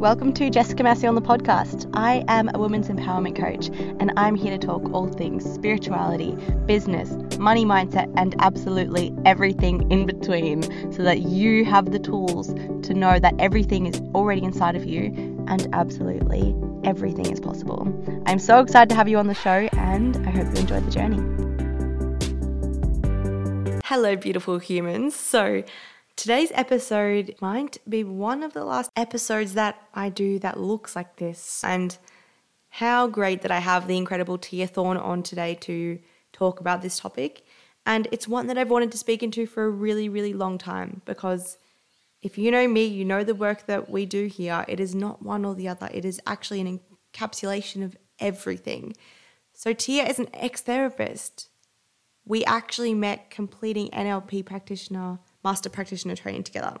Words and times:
Welcome 0.00 0.32
to 0.32 0.48
Jessica 0.48 0.82
Masion 0.82 1.14
the 1.14 1.20
podcast. 1.20 1.90
I 1.92 2.24
am 2.26 2.50
a 2.54 2.58
women's 2.58 2.88
empowerment 2.88 3.36
coach 3.36 3.68
and 4.00 4.10
I'm 4.16 4.34
here 4.34 4.56
to 4.56 4.66
talk 4.66 4.90
all 4.94 5.08
things 5.08 5.44
spirituality, 5.44 6.34
business, 6.64 7.10
money 7.36 7.66
mindset, 7.66 8.10
and 8.16 8.34
absolutely 8.38 9.14
everything 9.26 9.92
in 9.92 10.06
between 10.06 10.62
so 10.90 11.02
that 11.02 11.20
you 11.20 11.66
have 11.66 11.92
the 11.92 11.98
tools 11.98 12.54
to 12.84 12.94
know 12.94 13.18
that 13.18 13.34
everything 13.38 13.84
is 13.84 14.00
already 14.14 14.42
inside 14.42 14.74
of 14.74 14.86
you 14.86 15.12
and 15.48 15.68
absolutely 15.74 16.54
everything 16.82 17.30
is 17.30 17.38
possible. 17.38 17.86
I'm 18.24 18.38
so 18.38 18.60
excited 18.60 18.88
to 18.88 18.94
have 18.94 19.06
you 19.06 19.18
on 19.18 19.26
the 19.26 19.34
show 19.34 19.68
and 19.74 20.16
I 20.26 20.30
hope 20.30 20.46
you 20.54 20.60
enjoy 20.62 20.80
the 20.80 20.90
journey. 20.90 21.18
Hello, 23.84 24.16
beautiful 24.16 24.58
humans. 24.58 25.14
So, 25.14 25.62
Today's 26.20 26.52
episode 26.54 27.34
might 27.40 27.78
be 27.88 28.04
one 28.04 28.42
of 28.42 28.52
the 28.52 28.62
last 28.62 28.90
episodes 28.94 29.54
that 29.54 29.80
I 29.94 30.10
do 30.10 30.38
that 30.40 30.60
looks 30.60 30.94
like 30.94 31.16
this. 31.16 31.64
And 31.64 31.96
how 32.68 33.06
great 33.06 33.40
that 33.40 33.50
I 33.50 33.60
have 33.60 33.86
the 33.86 33.96
incredible 33.96 34.36
Tia 34.36 34.66
Thorne 34.66 34.98
on 34.98 35.22
today 35.22 35.54
to 35.62 35.98
talk 36.34 36.60
about 36.60 36.82
this 36.82 36.98
topic. 36.98 37.46
And 37.86 38.06
it's 38.12 38.28
one 38.28 38.48
that 38.48 38.58
I've 38.58 38.68
wanted 38.68 38.92
to 38.92 38.98
speak 38.98 39.22
into 39.22 39.46
for 39.46 39.64
a 39.64 39.70
really, 39.70 40.10
really 40.10 40.34
long 40.34 40.58
time 40.58 41.00
because 41.06 41.56
if 42.20 42.36
you 42.36 42.50
know 42.50 42.68
me, 42.68 42.84
you 42.84 43.06
know 43.06 43.24
the 43.24 43.34
work 43.34 43.64
that 43.64 43.88
we 43.88 44.04
do 44.04 44.26
here. 44.26 44.66
It 44.68 44.78
is 44.78 44.94
not 44.94 45.22
one 45.22 45.46
or 45.46 45.54
the 45.54 45.68
other, 45.68 45.88
it 45.90 46.04
is 46.04 46.20
actually 46.26 46.60
an 46.60 46.80
encapsulation 47.14 47.82
of 47.82 47.96
everything. 48.18 48.94
So, 49.54 49.72
Tia 49.72 50.04
is 50.04 50.18
an 50.18 50.28
ex 50.34 50.60
therapist. 50.60 51.48
We 52.26 52.44
actually 52.44 52.92
met 52.92 53.30
completing 53.30 53.88
NLP 53.88 54.44
practitioner 54.44 55.18
master 55.44 55.68
practitioner 55.68 56.16
training 56.16 56.44
together. 56.44 56.76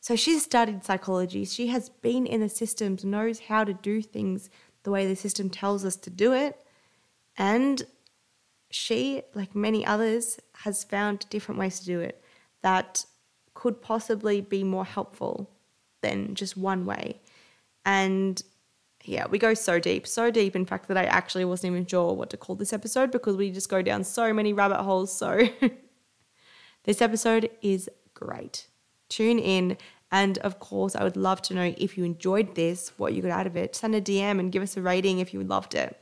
So 0.00 0.14
she's 0.14 0.44
studied 0.44 0.84
psychology. 0.84 1.44
She 1.44 1.68
has 1.68 1.88
been 1.88 2.26
in 2.26 2.40
the 2.40 2.48
systems, 2.48 3.04
knows 3.04 3.40
how 3.40 3.64
to 3.64 3.74
do 3.74 4.02
things 4.02 4.50
the 4.82 4.90
way 4.90 5.06
the 5.06 5.16
system 5.16 5.50
tells 5.50 5.84
us 5.84 5.96
to 5.96 6.10
do 6.10 6.32
it. 6.32 6.56
And 7.36 7.82
she, 8.70 9.22
like 9.34 9.54
many 9.54 9.84
others, 9.84 10.38
has 10.58 10.84
found 10.84 11.28
different 11.28 11.58
ways 11.58 11.80
to 11.80 11.86
do 11.86 12.00
it 12.00 12.22
that 12.62 13.04
could 13.54 13.80
possibly 13.80 14.40
be 14.40 14.62
more 14.62 14.84
helpful 14.84 15.50
than 16.02 16.34
just 16.34 16.56
one 16.56 16.84
way. 16.86 17.20
And 17.84 18.40
yeah, 19.04 19.26
we 19.28 19.38
go 19.38 19.54
so 19.54 19.78
deep, 19.78 20.06
so 20.06 20.30
deep, 20.30 20.56
in 20.56 20.66
fact, 20.66 20.88
that 20.88 20.96
I 20.96 21.04
actually 21.04 21.44
wasn't 21.44 21.72
even 21.72 21.86
sure 21.86 22.12
what 22.12 22.30
to 22.30 22.36
call 22.36 22.56
this 22.56 22.72
episode 22.72 23.10
because 23.10 23.36
we 23.36 23.50
just 23.50 23.68
go 23.68 23.82
down 23.82 24.04
so 24.04 24.32
many 24.32 24.52
rabbit 24.52 24.82
holes. 24.82 25.16
So 25.16 25.48
This 26.86 27.02
episode 27.02 27.50
is 27.62 27.90
great. 28.14 28.68
Tune 29.08 29.40
in. 29.40 29.76
And 30.12 30.38
of 30.38 30.60
course, 30.60 30.94
I 30.94 31.02
would 31.02 31.16
love 31.16 31.42
to 31.42 31.54
know 31.54 31.74
if 31.76 31.98
you 31.98 32.04
enjoyed 32.04 32.54
this, 32.54 32.92
what 32.96 33.12
you 33.12 33.22
got 33.22 33.32
out 33.32 33.48
of 33.48 33.56
it. 33.56 33.74
Send 33.74 33.96
a 33.96 34.00
DM 34.00 34.38
and 34.38 34.52
give 34.52 34.62
us 34.62 34.76
a 34.76 34.82
rating 34.82 35.18
if 35.18 35.34
you 35.34 35.42
loved 35.42 35.74
it. 35.74 36.00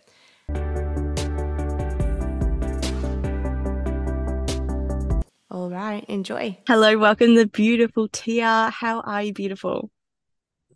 All 5.50 5.70
right, 5.70 6.04
enjoy. 6.06 6.58
Hello, 6.66 6.98
welcome 6.98 7.34
the 7.34 7.46
beautiful 7.46 8.08
Tia. 8.08 8.70
How 8.70 9.00
are 9.00 9.22
you, 9.22 9.32
beautiful? 9.32 9.90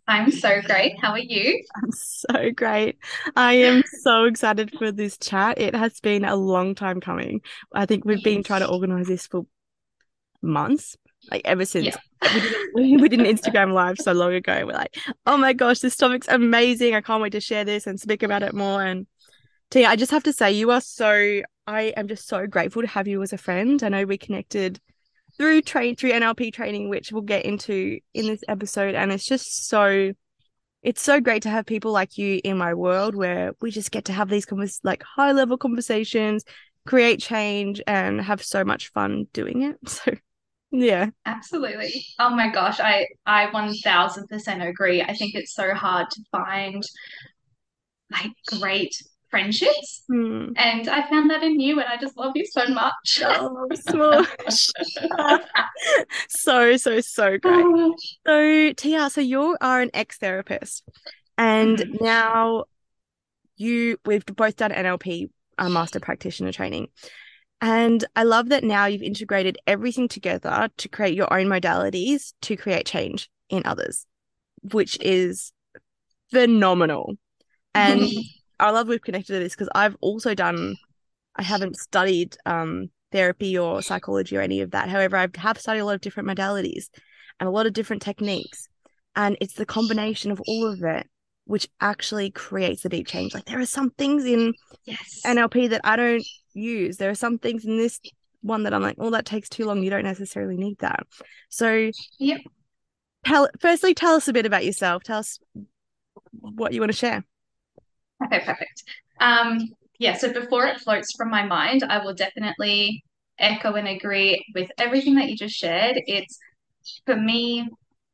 I'm 0.07 0.31
so 0.31 0.59
great. 0.63 0.97
How 0.99 1.11
are 1.11 1.19
you? 1.19 1.63
I'm 1.75 1.91
so 1.91 2.49
great. 2.55 2.97
I 3.35 3.53
am 3.53 3.83
so 4.01 4.23
excited 4.23 4.71
for 4.75 4.91
this 4.91 5.19
chat. 5.19 5.59
It 5.59 5.75
has 5.75 5.99
been 5.99 6.25
a 6.25 6.35
long 6.35 6.73
time 6.73 6.99
coming. 6.99 7.41
I 7.75 7.85
think 7.85 8.05
we've 8.05 8.23
been 8.23 8.41
trying 8.41 8.61
to 8.61 8.71
organize 8.71 9.05
this 9.05 9.27
for 9.27 9.45
months 10.41 10.95
like 11.31 11.41
ever 11.45 11.65
since 11.65 11.87
yeah. 11.87 12.41
we, 12.73 12.91
did, 12.91 13.01
we 13.01 13.09
did 13.09 13.19
an 13.19 13.25
Instagram 13.25 13.73
live 13.73 13.97
so 13.97 14.11
long 14.13 14.33
ago. 14.33 14.63
We're 14.65 14.73
like, 14.73 14.97
oh 15.25 15.37
my 15.37 15.53
gosh, 15.53 15.79
this 15.79 15.95
topic's 15.95 16.27
amazing. 16.27 16.95
I 16.95 17.01
can't 17.01 17.21
wait 17.21 17.31
to 17.33 17.41
share 17.41 17.65
this 17.65 17.87
and 17.87 17.99
speak 17.99 18.23
about 18.23 18.43
it 18.43 18.53
more. 18.53 18.83
And 18.83 19.07
Tia, 19.69 19.87
I 19.87 19.95
just 19.95 20.11
have 20.11 20.23
to 20.23 20.33
say, 20.33 20.51
you 20.51 20.71
are 20.71 20.81
so, 20.81 21.41
I 21.67 21.81
am 21.95 22.07
just 22.07 22.27
so 22.27 22.47
grateful 22.47 22.81
to 22.81 22.87
have 22.87 23.07
you 23.07 23.21
as 23.21 23.33
a 23.33 23.37
friend. 23.37 23.81
I 23.83 23.89
know 23.89 24.05
we 24.05 24.17
connected 24.17 24.79
through 25.37 25.61
train 25.61 25.95
through 25.95 26.11
NLP 26.11 26.53
training, 26.53 26.89
which 26.89 27.11
we'll 27.11 27.21
get 27.21 27.45
into 27.45 27.99
in 28.13 28.27
this 28.27 28.43
episode. 28.47 28.95
And 28.95 29.11
it's 29.11 29.25
just 29.25 29.67
so 29.67 30.13
it's 30.81 31.01
so 31.01 31.19
great 31.19 31.43
to 31.43 31.49
have 31.49 31.65
people 31.65 31.91
like 31.91 32.17
you 32.17 32.39
in 32.43 32.57
my 32.57 32.73
world 32.73 33.13
where 33.13 33.51
we 33.59 33.69
just 33.69 33.91
get 33.91 34.05
to 34.05 34.13
have 34.13 34.29
these 34.29 34.45
convers- 34.45 34.79
like 34.83 35.03
high 35.03 35.33
level 35.33 35.57
conversations, 35.57 36.45
create 36.85 37.19
change 37.19 37.81
and 37.85 38.21
have 38.21 38.41
so 38.41 38.63
much 38.63 38.89
fun 38.91 39.27
doing 39.33 39.61
it. 39.63 39.77
So 39.89 40.13
yeah. 40.71 41.09
Absolutely. 41.25 42.05
Oh 42.19 42.29
my 42.29 42.49
gosh, 42.49 42.79
I 42.79 43.07
I 43.25 43.47
1000% 43.47 44.67
agree. 44.69 45.01
I 45.01 45.13
think 45.13 45.35
it's 45.35 45.53
so 45.53 45.73
hard 45.73 46.09
to 46.11 46.21
find 46.31 46.83
like 48.11 48.31
great 48.59 48.95
friendships. 49.29 50.03
Hmm. 50.07 50.49
And 50.55 50.87
I 50.87 51.07
found 51.07 51.29
that 51.29 51.43
in 51.43 51.59
you 51.59 51.79
and 51.79 51.87
I 51.87 51.97
just 51.97 52.17
love 52.17 52.31
you 52.35 52.45
so 52.45 52.67
much. 52.67 53.21
Oh, 53.23 53.67
so, 53.73 54.25
so, 56.77 56.99
so 57.01 57.37
great. 57.37 57.65
So, 58.25 58.73
Tia, 58.73 59.09
so 59.09 59.21
you 59.21 59.57
are 59.61 59.81
an 59.81 59.91
ex-therapist 59.93 60.83
and 61.37 61.77
mm-hmm. 61.77 62.03
now 62.03 62.65
you 63.55 63.97
we've 64.05 64.25
both 64.25 64.55
done 64.55 64.71
NLP 64.71 65.29
uh, 65.57 65.69
master 65.69 65.99
practitioner 65.99 66.51
training. 66.51 66.87
And 67.61 68.05
I 68.15 68.23
love 68.23 68.49
that 68.49 68.63
now 68.63 68.85
you've 68.85 69.01
integrated 69.01 69.57
everything 69.67 70.07
together 70.07 70.69
to 70.77 70.89
create 70.89 71.15
your 71.15 71.31
own 71.33 71.47
modalities 71.47 72.33
to 72.41 72.55
create 72.55 72.85
change 72.85 73.29
in 73.49 73.63
others, 73.65 74.05
which 74.61 74.97
is 75.01 75.51
phenomenal. 76.31 77.15
And 77.75 78.07
I 78.59 78.71
love 78.71 78.87
we've 78.87 79.01
connected 79.01 79.33
to 79.33 79.39
this 79.39 79.55
because 79.55 79.69
I've 79.75 79.97
also 79.99 80.33
done, 80.33 80.75
I 81.35 81.43
haven't 81.43 81.77
studied 81.77 82.37
um, 82.45 82.89
therapy 83.11 83.57
or 83.57 83.81
psychology 83.81 84.37
or 84.37 84.41
any 84.41 84.61
of 84.61 84.71
that. 84.71 84.89
However, 84.89 85.17
I 85.17 85.27
have 85.35 85.59
studied 85.59 85.79
a 85.79 85.85
lot 85.85 85.95
of 85.95 86.01
different 86.01 86.29
modalities 86.29 86.85
and 87.39 87.47
a 87.47 87.51
lot 87.51 87.65
of 87.65 87.73
different 87.73 88.01
techniques. 88.01 88.67
And 89.15 89.35
it's 89.41 89.55
the 89.55 89.65
combination 89.65 90.31
of 90.31 90.41
all 90.47 90.71
of 90.71 90.81
it 90.83 91.07
which 91.49 91.67
actually 91.81 92.29
creates 92.29 92.83
the 92.83 92.89
deep 92.89 93.07
change. 93.07 93.33
Like 93.33 93.45
there 93.45 93.59
are 93.59 93.65
some 93.65 93.89
things 93.89 94.23
in 94.23 94.53
yes. 94.85 95.21
NLP 95.25 95.71
that 95.71 95.81
I 95.83 95.95
don't 95.95 96.23
use. 96.59 96.97
There 96.97 97.09
are 97.09 97.15
some 97.15 97.37
things 97.37 97.65
in 97.65 97.77
this 97.77 97.99
one 98.41 98.63
that 98.63 98.73
I'm 98.73 98.81
like, 98.81 98.95
oh, 98.99 99.09
that 99.11 99.25
takes 99.25 99.49
too 99.49 99.65
long. 99.65 99.83
You 99.83 99.89
don't 99.89 100.03
necessarily 100.03 100.57
need 100.57 100.79
that. 100.79 101.07
So, 101.49 101.91
yep. 102.19 102.41
Tell, 103.25 103.49
firstly, 103.59 103.93
tell 103.93 104.15
us 104.15 104.27
a 104.27 104.33
bit 104.33 104.45
about 104.45 104.65
yourself. 104.65 105.03
Tell 105.03 105.19
us 105.19 105.39
what 106.31 106.73
you 106.73 106.79
want 106.79 106.91
to 106.91 106.97
share. 106.97 107.25
Okay, 108.25 108.39
perfect. 108.45 108.83
Um, 109.19 109.69
yeah, 109.97 110.15
so 110.15 110.31
before 110.31 110.65
it 110.67 110.79
floats 110.79 111.13
from 111.17 111.29
my 111.29 111.43
mind, 111.43 111.83
I 111.83 112.03
will 112.03 112.13
definitely 112.13 113.03
echo 113.37 113.73
and 113.73 113.87
agree 113.87 114.45
with 114.55 114.69
everything 114.77 115.15
that 115.15 115.29
you 115.29 115.35
just 115.35 115.55
shared. 115.55 116.01
It's 116.05 116.39
for 117.05 117.15
me, 117.15 117.67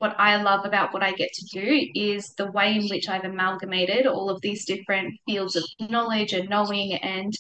what 0.05 0.19
I 0.19 0.35
love 0.39 0.66
about 0.66 0.93
what 0.93 1.01
I 1.01 1.13
get 1.13 1.33
to 1.33 1.45
do 1.59 1.89
is 1.95 2.35
the 2.35 2.51
way 2.51 2.75
in 2.75 2.88
which 2.89 3.09
I've 3.09 3.23
amalgamated 3.23 4.05
all 4.05 4.29
of 4.29 4.39
these 4.41 4.63
different 4.63 5.16
fields 5.25 5.55
of 5.55 5.63
knowledge 5.89 6.31
and 6.33 6.47
knowing 6.47 6.93
and 6.93 7.33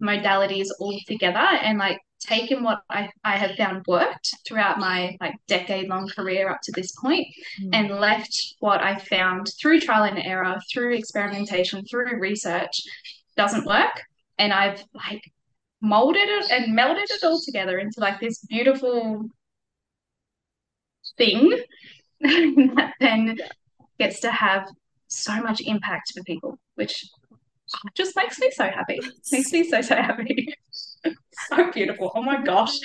modalities 0.00 0.68
all 0.78 0.96
together 1.08 1.38
and 1.38 1.78
like 1.78 1.98
taken 2.20 2.62
what 2.62 2.82
I, 2.88 3.10
I 3.24 3.36
have 3.36 3.56
found 3.56 3.84
worked 3.88 4.36
throughout 4.46 4.78
my 4.78 5.16
like 5.20 5.34
decade 5.48 5.88
long 5.88 6.06
career 6.06 6.48
up 6.48 6.60
to 6.62 6.72
this 6.72 6.92
point 6.92 7.26
mm. 7.60 7.70
and 7.72 7.90
left 7.90 8.54
what 8.60 8.80
I 8.80 8.98
found 8.98 9.48
through 9.60 9.80
trial 9.80 10.04
and 10.04 10.24
error, 10.24 10.56
through 10.72 10.94
experimentation, 10.94 11.84
through 11.84 12.20
research 12.20 12.82
doesn't 13.36 13.66
work. 13.66 14.00
And 14.38 14.52
I've 14.52 14.84
like 14.94 15.22
molded 15.80 16.28
it 16.28 16.52
and 16.52 16.78
melded 16.78 17.10
it 17.10 17.24
all 17.24 17.40
together 17.44 17.80
into 17.80 17.98
like 17.98 18.20
this 18.20 18.38
beautiful 18.48 19.28
thing 21.18 21.58
that 22.76 22.94
then 23.00 23.38
gets 23.98 24.20
to 24.20 24.30
have 24.30 24.68
so 25.08 25.34
much 25.42 25.60
impact 25.60 26.12
for 26.14 26.22
people, 26.24 26.58
which 26.74 27.04
just 27.94 28.16
makes 28.16 28.38
me 28.38 28.50
so 28.50 28.64
happy. 28.64 29.00
Makes 29.32 29.52
me 29.52 29.68
so 29.68 29.80
so 29.80 29.96
happy. 29.96 30.54
so 31.48 31.70
beautiful. 31.70 32.12
Oh 32.14 32.22
my 32.22 32.42
gosh. 32.42 32.78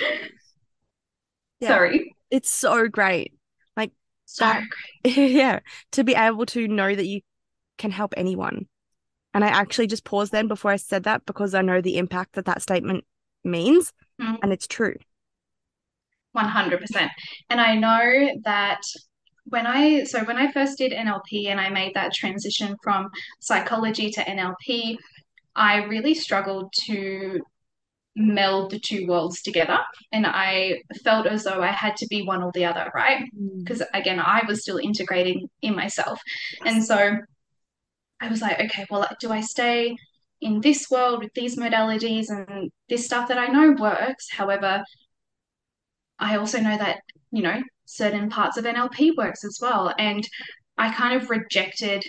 Yeah. 1.60 1.68
Sorry. 1.68 2.14
It's 2.30 2.50
so 2.50 2.88
great. 2.88 3.34
Like 3.76 3.92
so 4.24 4.44
that, 4.44 4.64
great. 5.04 5.16
yeah. 5.16 5.60
To 5.92 6.04
be 6.04 6.14
able 6.14 6.46
to 6.46 6.68
know 6.68 6.94
that 6.94 7.06
you 7.06 7.20
can 7.76 7.90
help 7.90 8.14
anyone. 8.16 8.66
And 9.34 9.44
I 9.44 9.48
actually 9.48 9.86
just 9.86 10.04
paused 10.04 10.32
then 10.32 10.48
before 10.48 10.70
I 10.70 10.76
said 10.76 11.04
that 11.04 11.26
because 11.26 11.54
I 11.54 11.62
know 11.62 11.80
the 11.80 11.98
impact 11.98 12.34
that 12.34 12.46
that 12.46 12.62
statement 12.62 13.04
means 13.44 13.92
mm. 14.20 14.38
and 14.42 14.52
it's 14.52 14.66
true. 14.66 14.96
100%. 16.36 17.08
And 17.50 17.60
I 17.60 17.74
know 17.74 18.30
that 18.44 18.80
when 19.48 19.66
I 19.66 20.04
so 20.04 20.24
when 20.24 20.36
I 20.36 20.50
first 20.52 20.78
did 20.78 20.92
NLP 20.92 21.46
and 21.46 21.60
I 21.60 21.68
made 21.70 21.94
that 21.94 22.14
transition 22.14 22.76
from 22.82 23.10
psychology 23.40 24.10
to 24.10 24.24
NLP, 24.24 24.96
I 25.54 25.84
really 25.84 26.14
struggled 26.14 26.72
to 26.84 27.40
meld 28.18 28.70
the 28.70 28.80
two 28.80 29.06
worlds 29.06 29.42
together. 29.42 29.78
And 30.12 30.26
I 30.26 30.82
felt 31.04 31.26
as 31.26 31.44
though 31.44 31.62
I 31.62 31.70
had 31.70 31.96
to 31.96 32.06
be 32.08 32.22
one 32.22 32.42
or 32.42 32.50
the 32.52 32.64
other, 32.64 32.90
right? 32.94 33.24
Because 33.58 33.80
mm. 33.80 33.86
again, 33.94 34.20
I 34.20 34.42
was 34.46 34.62
still 34.62 34.78
integrating 34.78 35.48
in 35.62 35.74
myself. 35.74 36.20
And 36.64 36.84
so 36.84 37.16
I 38.20 38.28
was 38.28 38.42
like, 38.42 38.60
okay, 38.60 38.86
well, 38.90 39.08
do 39.20 39.30
I 39.30 39.40
stay 39.40 39.96
in 40.40 40.60
this 40.60 40.90
world 40.90 41.22
with 41.22 41.32
these 41.34 41.56
modalities 41.56 42.26
and 42.28 42.70
this 42.88 43.04
stuff 43.04 43.28
that 43.28 43.38
I 43.38 43.46
know 43.46 43.76
works? 43.78 44.28
However, 44.30 44.82
I 46.18 46.36
also 46.36 46.60
know 46.60 46.76
that, 46.76 47.00
you 47.30 47.42
know, 47.42 47.62
certain 47.86 48.28
parts 48.28 48.56
of 48.56 48.64
NLP 48.64 49.16
works 49.16 49.44
as 49.44 49.58
well. 49.60 49.94
And 49.98 50.26
I 50.76 50.92
kind 50.92 51.20
of 51.20 51.30
rejected 51.30 52.04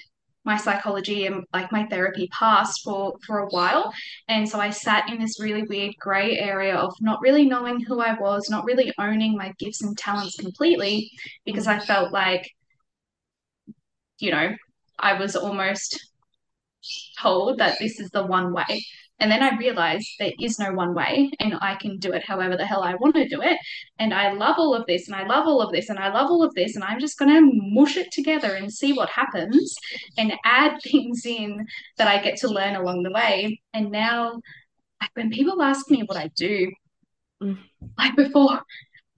my 0.46 0.58
psychology 0.58 1.26
and 1.26 1.44
like 1.54 1.72
my 1.72 1.86
therapy 1.88 2.28
past 2.32 2.82
for 2.84 3.14
for 3.26 3.40
a 3.40 3.48
while 3.50 3.94
and 4.30 4.48
so 4.48 4.60
i 4.60 4.70
sat 4.70 5.10
in 5.10 5.20
this 5.20 5.40
really 5.40 5.64
weird 5.64 5.94
gray 6.00 6.38
area 6.40 6.76
of 6.76 6.94
not 7.02 7.20
really 7.22 7.46
knowing 7.46 7.80
who 7.82 8.00
i 8.00 8.14
was 8.20 8.50
not 8.50 8.64
really 8.64 8.92
owning 8.98 9.36
my 9.38 9.54
gifts 9.60 9.84
and 9.84 9.98
talents 9.98 10.38
completely 10.38 11.12
because 11.46 11.68
i 11.68 11.78
felt 11.78 12.12
like 12.14 12.50
you 14.20 14.32
know 14.32 14.56
i 14.98 15.14
was 15.14 15.36
almost 15.36 16.00
told 17.20 17.58
that 17.60 17.78
this 17.80 18.00
is 18.00 18.10
the 18.12 18.26
one 18.26 18.54
way 18.54 18.84
and 19.20 19.30
then 19.32 19.44
I 19.44 19.56
realized 19.58 20.16
there 20.18 20.32
is 20.40 20.60
no 20.60 20.72
one 20.72 20.94
way 20.94 21.30
and 21.40 21.56
I 21.62 21.76
can 21.76 21.98
do 21.98 22.14
it 22.14 22.24
however 22.26 22.56
the 22.56 22.66
hell 22.66 22.84
I 22.84 22.96
want 22.96 23.16
to 23.16 23.28
do 23.28 23.42
it. 23.42 23.58
And 23.98 24.14
I 24.14 24.32
love 24.32 24.56
all 24.58 24.74
of 24.74 24.86
this 24.88 25.08
and 25.08 25.16
I 25.16 25.28
love 25.28 25.46
all 25.46 25.62
of 25.62 25.74
this 25.74 25.90
and 25.90 26.00
I 26.00 26.12
love 26.12 26.32
all 26.32 26.42
of 26.42 26.56
this. 26.56 26.76
And 26.76 26.84
I'm 26.84 27.00
just 27.00 27.20
going 27.20 27.34
to 27.34 27.52
mush 27.54 27.98
it 27.98 28.12
together 28.12 28.56
and 28.56 28.72
see 28.72 28.94
what 28.94 29.10
happens 29.10 29.76
and 30.18 30.34
add 30.46 30.82
things 30.84 31.26
in 31.26 31.66
that 31.98 32.08
I 32.08 32.22
get 32.22 32.38
to 32.40 32.48
learn 32.48 32.76
along 32.76 33.04
the 33.04 33.12
way. 33.12 33.60
And 33.74 33.92
now, 33.92 34.40
when 35.14 35.30
people 35.30 35.62
ask 35.62 35.90
me 35.92 36.04
what 36.04 36.18
I 36.18 36.30
do, 36.36 36.72
mm. 37.44 37.58
like 37.98 38.16
before, 38.16 38.62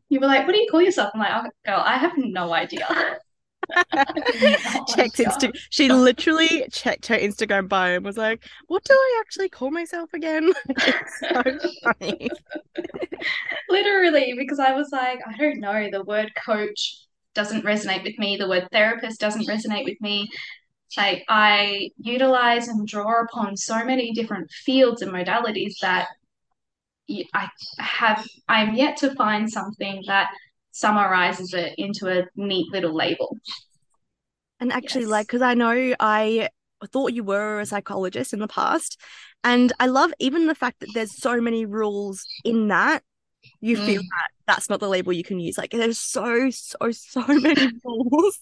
you 0.09 0.19
were 0.19 0.27
like, 0.27 0.45
what 0.47 0.53
do 0.53 0.61
you 0.61 0.67
call 0.69 0.81
yourself? 0.81 1.11
I'm 1.13 1.19
like, 1.19 1.31
oh, 1.33 1.49
girl, 1.65 1.83
I 1.85 1.97
have 1.97 2.13
no 2.17 2.53
idea. 2.53 2.87
Oh, 3.93 4.85
checked 4.95 5.17
Insta- 5.17 5.57
she 5.69 5.89
literally 5.89 6.65
checked 6.71 7.07
her 7.07 7.17
Instagram 7.17 7.67
bio 7.67 7.95
and 7.95 8.05
was 8.05 8.17
like, 8.17 8.43
"What 8.67 8.83
do 8.83 8.93
I 8.93 9.21
actually 9.21 9.49
call 9.49 9.71
myself 9.71 10.13
again?" 10.13 10.51
so 11.19 11.43
funny. 11.83 12.29
literally, 13.69 14.33
because 14.37 14.59
I 14.59 14.73
was 14.73 14.89
like, 14.91 15.19
I 15.27 15.37
don't 15.37 15.59
know. 15.59 15.89
The 15.91 16.03
word 16.03 16.31
coach 16.45 17.05
doesn't 17.33 17.63
resonate 17.65 18.03
with 18.03 18.17
me. 18.19 18.37
The 18.37 18.47
word 18.47 18.67
therapist 18.71 19.19
doesn't 19.19 19.47
resonate 19.47 19.85
with 19.85 19.99
me. 20.01 20.29
Like 20.97 21.23
I 21.29 21.89
utilize 21.97 22.67
and 22.67 22.87
draw 22.87 23.21
upon 23.21 23.55
so 23.55 23.83
many 23.85 24.11
different 24.13 24.51
fields 24.51 25.01
and 25.01 25.11
modalities 25.11 25.75
that 25.81 26.07
I 27.33 27.49
have. 27.79 28.27
I'm 28.47 28.75
yet 28.75 28.97
to 28.97 29.15
find 29.15 29.49
something 29.49 30.03
that 30.07 30.29
summarizes 30.71 31.53
it 31.53 31.73
into 31.77 32.07
a 32.07 32.25
neat 32.35 32.71
little 32.71 32.95
label. 32.95 33.37
And 34.59 34.71
actually, 34.71 35.01
yes. 35.01 35.11
like, 35.11 35.27
because 35.27 35.41
I 35.41 35.53
know 35.53 35.95
I 35.99 36.49
thought 36.91 37.13
you 37.13 37.23
were 37.23 37.59
a 37.59 37.65
psychologist 37.65 38.33
in 38.33 38.39
the 38.39 38.47
past, 38.47 38.99
and 39.43 39.73
I 39.79 39.87
love 39.87 40.13
even 40.19 40.47
the 40.47 40.55
fact 40.55 40.79
that 40.81 40.93
there's 40.93 41.19
so 41.19 41.41
many 41.41 41.65
rules 41.65 42.25
in 42.45 42.67
that. 42.67 43.03
You 43.59 43.75
mm. 43.75 43.85
feel 43.85 44.01
that 44.01 44.27
that's 44.45 44.69
not 44.69 44.79
the 44.79 44.87
label 44.87 45.13
you 45.13 45.23
can 45.23 45.39
use. 45.39 45.57
Like, 45.57 45.71
there's 45.71 45.99
so, 45.99 46.51
so, 46.51 46.91
so 46.91 47.25
many 47.27 47.71
rules 47.83 48.39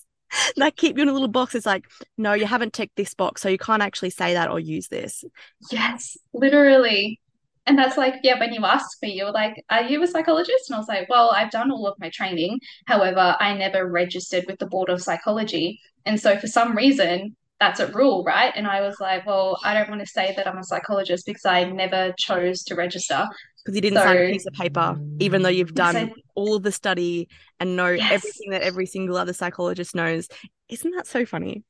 that 0.58 0.76
keep 0.76 0.98
you 0.98 1.04
in 1.04 1.10
a 1.10 1.14
little 1.14 1.30
box. 1.30 1.56
It's 1.56 1.66
like, 1.66 1.86
no, 2.18 2.34
you 2.34 2.46
haven't 2.46 2.74
ticked 2.74 2.98
this 2.98 3.14
box, 3.14 3.42
so 3.42 3.48
you 3.48 3.58
can't 3.58 3.82
actually 3.82 4.10
say 4.10 4.34
that 4.34 4.50
or 4.50 4.60
use 4.60 4.90
this. 4.90 5.24
Yes, 5.72 6.18
literally. 6.34 7.22
And 7.70 7.78
that's 7.78 7.98
like, 7.98 8.16
yeah, 8.24 8.40
when 8.40 8.52
you 8.52 8.66
asked 8.66 8.98
me, 9.04 9.14
you 9.14 9.26
were 9.26 9.32
like, 9.32 9.64
Are 9.70 9.84
you 9.84 10.02
a 10.02 10.08
psychologist? 10.08 10.70
And 10.70 10.76
I 10.76 10.80
was 10.80 10.88
like, 10.88 11.08
Well, 11.08 11.30
I've 11.30 11.52
done 11.52 11.70
all 11.72 11.86
of 11.86 12.00
my 12.00 12.10
training. 12.10 12.60
However, 12.88 13.38
I 13.40 13.54
never 13.54 13.88
registered 13.88 14.46
with 14.48 14.58
the 14.58 14.66
Board 14.66 14.90
of 14.90 15.04
Psychology. 15.04 15.80
And 16.04 16.20
so 16.20 16.36
for 16.36 16.48
some 16.48 16.76
reason, 16.76 17.36
that's 17.60 17.80
a 17.80 17.86
rule, 17.92 18.24
right? 18.24 18.52
And 18.56 18.66
I 18.66 18.82
was 18.82 19.00
like, 19.00 19.24
Well, 19.28 19.60
I 19.64 19.76
don't 19.76 19.88
want 19.88 20.02
to 20.02 20.08
say 20.08 20.34
that 20.36 20.48
I'm 20.48 20.58
a 20.58 20.64
psychologist 20.64 21.28
because 21.28 21.46
I 21.46 21.64
never 21.66 22.12
chose 22.18 22.64
to 22.64 22.76
register. 22.76 23.28
Because 23.64 23.76
you 23.76 23.82
didn't 23.82 24.00
so, 24.00 24.04
sign 24.04 24.18
a 24.18 24.32
piece 24.32 24.48
of 24.48 24.54
paper, 24.54 24.98
even 25.20 25.44
though 25.44 25.50
you've 25.50 25.76
done 25.76 26.12
all 26.34 26.56
of 26.56 26.64
the 26.64 26.72
study 26.72 27.28
and 27.60 27.76
know 27.76 27.90
yes. 27.90 28.12
everything 28.12 28.50
that 28.50 28.64
every 28.64 28.88
single 28.88 29.16
other 29.16 29.34
psychologist 29.34 29.94
knows. 29.94 30.28
Isn't 30.70 30.96
that 30.96 31.06
so 31.06 31.24
funny? 31.24 31.64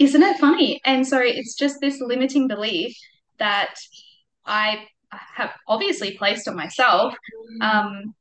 Isn't 0.00 0.22
it 0.22 0.38
funny? 0.38 0.80
And 0.84 1.06
so 1.06 1.18
it's 1.20 1.54
just 1.54 1.76
this 1.80 2.00
limiting 2.00 2.48
belief 2.48 2.96
that 3.38 3.76
I 4.44 4.86
have 5.34 5.52
obviously 5.68 6.16
placed 6.16 6.48
on 6.48 6.56
myself. 6.56 7.14
Um, 7.60 8.14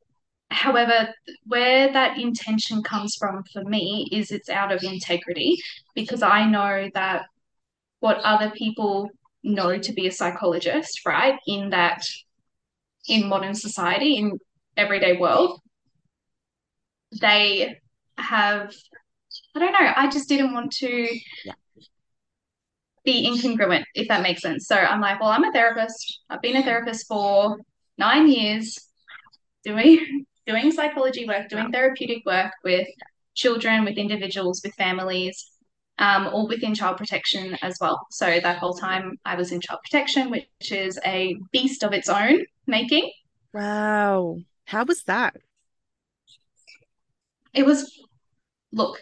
however, 0.50 1.14
where 1.46 1.92
that 1.92 2.18
intention 2.18 2.84
comes 2.84 3.16
from 3.16 3.44
for 3.52 3.64
me 3.64 4.08
is 4.12 4.32
it's 4.32 4.50
out 4.50 4.72
of 4.72 4.84
integrity 4.84 5.58
because 5.96 6.22
I 6.22 6.46
know 6.46 6.90
that 6.94 7.26
what 8.00 8.18
other 8.18 8.52
people 8.52 9.10
know 9.44 9.78
to 9.78 9.94
be 9.94 10.08
a 10.08 10.12
psychologist, 10.12 11.02
right, 11.06 11.40
in 11.48 11.70
that 11.72 12.04
in 13.08 13.28
modern 13.28 13.56
society, 13.56 14.16
in 14.16 14.38
everyday 14.78 15.18
world, 15.18 15.60
they 17.20 17.78
have 18.18 18.74
I 19.56 19.60
don't 19.60 19.74
know, 19.74 19.94
I 19.96 20.10
just 20.10 20.30
didn't 20.30 20.54
want 20.54 20.72
to 20.74 21.08
yeah 21.46 21.54
be 23.03 23.27
incongruent, 23.27 23.83
if 23.95 24.07
that 24.07 24.21
makes 24.21 24.42
sense. 24.42 24.68
So 24.68 24.75
I'm 24.75 25.01
like, 25.01 25.19
well, 25.19 25.30
I'm 25.30 25.44
a 25.44 25.51
therapist. 25.51 26.21
I've 26.30 26.42
been 26.42 26.57
a 26.57 26.63
therapist 26.63 27.07
for 27.07 27.57
nine 27.98 28.27
years, 28.27 28.80
doing 29.63 30.25
doing 30.48 30.71
psychology 30.71 31.25
work, 31.27 31.50
doing 31.50 31.71
therapeutic 31.71 32.25
work 32.25 32.51
with 32.63 32.88
children, 33.36 33.86
with 33.86 33.98
individuals, 33.98 34.62
with 34.63 34.74
families, 34.74 35.51
um, 36.00 36.27
all 36.27 36.48
within 36.48 36.74
child 36.74 36.98
protection 36.98 37.57
as 37.62 37.77
well. 37.80 38.06
So 38.09 38.39
that 38.42 38.57
whole 38.57 38.74
time 38.74 39.19
I 39.24 39.36
was 39.36 39.51
in 39.51 39.62
child 39.62 39.80
protection, 39.83 40.31
which 40.31 40.71
is 40.71 41.00
a 41.06 41.38
beast 41.51 41.83
of 41.83 41.94
its 41.94 42.09
own 42.09 42.44
making. 42.65 43.12
Wow. 43.54 44.38
How 44.65 44.83
was 44.83 45.04
that? 45.04 45.38
It 47.54 47.65
was, 47.65 48.00
look, 48.71 49.00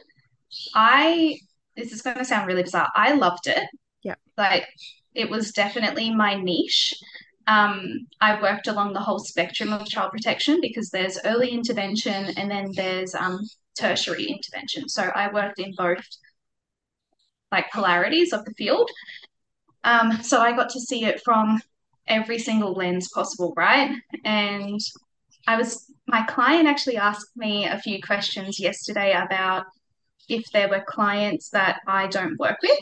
I, 0.76 1.38
this 1.78 1.94
is 1.94 2.02
going 2.02 2.18
to 2.18 2.26
sound 2.26 2.48
really 2.48 2.64
bizarre. 2.64 2.90
I 2.96 3.14
loved 3.14 3.48
it. 3.48 3.68
Yeah. 4.04 4.16
Like 4.38 4.68
it 5.14 5.30
was 5.30 5.52
definitely 5.52 6.14
my 6.14 6.36
niche. 6.36 6.94
Um, 7.48 8.08
I 8.22 8.40
worked 8.42 8.68
along 8.68 8.94
the 8.94 9.00
whole 9.00 9.20
spectrum 9.20 9.74
of 9.74 9.88
child 9.88 10.12
protection 10.12 10.60
because 10.62 10.90
there's 10.90 11.20
early 11.26 11.50
intervention 11.50 12.26
and 12.38 12.50
then 12.50 12.72
there's 12.76 13.16
um, 13.16 13.40
tertiary 13.78 14.26
intervention. 14.26 14.88
So 14.88 15.04
I 15.04 15.34
worked 15.34 15.60
in 15.60 15.74
both 15.76 16.06
like 17.52 17.72
polarities 17.72 18.34
of 18.34 18.46
the 18.46 18.54
field. 18.54 18.90
Um, 19.84 20.22
so 20.22 20.42
I 20.42 20.56
got 20.56 20.70
to 20.72 20.80
see 20.80 21.06
it 21.06 21.22
from 21.24 21.60
every 22.08 22.38
single 22.38 22.74
lens 22.74 23.10
possible, 23.14 23.54
right? 23.58 23.96
And 24.26 24.80
I 25.48 25.58
was, 25.58 25.92
my 26.08 26.24
client 26.24 26.68
actually 26.68 26.98
asked 26.98 27.36
me 27.36 27.66
a 27.66 27.80
few 27.80 28.02
questions 28.02 28.60
yesterday 28.60 29.14
about 29.14 29.66
if 30.28 30.46
there 30.52 30.70
were 30.70 30.84
clients 30.88 31.50
that 31.50 31.80
I 31.88 32.08
don't 32.08 32.38
work 32.40 32.58
with 32.62 32.80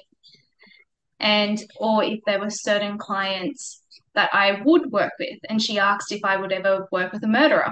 and 1.19 1.59
or 1.77 2.03
if 2.03 2.19
there 2.25 2.39
were 2.39 2.49
certain 2.49 2.97
clients 2.97 3.81
that 4.17 4.29
I 4.33 4.61
would 4.65 4.91
work 4.91 5.13
with. 5.19 5.39
And 5.49 5.61
she 5.61 5.79
asked 5.79 6.11
if 6.11 6.25
I 6.25 6.37
would 6.37 6.51
ever 6.51 6.87
work 6.91 7.13
with 7.13 7.23
a 7.23 7.27
murderer. 7.27 7.71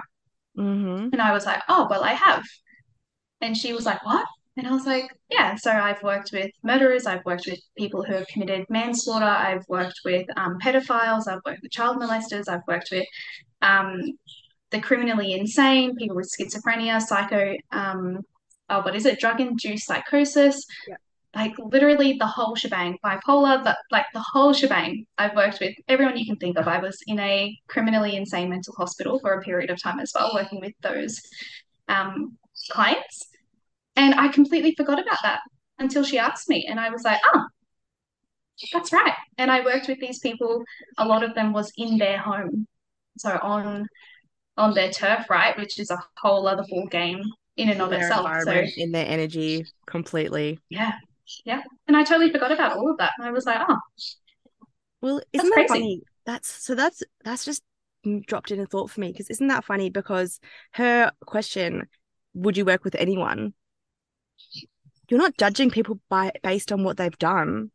Mm-hmm. 0.57 1.09
And 1.11 1.21
I 1.21 1.31
was 1.31 1.45
like, 1.45 1.61
oh, 1.67 1.87
well, 1.89 2.03
I 2.03 2.13
have. 2.13 2.43
And 3.41 3.57
she 3.57 3.73
was 3.73 3.85
like, 3.85 4.05
what? 4.05 4.25
And 4.55 4.65
I 4.67 4.71
was 4.71 4.85
like, 4.85 5.11
yeah. 5.29 5.55
So 5.55 5.71
I've 5.71 6.01
worked 6.01 6.29
with 6.31 6.49
murderers, 6.63 7.05
I've 7.05 7.25
worked 7.25 7.45
with 7.45 7.59
people 7.77 8.03
who 8.03 8.13
have 8.13 8.27
committed 8.27 8.65
manslaughter, 8.69 9.25
I've 9.25 9.67
worked 9.67 9.99
with 10.05 10.25
um, 10.37 10.57
pedophiles, 10.63 11.27
I've 11.27 11.41
worked 11.45 11.61
with 11.61 11.71
child 11.71 11.97
molesters, 11.97 12.47
I've 12.47 12.65
worked 12.67 12.89
with 12.91 13.05
um, 13.61 14.01
the 14.71 14.79
criminally 14.79 15.33
insane, 15.33 15.95
people 15.97 16.15
with 16.15 16.31
schizophrenia, 16.31 17.01
psycho, 17.01 17.53
um, 17.71 18.21
oh, 18.69 18.81
what 18.81 18.95
is 18.95 19.05
it, 19.05 19.19
drug 19.19 19.41
induced 19.41 19.87
psychosis. 19.87 20.65
Yeah 20.87 20.95
like 21.35 21.53
literally 21.59 22.13
the 22.17 22.25
whole 22.25 22.55
shebang, 22.55 22.97
bipolar, 23.03 23.61
but 23.61 23.77
like 23.91 24.05
the 24.13 24.23
whole 24.31 24.53
shebang. 24.53 25.05
I've 25.17 25.35
worked 25.35 25.59
with 25.59 25.75
everyone 25.89 26.17
you 26.17 26.25
can 26.25 26.37
think 26.37 26.57
of. 26.57 26.67
I 26.67 26.79
was 26.79 26.97
in 27.07 27.19
a 27.19 27.55
criminally 27.67 28.15
insane 28.15 28.49
mental 28.49 28.73
hospital 28.77 29.19
for 29.19 29.33
a 29.33 29.41
period 29.41 29.69
of 29.69 29.81
time 29.81 29.99
as 29.99 30.13
well, 30.15 30.31
working 30.33 30.61
with 30.61 30.71
those 30.81 31.19
um, 31.89 32.37
clients. 32.71 33.27
And 33.97 34.15
I 34.15 34.29
completely 34.29 34.75
forgot 34.75 34.99
about 34.99 35.17
that 35.23 35.41
until 35.77 36.03
she 36.03 36.17
asked 36.17 36.47
me. 36.47 36.67
And 36.69 36.79
I 36.79 36.89
was 36.89 37.03
like, 37.03 37.19
oh, 37.33 37.45
that's 38.71 38.93
right. 38.93 39.13
And 39.37 39.51
I 39.51 39.63
worked 39.65 39.89
with 39.89 39.99
these 39.99 40.19
people. 40.19 40.63
A 40.97 41.05
lot 41.05 41.21
of 41.21 41.35
them 41.35 41.51
was 41.51 41.69
in 41.75 41.97
their 41.97 42.17
home. 42.17 42.65
So 43.17 43.37
on 43.41 43.87
on 44.57 44.73
their 44.73 44.89
turf, 44.89 45.29
right, 45.29 45.57
which 45.57 45.79
is 45.79 45.91
a 45.91 46.01
whole 46.17 46.47
other 46.47 46.63
ball 46.69 46.87
game 46.87 47.21
in 47.57 47.67
and 47.67 47.81
of 47.81 47.91
itself. 47.91 48.29
So 48.43 48.63
in 48.77 48.93
their 48.93 49.05
energy 49.05 49.65
completely. 49.85 50.59
Yeah 50.69 50.93
yeah. 51.45 51.61
And 51.87 51.95
I 51.95 52.03
totally 52.03 52.31
forgot 52.31 52.51
about 52.51 52.77
all 52.77 52.91
of 52.91 52.97
that. 52.97 53.13
And 53.17 53.27
I 53.27 53.31
was 53.31 53.45
like, 53.45 53.59
oh. 53.67 53.77
Well, 55.01 55.21
isn't 55.33 55.49
that 55.49 55.55
crazy. 55.55 55.67
funny? 55.67 56.01
That's 56.25 56.49
so 56.49 56.73
that's 56.73 57.03
that's 57.23 57.45
just 57.45 57.63
dropped 58.27 58.51
in 58.51 58.59
a 58.59 58.65
thought 58.65 58.89
for 58.89 59.01
me 59.01 59.11
because 59.11 59.29
isn't 59.29 59.47
that 59.47 59.65
funny? 59.65 59.89
Because 59.89 60.39
her 60.73 61.11
question, 61.25 61.87
would 62.33 62.57
you 62.57 62.65
work 62.65 62.83
with 62.83 62.95
anyone? 62.95 63.53
You're 65.09 65.19
not 65.19 65.37
judging 65.37 65.69
people 65.69 65.99
by 66.09 66.31
based 66.43 66.71
on 66.71 66.83
what 66.83 66.97
they've 66.97 67.17
done 67.17 67.71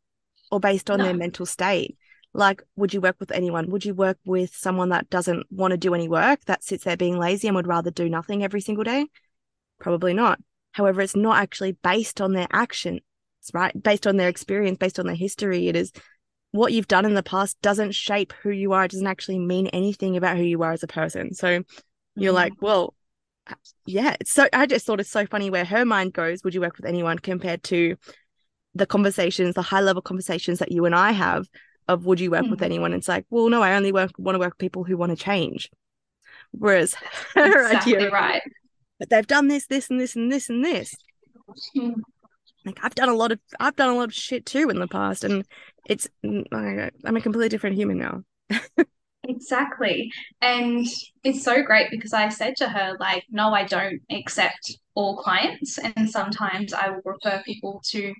or 0.51 0.61
based 0.61 0.91
on 0.91 0.99
no. 0.99 1.05
their 1.05 1.15
mental 1.15 1.47
state. 1.47 1.97
Like, 2.33 2.63
would 2.77 2.95
you 2.95 3.01
work 3.01 3.17
with 3.19 3.33
anyone? 3.33 3.71
Would 3.71 3.85
you 3.85 3.95
work 3.95 4.19
with 4.25 4.55
someone 4.55 4.91
that 4.91 5.11
doesn't 5.11 5.47
want 5.51 5.73
to 5.73 5.77
do 5.77 5.95
any 5.95 6.09
work, 6.09 6.45
that 6.45 6.63
sits 6.63 6.85
there 6.85 6.97
being 6.97 7.19
lazy 7.19 7.49
and 7.49 7.57
would 7.57 7.67
rather 7.67 7.91
do 7.91 8.09
nothing 8.09 8.45
every 8.45 8.61
single 8.61 8.85
day? 8.85 9.07
Probably 9.81 10.15
not. 10.15 10.39
However, 10.73 11.01
it's 11.01 11.17
not 11.17 11.39
actually 11.39 11.73
based 11.73 12.21
on 12.21 12.33
their 12.33 12.47
actions, 12.53 13.01
right? 13.53 13.81
Based 13.81 14.07
on 14.07 14.17
their 14.17 14.29
experience, 14.29 14.79
based 14.79 14.99
on 14.99 15.07
their 15.07 15.15
history. 15.15 15.69
It 15.69 15.77
is 15.77 15.93
what 16.53 16.73
you've 16.73 16.89
done 16.89 17.05
in 17.05 17.15
the 17.15 17.23
past 17.23 17.61
doesn't 17.63 17.93
shape 17.93 18.33
who 18.43 18.51
you 18.51 18.73
are. 18.73 18.85
It 18.85 18.91
doesn't 18.91 19.07
actually 19.07 19.39
mean 19.39 19.69
anything 19.69 20.17
about 20.17 20.37
who 20.37 20.43
you 20.43 20.63
are 20.63 20.73
as 20.73 20.83
a 20.83 20.89
person. 20.89 21.35
So 21.35 21.63
you're 22.17 22.33
mm. 22.33 22.37
like, 22.37 22.53
well, 22.61 22.95
yeah. 23.87 24.17
So 24.25 24.49
I 24.53 24.67
just 24.67 24.87
thought 24.87 25.01
it's 25.01 25.11
so 25.11 25.27
funny 25.27 25.51
where 25.51 25.65
her 25.65 25.85
mind 25.85 26.13
goes, 26.13 26.43
would 26.45 26.55
you 26.55 26.61
work 26.61 26.77
with 26.77 26.87
anyone 26.87 27.19
compared 27.19 27.63
to 27.65 27.97
the 28.75 28.87
conversations, 28.87 29.55
the 29.55 29.63
high 29.63 29.81
level 29.81 30.03
conversations 30.03 30.59
that 30.59 30.73
you 30.73 30.85
and 30.85 30.95
I 30.95 31.13
have 31.13 31.47
of 31.89 32.07
would 32.07 32.21
you 32.21 32.31
work 32.31 32.47
mm. 32.47 32.51
with 32.51 32.63
anyone? 32.63 32.93
It's 32.93 33.09
like, 33.09 33.27
well, 33.31 33.49
no, 33.49 33.63
I 33.63 33.75
only 33.75 33.93
work 33.93 34.13
want 34.19 34.35
to 34.35 34.41
work 34.41 34.55
with 34.55 34.59
people 34.59 34.85
who 34.85 34.97
want 34.97 35.11
to 35.11 35.23
change. 35.23 35.71
Whereas 36.53 36.95
her 37.35 37.67
exactly 37.67 37.97
idea, 37.97 38.11
right. 38.11 38.43
But 38.99 39.11
they've 39.11 39.27
done 39.27 39.49
this, 39.49 39.67
this, 39.67 39.89
and 39.89 40.01
this, 40.01 40.15
and 40.15 40.31
this, 40.31 40.51
and 40.51 40.65
this. 40.65 40.95
Mm. 41.77 41.95
Like 42.65 42.79
I've 42.83 42.95
done 42.95 43.09
a 43.09 43.15
lot 43.15 43.33
of 43.33 43.41
I've 43.59 43.77
done 43.77 43.91
a 43.91 43.97
lot 43.97 44.05
of 44.05 44.15
shit 44.15 44.47
too 44.47 44.69
in 44.71 44.79
the 44.79 44.89
past, 44.89 45.25
and 45.25 45.45
it's 45.87 46.09
I'm 46.25 47.17
a 47.17 47.21
completely 47.21 47.49
different 47.49 47.77
human 47.77 47.99
now. 47.99 48.23
exactly. 49.25 50.11
And 50.41 50.87
it's 51.25 51.43
so 51.43 51.63
great 51.63 51.91
because 51.91 52.13
I 52.13 52.29
said 52.29 52.57
to 52.57 52.69
her, 52.69 52.97
like, 52.99 53.25
no, 53.31 53.53
I 53.53 53.65
don't 53.65 54.01
accept 54.11 54.79
all 54.95 55.17
clients. 55.17 55.79
And 55.79 56.09
sometimes 56.09 56.73
I 56.73 56.91
will 56.91 57.03
refer 57.05 57.43
people 57.45 57.83
to 57.91 58.13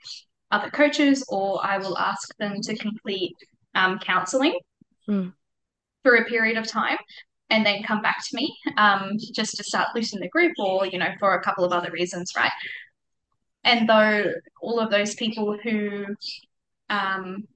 other 0.51 0.71
coaches 0.71 1.25
or 1.29 1.65
I 1.65 1.79
will 1.79 1.99
ask 1.99 2.37
them 2.39 2.61
to 2.63 2.77
complete 2.77 3.37
um, 3.75 3.99
counseling 3.99 4.59
mm. 5.09 5.33
for 6.03 6.17
a 6.17 6.25
period 6.25 6.57
of 6.57 6.67
time 6.67 6.99
and 7.51 7.67
then 7.67 7.83
come 7.83 8.01
back 8.03 8.19
to 8.19 8.37
me 8.37 8.57
um, 8.77 9.13
just 9.35 9.57
to 9.57 9.65
start 9.65 9.89
loosening 9.95 10.23
the 10.23 10.29
group 10.29 10.53
or, 10.59 10.87
you 10.87 10.99
know, 10.99 11.11
for 11.19 11.35
a 11.35 11.43
couple 11.43 11.65
of 11.65 11.73
other 11.73 11.91
reasons, 11.91 12.33
right? 12.37 12.53
And 13.65 13.89
though 13.89 14.33
all 14.63 14.81
of 14.81 14.91
those 14.91 15.15
people 15.15 15.59
who 15.63 16.07
um, 16.89 17.47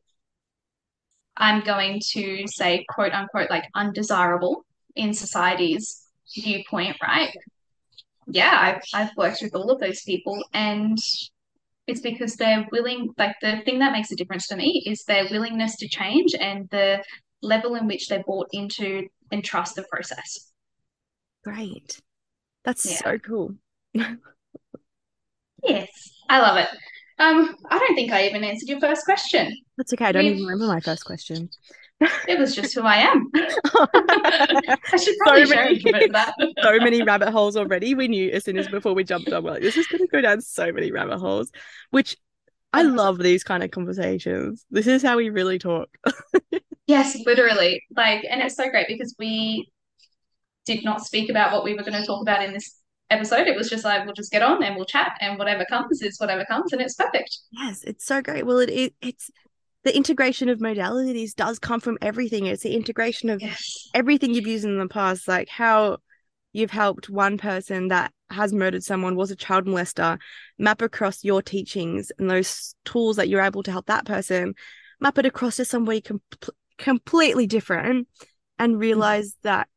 I'm 1.36 1.62
going 1.62 2.00
to 2.12 2.46
say, 2.46 2.84
quote 2.88 3.12
unquote, 3.12 3.50
like 3.50 3.64
undesirable 3.74 4.64
in 4.94 5.12
society's 5.12 6.06
viewpoint, 6.34 6.96
right? 7.02 7.34
Yeah, 8.26 8.56
I've, 8.58 8.82
I've 8.94 9.16
worked 9.16 9.42
with 9.42 9.54
all 9.54 9.70
of 9.70 9.80
those 9.80 10.02
people, 10.02 10.42
and 10.54 10.96
it's 11.86 12.00
because 12.00 12.36
they're 12.36 12.66
willing, 12.72 13.10
like, 13.18 13.36
the 13.42 13.60
thing 13.64 13.80
that 13.80 13.92
makes 13.92 14.10
a 14.12 14.16
difference 14.16 14.46
to 14.48 14.56
me 14.56 14.82
is 14.86 15.04
their 15.04 15.26
willingness 15.30 15.76
to 15.76 15.88
change 15.88 16.34
and 16.38 16.68
the 16.70 17.02
level 17.42 17.74
in 17.74 17.86
which 17.86 18.08
they're 18.08 18.22
bought 18.26 18.48
into 18.52 19.06
and 19.30 19.44
trust 19.44 19.76
the 19.76 19.84
process. 19.90 20.52
Great. 21.42 22.00
That's 22.64 22.86
yeah. 22.86 22.96
so 22.96 23.18
cool. 23.18 23.54
yes, 25.64 25.88
I 26.28 26.40
love 26.40 26.56
it. 26.56 26.68
Um, 27.18 27.56
I 27.70 27.78
don't 27.78 27.94
think 27.94 28.12
I 28.12 28.26
even 28.26 28.42
answered 28.42 28.68
your 28.68 28.80
first 28.80 29.04
question. 29.04 29.56
That's 29.76 29.92
okay. 29.92 30.06
I 30.06 30.12
don't 30.12 30.24
We've... 30.24 30.32
even 30.34 30.46
remember 30.46 30.66
my 30.66 30.80
first 30.80 31.04
question. 31.04 31.48
it 32.28 32.38
was 32.38 32.56
just 32.56 32.74
who 32.74 32.82
I 32.82 32.96
am. 32.96 33.30
I 33.34 34.96
should 35.00 35.16
probably 35.18 35.46
so 35.46 35.54
many, 35.54 36.08
that. 36.08 36.34
so 36.62 36.78
many 36.78 37.02
rabbit 37.02 37.30
holes 37.30 37.56
already. 37.56 37.94
We 37.94 38.08
knew 38.08 38.30
as 38.30 38.44
soon 38.44 38.58
as 38.58 38.66
before 38.66 38.94
we 38.94 39.04
jumped 39.04 39.32
on, 39.32 39.44
we're 39.44 39.52
like, 39.52 39.62
this 39.62 39.76
is 39.76 39.86
going 39.86 40.00
to 40.00 40.08
go 40.08 40.20
down 40.20 40.40
so 40.40 40.72
many 40.72 40.90
rabbit 40.90 41.18
holes, 41.18 41.52
which 41.90 42.16
I 42.72 42.82
love 42.82 43.18
these 43.18 43.44
kind 43.44 43.62
of 43.62 43.70
conversations. 43.70 44.66
This 44.70 44.88
is 44.88 45.02
how 45.02 45.16
we 45.16 45.30
really 45.30 45.60
talk. 45.60 45.88
yes, 46.88 47.16
literally. 47.24 47.84
Like, 47.96 48.26
and 48.28 48.42
it's 48.42 48.56
so 48.56 48.68
great 48.68 48.88
because 48.88 49.14
we 49.16 49.70
did 50.66 50.82
not 50.82 51.04
speak 51.04 51.30
about 51.30 51.52
what 51.52 51.62
we 51.62 51.74
were 51.74 51.84
going 51.84 52.00
to 52.00 52.04
talk 52.04 52.22
about 52.22 52.42
in 52.42 52.52
this 52.52 52.74
episode. 53.10 53.46
It 53.46 53.56
was 53.56 53.68
just 53.68 53.84
like 53.84 54.04
we'll 54.04 54.14
just 54.14 54.32
get 54.32 54.42
on 54.42 54.62
and 54.62 54.76
we'll 54.76 54.84
chat, 54.84 55.16
and 55.20 55.38
whatever 55.38 55.64
comes 55.64 56.02
is 56.02 56.18
whatever 56.18 56.44
comes, 56.44 56.72
and 56.72 56.80
it's 56.80 56.94
perfect. 56.94 57.38
Yes, 57.52 57.82
it's 57.84 58.06
so 58.06 58.22
great. 58.22 58.46
Well, 58.46 58.58
it, 58.58 58.70
it 58.70 58.94
it's 59.00 59.30
the 59.84 59.94
integration 59.94 60.48
of 60.48 60.58
modalities 60.58 61.34
does 61.34 61.58
come 61.58 61.80
from 61.80 61.98
everything. 62.00 62.46
It's 62.46 62.62
the 62.62 62.74
integration 62.74 63.28
of 63.28 63.42
yes. 63.42 63.88
everything 63.92 64.34
you've 64.34 64.46
used 64.46 64.64
in 64.64 64.78
the 64.78 64.88
past, 64.88 65.28
like 65.28 65.48
how 65.48 65.98
you've 66.52 66.70
helped 66.70 67.10
one 67.10 67.36
person 67.36 67.88
that 67.88 68.12
has 68.30 68.52
murdered 68.52 68.82
someone, 68.82 69.14
was 69.14 69.30
a 69.30 69.36
child 69.36 69.66
molester, 69.66 70.18
map 70.58 70.80
across 70.80 71.22
your 71.22 71.42
teachings 71.42 72.10
and 72.18 72.30
those 72.30 72.74
tools 72.84 73.16
that 73.16 73.28
you're 73.28 73.42
able 73.42 73.62
to 73.62 73.70
help 73.70 73.86
that 73.86 74.06
person, 74.06 74.54
map 75.00 75.18
it 75.18 75.26
across 75.26 75.56
to 75.56 75.64
somebody 75.64 76.00
com- 76.00 76.22
completely 76.78 77.46
different, 77.46 78.08
and 78.58 78.72
mm-hmm. 78.72 78.80
realize 78.80 79.32
mm-hmm. 79.32 79.48
that 79.48 79.68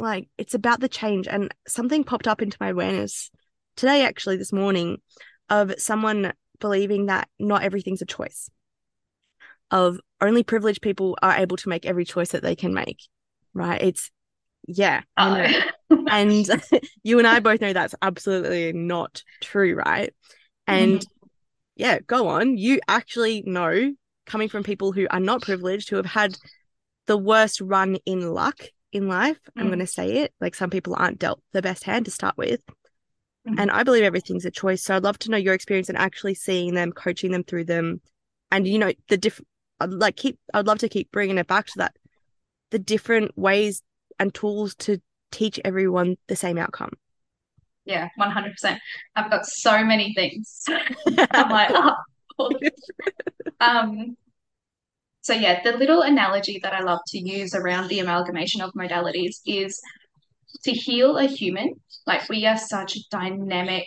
like 0.00 0.28
it's 0.38 0.54
about 0.54 0.80
the 0.80 0.88
change 0.88 1.26
and 1.28 1.54
something 1.66 2.04
popped 2.04 2.28
up 2.28 2.42
into 2.42 2.56
my 2.60 2.68
awareness 2.70 3.30
today 3.76 4.04
actually 4.04 4.36
this 4.36 4.52
morning 4.52 4.98
of 5.48 5.72
someone 5.78 6.32
believing 6.60 7.06
that 7.06 7.28
not 7.38 7.62
everything's 7.62 8.02
a 8.02 8.06
choice 8.06 8.50
of 9.70 10.00
only 10.20 10.42
privileged 10.42 10.82
people 10.82 11.16
are 11.22 11.36
able 11.36 11.56
to 11.56 11.68
make 11.68 11.86
every 11.86 12.04
choice 12.04 12.30
that 12.30 12.42
they 12.42 12.56
can 12.56 12.74
make 12.74 13.02
right 13.54 13.82
it's 13.82 14.10
yeah 14.66 15.02
oh. 15.16 15.46
and 16.10 16.32
you 17.02 17.18
and 17.18 17.26
i 17.26 17.40
both 17.40 17.60
know 17.60 17.72
that's 17.72 17.94
absolutely 18.02 18.72
not 18.72 19.22
true 19.40 19.74
right 19.74 20.14
and 20.66 21.00
mm-hmm. 21.00 21.26
yeah 21.76 21.98
go 22.00 22.28
on 22.28 22.56
you 22.56 22.80
actually 22.88 23.42
know 23.46 23.92
coming 24.26 24.48
from 24.48 24.62
people 24.62 24.92
who 24.92 25.06
are 25.10 25.20
not 25.20 25.42
privileged 25.42 25.88
who 25.88 25.96
have 25.96 26.06
had 26.06 26.36
the 27.06 27.16
worst 27.16 27.60
run 27.60 27.96
in 28.04 28.32
luck 28.32 28.60
in 28.92 29.08
life. 29.08 29.38
Mm. 29.56 29.62
I'm 29.62 29.66
going 29.68 29.78
to 29.78 29.86
say 29.86 30.18
it. 30.18 30.32
Like 30.40 30.54
some 30.54 30.70
people 30.70 30.94
aren't 30.96 31.18
dealt 31.18 31.42
the 31.52 31.62
best 31.62 31.84
hand 31.84 32.04
to 32.06 32.10
start 32.10 32.36
with. 32.36 32.62
Mm. 33.48 33.56
And 33.58 33.70
I 33.70 33.82
believe 33.82 34.04
everything's 34.04 34.44
a 34.44 34.50
choice. 34.50 34.82
So 34.82 34.96
I'd 34.96 35.04
love 35.04 35.18
to 35.20 35.30
know 35.30 35.36
your 35.36 35.54
experience 35.54 35.88
and 35.88 35.98
actually 35.98 36.34
seeing 36.34 36.74
them, 36.74 36.92
coaching 36.92 37.32
them 37.32 37.44
through 37.44 37.64
them. 37.64 38.00
And, 38.50 38.66
you 38.66 38.78
know, 38.78 38.92
the 39.08 39.16
different, 39.16 39.48
like 39.80 40.16
keep, 40.16 40.38
I'd 40.54 40.66
love 40.66 40.78
to 40.78 40.88
keep 40.88 41.10
bringing 41.12 41.38
it 41.38 41.46
back 41.46 41.66
to 41.66 41.78
that. 41.78 41.96
The 42.70 42.78
different 42.78 43.36
ways 43.36 43.82
and 44.18 44.34
tools 44.34 44.74
to 44.76 45.00
teach 45.30 45.60
everyone 45.64 46.16
the 46.26 46.36
same 46.36 46.58
outcome. 46.58 46.92
Yeah, 47.84 48.08
100%. 48.20 48.78
I've 49.16 49.30
got 49.30 49.46
so 49.46 49.82
many 49.84 50.12
things. 50.14 50.64
I'm 51.30 51.50
like, 51.50 51.70
oh. 52.38 52.50
um, 53.60 54.16
so, 55.28 55.34
yeah, 55.34 55.60
the 55.62 55.76
little 55.76 56.00
analogy 56.00 56.58
that 56.62 56.72
I 56.72 56.80
love 56.80 57.00
to 57.08 57.18
use 57.18 57.54
around 57.54 57.88
the 57.88 57.98
amalgamation 57.98 58.62
of 58.62 58.72
modalities 58.72 59.34
is 59.44 59.78
to 60.64 60.72
heal 60.72 61.18
a 61.18 61.26
human, 61.26 61.74
like 62.06 62.26
we 62.30 62.46
are 62.46 62.56
such 62.56 62.96
dynamic, 63.10 63.84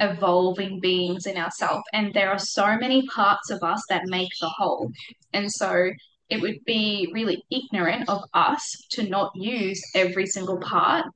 evolving 0.00 0.80
beings 0.80 1.26
in 1.26 1.36
ourselves, 1.36 1.84
and 1.92 2.12
there 2.12 2.28
are 2.28 2.40
so 2.40 2.76
many 2.76 3.06
parts 3.06 3.50
of 3.52 3.62
us 3.62 3.84
that 3.88 4.06
make 4.06 4.32
the 4.40 4.48
whole. 4.48 4.90
And 5.32 5.48
so, 5.48 5.90
it 6.28 6.40
would 6.40 6.58
be 6.66 7.08
really 7.14 7.44
ignorant 7.52 8.08
of 8.08 8.24
us 8.34 8.64
to 8.94 9.08
not 9.08 9.30
use 9.36 9.80
every 9.94 10.26
single 10.26 10.58
part 10.58 11.06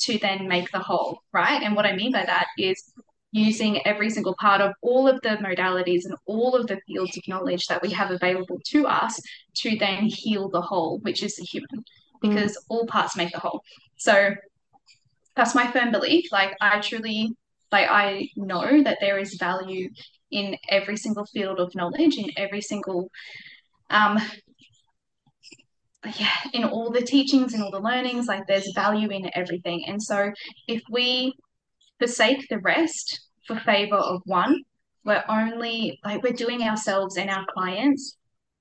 to 0.00 0.18
then 0.18 0.46
make 0.46 0.70
the 0.72 0.80
whole, 0.80 1.22
right? 1.32 1.62
And 1.62 1.74
what 1.74 1.86
I 1.86 1.96
mean 1.96 2.12
by 2.12 2.26
that 2.26 2.48
is 2.58 2.92
using 3.32 3.84
every 3.86 4.08
single 4.08 4.34
part 4.40 4.60
of 4.60 4.72
all 4.82 5.06
of 5.06 5.20
the 5.22 5.36
modalities 5.36 6.04
and 6.04 6.14
all 6.26 6.54
of 6.54 6.66
the 6.66 6.80
fields 6.86 7.16
of 7.16 7.22
knowledge 7.28 7.66
that 7.66 7.82
we 7.82 7.90
have 7.90 8.10
available 8.10 8.58
to 8.64 8.86
us 8.86 9.20
to 9.54 9.76
then 9.78 10.04
heal 10.04 10.48
the 10.48 10.60
whole, 10.60 10.98
which 11.00 11.22
is 11.22 11.36
the 11.36 11.44
human, 11.44 11.84
because 12.22 12.52
mm. 12.52 12.60
all 12.68 12.86
parts 12.86 13.16
make 13.16 13.32
the 13.32 13.38
whole. 13.38 13.62
So 13.96 14.34
that's 15.34 15.54
my 15.54 15.70
firm 15.70 15.92
belief. 15.92 16.32
Like 16.32 16.54
I 16.60 16.80
truly 16.80 17.32
like 17.72 17.88
I 17.90 18.28
know 18.36 18.82
that 18.82 18.98
there 19.00 19.18
is 19.18 19.34
value 19.34 19.90
in 20.30 20.56
every 20.68 20.96
single 20.96 21.26
field 21.26 21.60
of 21.60 21.74
knowledge, 21.74 22.16
in 22.16 22.30
every 22.36 22.62
single 22.62 23.10
um 23.90 24.18
yeah, 26.18 26.30
in 26.52 26.64
all 26.64 26.90
the 26.90 27.02
teachings 27.02 27.52
and 27.52 27.62
all 27.62 27.70
the 27.70 27.80
learnings, 27.80 28.26
like 28.26 28.46
there's 28.46 28.70
value 28.74 29.10
in 29.10 29.28
everything. 29.34 29.84
And 29.86 30.00
so 30.00 30.32
if 30.68 30.82
we 30.88 31.34
forsake 31.98 32.46
the 32.48 32.58
rest 32.58 33.20
for 33.46 33.58
favor 33.60 33.96
of 33.96 34.22
one, 34.24 34.62
we're 35.04 35.24
only 35.28 35.98
like 36.04 36.22
we're 36.22 36.32
doing 36.32 36.62
ourselves 36.62 37.16
and 37.16 37.30
our 37.30 37.46
clients 37.52 38.16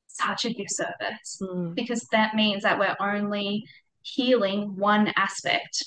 such 0.08 0.46
a 0.46 0.54
disservice 0.54 1.42
mm. 1.42 1.76
because 1.76 2.06
that 2.12 2.36
means 2.36 2.64
that 2.64 2.80
we're 2.80 2.96
only 3.00 3.66
healing 4.02 4.76
one 4.76 5.12
aspect 5.18 5.84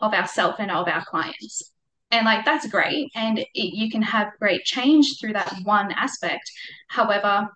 of 0.00 0.12
ourself 0.12 0.56
and 0.58 0.70
of 0.70 0.86
our 0.86 1.04
clients. 1.06 1.72
And 2.10 2.24
like 2.24 2.44
that's 2.44 2.68
great, 2.68 3.10
and 3.16 3.38
it, 3.38 3.48
you 3.54 3.90
can 3.90 4.02
have 4.02 4.28
great 4.38 4.64
change 4.64 5.18
through 5.18 5.32
that 5.32 5.52
one 5.64 5.90
aspect. 5.92 6.48
However, 6.88 7.48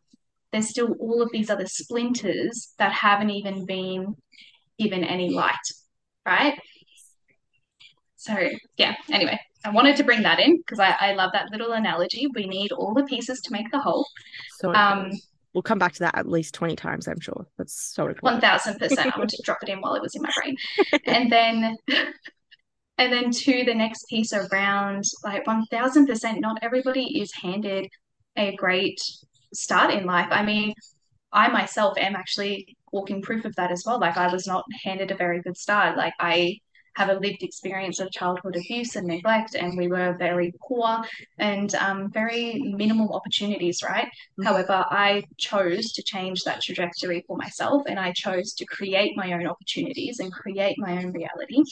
there's 0.50 0.68
still 0.68 0.96
all 0.98 1.22
of 1.22 1.30
these 1.30 1.50
other 1.50 1.66
splinters 1.66 2.74
that 2.78 2.90
haven't 2.90 3.30
even 3.30 3.64
been 3.64 4.16
given 4.78 5.04
any 5.04 5.30
light, 5.30 5.54
right? 6.26 6.58
So, 8.20 8.36
yeah, 8.76 8.96
anyway, 9.10 9.40
I 9.64 9.70
wanted 9.70 9.96
to 9.96 10.04
bring 10.04 10.22
that 10.24 10.38
in 10.40 10.58
because 10.58 10.78
I, 10.78 10.94
I 11.00 11.14
love 11.14 11.30
that 11.32 11.50
little 11.50 11.72
analogy. 11.72 12.26
We 12.34 12.46
need 12.46 12.70
all 12.70 12.92
the 12.92 13.04
pieces 13.04 13.40
to 13.40 13.50
make 13.50 13.70
the 13.70 13.80
whole. 13.80 14.06
So 14.58 14.74
um, 14.74 15.10
we'll 15.54 15.62
come 15.62 15.78
back 15.78 15.94
to 15.94 16.00
that 16.00 16.18
at 16.18 16.28
least 16.28 16.52
20 16.52 16.76
times, 16.76 17.08
I'm 17.08 17.18
sure. 17.18 17.46
That's 17.56 17.94
so 17.94 18.08
important. 18.08 18.42
1000%. 18.42 18.98
I 18.98 19.18
want 19.18 19.30
to 19.30 19.42
drop 19.42 19.56
it 19.62 19.70
in 19.70 19.80
while 19.80 19.94
it 19.94 20.02
was 20.02 20.14
in 20.14 20.20
my 20.20 20.30
brain. 20.36 20.54
and 21.06 21.32
then 21.32 21.76
and 22.98 23.10
then 23.10 23.30
to 23.30 23.64
the 23.64 23.74
next 23.74 24.04
piece 24.10 24.34
around 24.34 25.04
like 25.24 25.46
1000% 25.46 26.40
not 26.40 26.58
everybody 26.60 27.22
is 27.22 27.32
handed 27.32 27.88
a 28.36 28.54
great 28.56 29.00
start 29.54 29.94
in 29.94 30.04
life. 30.04 30.28
I 30.30 30.44
mean, 30.44 30.74
I 31.32 31.48
myself 31.48 31.96
am 31.96 32.16
actually 32.16 32.76
walking 32.92 33.22
proof 33.22 33.46
of 33.46 33.56
that 33.56 33.72
as 33.72 33.84
well. 33.86 33.98
Like 33.98 34.18
I 34.18 34.30
was 34.30 34.46
not 34.46 34.66
handed 34.84 35.10
a 35.10 35.16
very 35.16 35.40
good 35.40 35.56
start. 35.56 35.96
Like 35.96 36.12
I 36.20 36.58
have 36.96 37.08
a 37.08 37.14
lived 37.14 37.42
experience 37.42 38.00
of 38.00 38.10
childhood 38.10 38.56
abuse 38.56 38.96
and 38.96 39.06
neglect, 39.06 39.54
and 39.54 39.76
we 39.76 39.88
were 39.88 40.16
very 40.18 40.52
poor 40.60 41.02
and 41.38 41.74
um, 41.76 42.10
very 42.10 42.60
minimal 42.76 43.14
opportunities, 43.14 43.82
right? 43.82 44.06
Mm-hmm. 44.06 44.44
However, 44.44 44.84
I 44.90 45.24
chose 45.38 45.92
to 45.92 46.02
change 46.02 46.42
that 46.44 46.62
trajectory 46.62 47.24
for 47.26 47.36
myself 47.36 47.82
and 47.86 47.98
I 47.98 48.12
chose 48.12 48.52
to 48.54 48.64
create 48.66 49.16
my 49.16 49.32
own 49.32 49.46
opportunities 49.46 50.18
and 50.18 50.32
create 50.32 50.76
my 50.78 50.98
own 50.98 51.12
reality. 51.12 51.62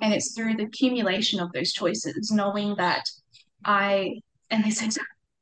And 0.00 0.12
it's 0.12 0.34
through 0.34 0.56
the 0.56 0.64
accumulation 0.64 1.40
of 1.40 1.52
those 1.52 1.72
choices, 1.72 2.30
knowing 2.30 2.74
that 2.76 3.04
I, 3.64 4.20
and 4.50 4.64
this 4.64 4.82
is 4.82 4.98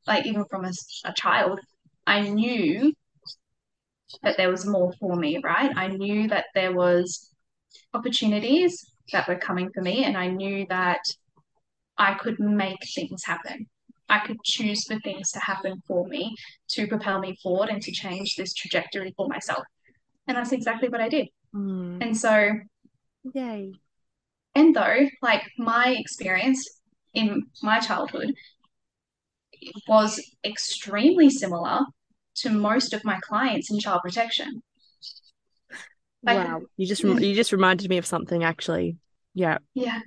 like 0.07 0.27
even 0.27 0.45
from 0.47 0.65
a, 0.65 0.73
a 1.05 1.13
child, 1.13 1.61
I 2.07 2.23
knew 2.23 2.93
that 4.23 4.37
there 4.37 4.51
was 4.51 4.67
more 4.67 4.93
for 5.01 5.17
me, 5.17 5.41
right? 5.43 5.73
I 5.75 5.89
knew 5.89 6.29
that 6.29 6.47
there 6.55 6.73
was 6.73 7.31
opportunities 7.95 8.92
that 9.11 9.29
were 9.29 9.37
coming 9.37 9.71
for 9.75 9.83
me 9.83 10.05
and 10.05 10.17
I 10.17 10.29
knew 10.29 10.67
that 10.69 11.03
I 11.99 12.15
could 12.15 12.39
make 12.39 12.79
things 12.95 13.25
happen. 13.25 13.67
I 14.09 14.21
could 14.27 14.43
choose 14.45 14.85
for 14.85 14.99
things 15.01 15.31
to 15.33 15.41
happen 15.41 15.83
for 15.87 16.07
me 16.07 16.35
to 16.73 16.87
propel 16.87 17.19
me 17.19 17.37
forward 17.43 17.71
and 17.71 17.81
to 17.83 17.93
change 17.93 18.37
this 18.37 18.53
trajectory 18.53 19.15
for 19.17 19.27
myself. 19.29 19.65
And 20.27 20.37
that's 20.37 20.53
exactly 20.53 20.89
what 20.89 21.01
I 21.01 21.09
did. 21.09 21.29
Mm. 21.55 22.03
And 22.03 22.17
so, 22.17 22.53
yay. 23.35 23.73
And 24.55 24.77
though, 24.77 25.09
like 25.23 25.43
my 25.59 25.97
experience 25.99 26.69
in 27.15 27.45
my 27.63 27.81
childhood 27.81 28.35
was 29.89 30.21
extremely 30.45 31.31
similar 31.31 31.81
to 32.35 32.51
most 32.51 32.93
of 32.93 33.05
my 33.05 33.19
clients 33.21 33.71
in 33.71 33.79
child 33.79 34.01
protection. 34.03 34.63
Wow, 36.23 36.63
you 36.77 36.87
just 36.87 37.03
you 37.05 37.35
just 37.35 37.53
reminded 37.53 37.89
me 37.89 37.99
of 37.99 38.07
something 38.07 38.45
actually. 38.45 38.97
Yeah. 39.35 39.59
Yeah. 39.75 40.01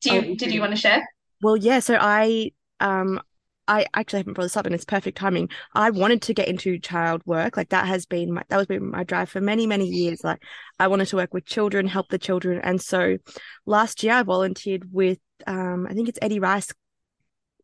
Do 0.00 0.14
you 0.14 0.20
oh, 0.20 0.34
did 0.34 0.52
you 0.52 0.60
want 0.60 0.72
to 0.72 0.78
share? 0.78 1.06
Well, 1.40 1.56
yeah. 1.56 1.80
So 1.80 1.96
I 2.00 2.52
um 2.80 3.20
I 3.68 3.86
actually 3.94 4.18
haven't 4.18 4.34
brought 4.34 4.44
this 4.44 4.56
up 4.56 4.66
and 4.66 4.74
it's 4.74 4.84
perfect 4.84 5.16
timing. 5.16 5.48
I 5.74 5.90
wanted 5.90 6.22
to 6.22 6.34
get 6.34 6.48
into 6.48 6.78
child 6.78 7.22
work. 7.24 7.56
Like 7.56 7.68
that 7.68 7.86
has 7.86 8.06
been 8.06 8.32
my 8.32 8.42
that 8.48 8.56
was 8.56 8.66
been 8.66 8.90
my 8.90 9.04
drive 9.04 9.30
for 9.30 9.40
many, 9.40 9.66
many 9.66 9.86
years. 9.86 10.24
Like 10.24 10.42
I 10.78 10.88
wanted 10.88 11.06
to 11.08 11.16
work 11.16 11.32
with 11.32 11.46
children, 11.46 11.86
help 11.86 12.08
the 12.08 12.18
children. 12.18 12.60
And 12.62 12.80
so 12.80 13.18
last 13.64 14.02
year 14.02 14.14
I 14.14 14.22
volunteered 14.24 14.92
with 14.92 15.18
um 15.46 15.86
I 15.88 15.94
think 15.94 16.08
it's 16.08 16.18
Edmund 16.20 16.42
Rice 16.42 16.72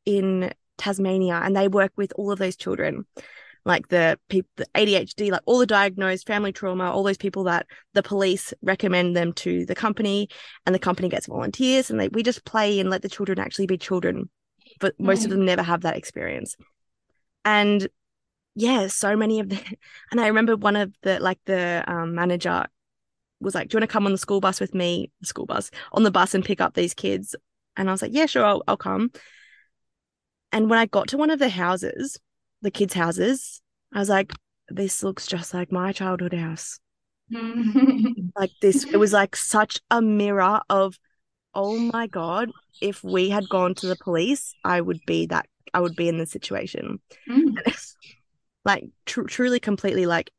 in 0.05 0.53
Tasmania 0.77 1.41
and 1.43 1.57
they 1.57 1.67
work 1.67 1.93
with 1.97 2.13
all 2.17 2.31
of 2.31 2.39
those 2.39 2.57
children 2.57 3.05
like 3.69 3.89
the 3.89 4.19
people, 4.31 4.51
the 4.57 4.67
ADHD, 4.75 5.31
like 5.31 5.43
all 5.45 5.59
the 5.59 5.67
diagnosed 5.67 6.27
family 6.27 6.53
trauma, 6.53 6.91
all 6.91 7.03
those 7.03 7.19
people 7.19 7.45
that 7.45 7.67
the 7.93 8.03
police 8.03 8.55
recommend 8.63 9.15
them 9.15 9.35
to 9.35 9.67
the 9.67 9.75
company, 9.75 10.29
and 10.65 10.75
the 10.75 10.79
company 10.81 11.09
gets 11.09 11.27
volunteers, 11.27 11.91
and 11.91 12.01
they, 12.01 12.09
we 12.09 12.23
just 12.23 12.45
play 12.47 12.81
and 12.81 12.89
let 12.89 13.03
the 13.03 13.09
children 13.09 13.39
actually 13.39 13.67
be 13.67 13.77
children. 13.77 14.31
But 14.81 14.99
most 14.99 15.25
of 15.25 15.31
them 15.31 15.45
never 15.45 15.63
have 15.63 15.83
that 15.83 15.97
experience, 15.97 16.57
and 17.45 17.87
yeah, 18.55 18.87
so 18.89 19.15
many 19.15 19.39
of 19.39 19.51
them. 19.51 19.61
And 20.11 20.21
I 20.21 20.29
remember 20.29 20.57
one 20.57 20.75
of 20.77 20.93
the 21.03 21.21
like 21.21 21.39
the 21.45 21.85
um, 21.87 22.15
manager 22.15 22.65
was 23.41 23.55
like, 23.55 23.69
"Do 23.69 23.77
you 23.77 23.81
want 23.81 23.91
to 23.91 23.93
come 23.93 24.07
on 24.07 24.13
the 24.13 24.19
school 24.19 24.41
bus 24.41 24.61
with 24.61 24.75
me? 24.75 25.13
The 25.21 25.27
school 25.27 25.47
bus 25.47 25.71
on 25.93 26.03
the 26.03 26.11
bus 26.11 26.35
and 26.35 26.45
pick 26.45 26.61
up 26.61 26.75
these 26.75 26.95
kids?" 26.95 27.37
And 27.77 27.89
I 27.89 27.93
was 27.93 28.01
like, 28.01 28.13
"Yeah, 28.15 28.27
sure, 28.27 28.45
I'll, 28.47 28.63
I'll 28.67 28.79
come." 28.79 29.11
And 30.53 30.71
when 30.71 30.79
I 30.79 30.87
got 30.87 31.09
to 31.09 31.19
one 31.19 31.31
of 31.31 31.39
the 31.39 31.51
houses, 31.51 32.19
the 32.63 32.71
kids' 32.71 32.95
houses, 32.95 33.61
I 33.93 33.99
was 33.99 34.09
like, 34.09 34.33
this 34.69 35.03
looks 35.03 35.27
just 35.27 35.55
like 35.55 35.73
my 35.73 35.93
childhood 35.93 36.35
house. 36.35 36.79
like 38.37 38.51
this, 38.61 38.85
it 38.85 38.97
was 38.97 39.13
like 39.13 39.37
such 39.37 39.81
a 39.91 40.01
mirror 40.01 40.61
of, 40.69 40.99
oh 41.55 41.79
my 41.79 42.07
God, 42.07 42.51
if 42.81 43.03
we 43.03 43.29
had 43.29 43.49
gone 43.49 43.75
to 43.77 43.87
the 43.87 43.97
police, 43.97 44.55
I 44.65 44.81
would 44.81 45.01
be 45.07 45.27
that, 45.27 45.47
I 45.75 45.81
would 45.81 45.97
be 45.97 46.09
in 46.09 46.19
the 46.19 46.27
situation. 46.27 47.01
Mm. 47.29 47.57
like 48.65 48.85
tr- 49.07 49.23
truly, 49.23 49.61
completely 49.61 50.07
like, 50.07 50.31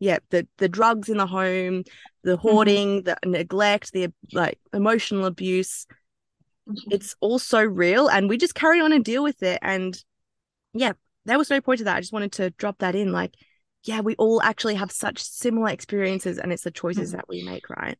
yeah, 0.00 0.18
the 0.30 0.46
the 0.58 0.68
drugs 0.68 1.08
in 1.08 1.16
the 1.16 1.26
home, 1.26 1.84
the 2.24 2.32
mm-hmm. 2.32 2.40
hoarding, 2.40 3.02
mm-hmm. 3.02 3.30
the 3.30 3.38
neglect, 3.38 3.92
the 3.92 4.12
like 4.32 4.58
emotional 4.72 5.24
abuse. 5.24 5.86
Mm-hmm. 6.68 6.90
It's 6.92 7.14
all 7.20 7.38
so 7.38 7.62
real, 7.62 8.08
and 8.08 8.28
we 8.28 8.36
just 8.36 8.54
carry 8.54 8.80
on 8.80 8.92
and 8.92 9.04
deal 9.04 9.22
with 9.22 9.42
it. 9.42 9.58
And 9.62 9.96
yeah, 10.72 10.92
there 11.24 11.38
was 11.38 11.50
no 11.50 11.60
point 11.60 11.78
to 11.78 11.84
that. 11.84 11.96
I 11.96 12.00
just 12.00 12.12
wanted 12.12 12.32
to 12.32 12.50
drop 12.50 12.78
that 12.78 12.94
in. 12.94 13.12
Like, 13.12 13.34
yeah, 13.84 14.00
we 14.00 14.14
all 14.16 14.42
actually 14.42 14.76
have 14.76 14.90
such 14.90 15.22
similar 15.22 15.68
experiences, 15.68 16.38
and 16.38 16.52
it's 16.52 16.64
the 16.64 16.70
choices 16.70 17.10
mm-hmm. 17.10 17.16
that 17.18 17.28
we 17.28 17.44
make, 17.44 17.68
right? 17.70 17.98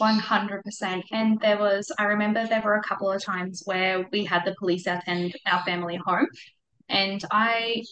100%. 0.00 1.02
And 1.10 1.40
there 1.40 1.58
was, 1.58 1.90
I 1.98 2.04
remember 2.04 2.46
there 2.46 2.62
were 2.62 2.76
a 2.76 2.82
couple 2.82 3.10
of 3.10 3.22
times 3.22 3.62
where 3.64 4.06
we 4.12 4.24
had 4.24 4.44
the 4.44 4.54
police 4.58 4.86
attend 4.86 5.34
our 5.46 5.62
family 5.64 5.96
home. 5.96 6.26
And 6.88 7.22
I, 7.30 7.82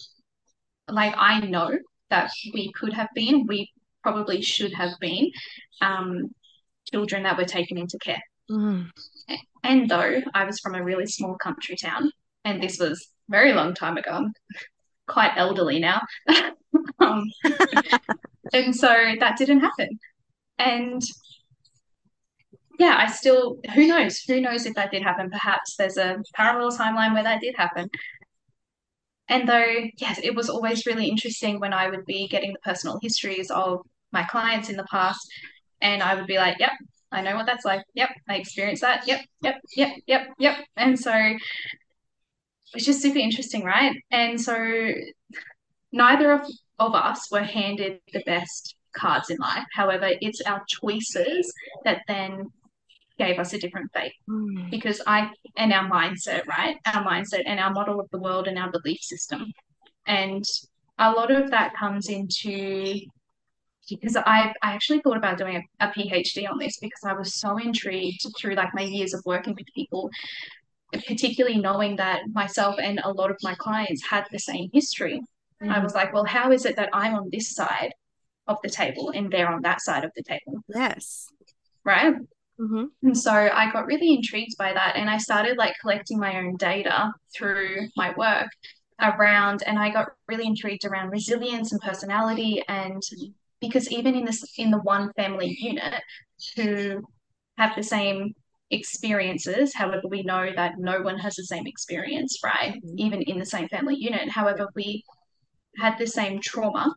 like, 0.87 1.13
I 1.17 1.41
know 1.41 1.77
that 2.09 2.31
we 2.53 2.71
could 2.73 2.93
have 2.93 3.09
been, 3.15 3.45
we 3.47 3.71
probably 4.01 4.41
should 4.41 4.73
have 4.73 4.91
been 5.01 5.29
um, 5.81 6.29
children 6.91 7.23
that 7.23 7.37
were 7.37 7.45
taken 7.45 7.77
into 7.77 7.97
care. 7.99 8.21
Mm. 8.49 8.89
And 9.63 9.89
though 9.89 10.21
I 10.33 10.45
was 10.45 10.59
from 10.59 10.75
a 10.75 10.83
really 10.83 11.05
small 11.05 11.35
country 11.37 11.75
town, 11.75 12.11
and 12.45 12.63
this 12.63 12.79
was 12.79 13.09
very 13.29 13.53
long 13.53 13.73
time 13.73 13.97
ago. 13.97 14.11
I'm 14.11 14.33
quite 15.07 15.31
elderly 15.35 15.79
now. 15.79 16.01
um, 16.99 17.23
and 18.53 18.75
so 18.75 19.13
that 19.19 19.37
didn't 19.37 19.61
happen. 19.61 19.99
And 20.57 21.01
yeah, 22.79 22.95
I 22.97 23.11
still, 23.11 23.57
who 23.75 23.87
knows? 23.87 24.19
Who 24.21 24.41
knows 24.41 24.65
if 24.65 24.75
that 24.75 24.91
did 24.91 25.03
happen? 25.03 25.29
Perhaps 25.29 25.75
there's 25.77 25.97
a 25.97 26.17
parallel 26.33 26.71
timeline 26.71 27.13
where 27.13 27.23
that 27.23 27.41
did 27.41 27.55
happen. 27.57 27.89
And 29.27 29.47
though, 29.47 29.85
yes, 29.97 30.19
it 30.23 30.33
was 30.33 30.49
always 30.49 30.85
really 30.85 31.07
interesting 31.07 31.59
when 31.59 31.73
I 31.73 31.89
would 31.89 32.05
be 32.05 32.27
getting 32.27 32.53
the 32.53 32.59
personal 32.59 32.99
histories 33.01 33.51
of 33.51 33.81
my 34.11 34.23
clients 34.23 34.69
in 34.69 34.75
the 34.75 34.85
past, 34.89 35.19
and 35.81 36.01
I 36.01 36.15
would 36.15 36.25
be 36.25 36.37
like, 36.37 36.57
yep, 36.59 36.71
I 37.11 37.21
know 37.21 37.35
what 37.35 37.45
that's 37.45 37.65
like. 37.65 37.83
Yep, 37.93 38.09
I 38.27 38.35
experienced 38.35 38.81
that. 38.81 39.07
Yep, 39.07 39.21
yep, 39.41 39.61
yep, 39.75 39.97
yep, 40.07 40.27
yep. 40.39 40.57
And 40.75 40.99
so 40.99 41.13
which 42.73 42.87
is 42.87 43.01
super 43.01 43.19
interesting, 43.19 43.63
right? 43.63 43.95
And 44.11 44.39
so 44.39 44.93
neither 45.91 46.31
of, 46.33 46.41
of 46.77 46.95
us 46.95 47.31
were 47.31 47.43
handed 47.43 47.99
the 48.13 48.23
best 48.25 48.75
cards 48.95 49.29
in 49.29 49.37
life. 49.37 49.65
However, 49.73 50.09
it's 50.21 50.41
our 50.41 50.63
choices 50.67 51.53
that 51.85 52.01
then 52.07 52.51
gave 53.17 53.37
us 53.37 53.53
a 53.53 53.59
different 53.59 53.91
fate 53.93 54.13
mm. 54.29 54.71
because 54.71 55.01
I 55.05 55.29
and 55.57 55.73
our 55.73 55.89
mindset, 55.89 56.47
right? 56.47 56.77
Our 56.85 57.03
mindset 57.03 57.43
and 57.45 57.59
our 57.59 57.71
model 57.71 57.99
of 57.99 58.07
the 58.11 58.19
world 58.19 58.47
and 58.47 58.57
our 58.57 58.71
belief 58.71 59.01
system. 59.01 59.51
And 60.07 60.43
a 60.97 61.11
lot 61.11 61.29
of 61.29 61.51
that 61.51 61.75
comes 61.75 62.09
into 62.09 62.99
because 63.89 64.15
I, 64.15 64.53
I 64.61 64.73
actually 64.73 64.99
thought 64.99 65.17
about 65.17 65.37
doing 65.37 65.67
a, 65.79 65.87
a 65.87 65.89
PhD 65.89 66.49
on 66.49 66.59
this 66.59 66.77
because 66.79 67.03
I 67.05 67.13
was 67.13 67.35
so 67.35 67.57
intrigued 67.57 68.21
through 68.37 68.53
like 68.53 68.73
my 68.73 68.83
years 68.83 69.13
of 69.13 69.21
working 69.25 69.55
with 69.55 69.65
people 69.73 70.09
particularly 70.91 71.57
knowing 71.57 71.95
that 71.97 72.21
myself 72.33 72.75
and 72.81 72.99
a 73.03 73.11
lot 73.11 73.31
of 73.31 73.37
my 73.43 73.55
clients 73.55 74.05
had 74.07 74.25
the 74.31 74.39
same 74.39 74.69
history. 74.73 75.21
Mm. 75.61 75.71
I 75.71 75.83
was 75.83 75.93
like, 75.93 76.13
well, 76.13 76.25
how 76.25 76.51
is 76.51 76.65
it 76.65 76.75
that 76.77 76.89
I'm 76.93 77.15
on 77.15 77.29
this 77.31 77.53
side 77.53 77.93
of 78.47 78.57
the 78.63 78.69
table 78.69 79.11
and 79.11 79.31
they're 79.31 79.51
on 79.51 79.61
that 79.61 79.81
side 79.81 80.03
of 80.03 80.11
the 80.15 80.23
table? 80.23 80.63
Yes. 80.67 81.27
Right. 81.83 82.15
Mm-hmm. 82.59 82.85
And 83.03 83.17
so 83.17 83.31
I 83.31 83.71
got 83.71 83.85
really 83.85 84.13
intrigued 84.13 84.57
by 84.57 84.73
that. 84.73 84.95
And 84.95 85.09
I 85.09 85.17
started 85.17 85.57
like 85.57 85.75
collecting 85.81 86.19
my 86.19 86.37
own 86.37 86.57
data 86.57 87.13
through 87.33 87.87
my 87.95 88.13
work 88.17 88.49
around, 89.01 89.63
and 89.65 89.79
I 89.79 89.91
got 89.91 90.09
really 90.27 90.45
intrigued 90.45 90.83
around 90.83 91.09
resilience 91.09 91.71
and 91.71 91.79
personality. 91.79 92.61
And 92.67 93.01
because 93.61 93.89
even 93.91 94.13
in 94.13 94.25
this, 94.25 94.43
in 94.57 94.71
the 94.71 94.79
one 94.79 95.13
family 95.13 95.55
unit 95.57 96.01
who 96.57 97.01
have 97.57 97.75
the 97.77 97.83
same 97.83 98.33
experiences. 98.71 99.73
However, 99.73 100.07
we 100.07 100.23
know 100.23 100.49
that 100.55 100.73
no 100.77 101.01
one 101.01 101.17
has 101.17 101.35
the 101.35 101.45
same 101.45 101.67
experience, 101.67 102.39
right? 102.43 102.75
Mm-hmm. 102.75 102.99
Even 102.99 103.21
in 103.23 103.39
the 103.39 103.45
same 103.45 103.67
family 103.67 103.95
unit. 103.95 104.29
However, 104.29 104.69
we 104.75 105.03
had 105.77 105.97
the 105.97 106.07
same 106.07 106.39
trauma, 106.41 106.93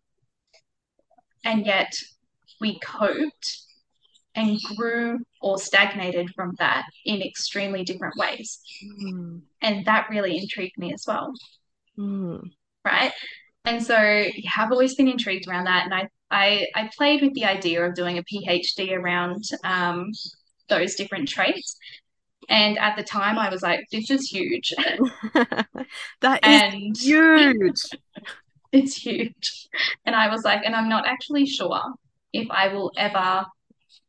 and 1.44 1.66
yet 1.66 1.92
we 2.60 2.78
coped 2.80 3.58
and 4.34 4.58
grew 4.76 5.18
or 5.40 5.58
stagnated 5.58 6.30
from 6.34 6.54
that 6.58 6.86
in 7.04 7.20
extremely 7.20 7.84
different 7.84 8.14
ways. 8.16 8.60
Mm. 9.04 9.42
And 9.60 9.84
that 9.84 10.08
really 10.08 10.38
intrigued 10.38 10.78
me 10.78 10.94
as 10.94 11.04
well. 11.06 11.32
Mm. 11.98 12.50
Right. 12.84 13.12
And 13.64 13.82
so 13.82 14.00
yeah, 14.00 14.50
I've 14.56 14.72
always 14.72 14.94
been 14.94 15.08
intrigued 15.08 15.48
around 15.48 15.64
that. 15.64 15.84
And 15.84 15.94
I, 15.94 16.08
I, 16.30 16.66
I 16.74 16.90
played 16.96 17.20
with 17.20 17.34
the 17.34 17.44
idea 17.44 17.84
of 17.84 17.94
doing 17.94 18.18
a 18.18 18.22
PhD 18.22 18.96
around 18.96 19.44
um, 19.64 20.10
those 20.68 20.94
different 20.94 21.28
traits. 21.28 21.76
And 22.48 22.78
at 22.78 22.96
the 22.96 23.02
time, 23.02 23.38
I 23.38 23.48
was 23.48 23.62
like, 23.62 23.84
this 23.92 24.10
is 24.10 24.28
huge. 24.28 24.72
that 26.20 26.40
is 26.44 26.62
and 26.62 26.96
huge. 26.96 27.82
it's 28.72 28.96
huge. 28.96 29.68
And 30.04 30.16
I 30.16 30.28
was 30.28 30.44
like, 30.44 30.62
and 30.64 30.74
I'm 30.74 30.88
not 30.88 31.06
actually 31.06 31.46
sure 31.46 31.80
if 32.32 32.50
I 32.50 32.68
will 32.68 32.90
ever 32.96 33.46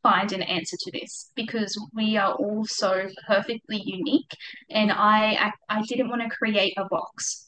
find 0.02 0.32
an 0.32 0.42
answer 0.42 0.76
to 0.78 0.90
this 0.92 1.30
because 1.34 1.78
we 1.94 2.16
are 2.16 2.34
all 2.34 2.64
so 2.66 3.08
perfectly 3.26 3.80
unique. 3.84 4.30
And 4.70 4.92
I, 4.92 5.50
I, 5.68 5.78
I 5.78 5.82
didn't 5.82 6.08
want 6.08 6.22
to 6.22 6.28
create 6.28 6.74
a 6.76 6.84
box 6.86 7.43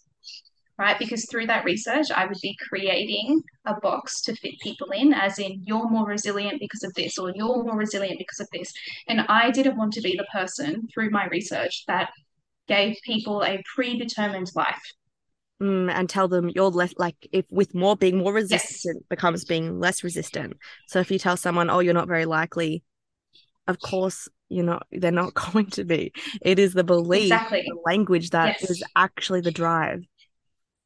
right? 0.79 0.99
Because 0.99 1.27
through 1.31 1.47
that 1.47 1.65
research, 1.65 2.11
I 2.15 2.27
would 2.27 2.39
be 2.43 2.57
creating 2.69 3.43
a 3.67 3.79
box 3.81 4.21
to 4.23 4.37
fit 4.37 4.59
people 4.61 4.89
in, 4.91 5.15
as 5.15 5.39
in, 5.39 5.63
you're 5.65 5.89
more 5.89 6.07
resilient 6.07 6.61
because 6.61 6.83
of 6.83 6.93
this, 6.95 7.19
or 7.19 7.33
you're 7.35 7.65
more 7.65 7.77
resilient 7.77 8.19
because 8.19 8.41
of 8.41 8.49
this. 8.53 8.73
And 9.09 9.23
I 9.29 9.51
didn't 9.51 9.77
want 9.77 9.93
to 9.95 10.03
be 10.03 10.17
the 10.17 10.27
person 10.33 10.87
through 10.93 11.11
my 11.11 11.27
research 11.27 11.85
that 11.87 12.11
gave 12.69 12.97
people 13.05 13.43
a 13.43 13.63
predetermined 13.75 14.51
life. 14.55 14.83
Mm, 15.63 15.91
and 15.91 16.07
tell 16.07 16.29
them 16.29 16.51
you're 16.55 16.69
less 16.69 16.93
like 16.99 17.17
if 17.33 17.47
with 17.51 17.75
more 17.75 17.97
being 17.97 18.19
more 18.19 18.35
resistant 18.35 18.99
yes. 18.99 19.09
becomes 19.09 19.47
being 19.47 19.81
less 19.81 20.05
resistant. 20.05 20.59
So 20.87 21.01
if 21.01 21.11
you 21.11 21.19
tell 21.19 21.39
someone, 21.39 21.71
oh, 21.71 21.79
you're 21.79 21.95
not 21.95 22.09
very 22.09 22.27
likely, 22.27 22.83
of 23.67 23.81
course 23.81 24.29
you're 24.51 24.67
not 24.67 24.87
they're 24.93 25.11
not 25.11 25.33
going 25.53 25.71
to 25.71 25.85
be. 25.85 26.13
It 26.43 26.59
is 26.59 26.75
the 26.75 26.85
belief, 26.85 27.33
exactly. 27.33 27.65
the 27.67 27.81
language 27.87 28.31
that 28.31 28.59
yes. 28.61 28.71
is 28.71 28.85
actually 28.97 29.41
the 29.41 29.51
drive. 29.51 30.03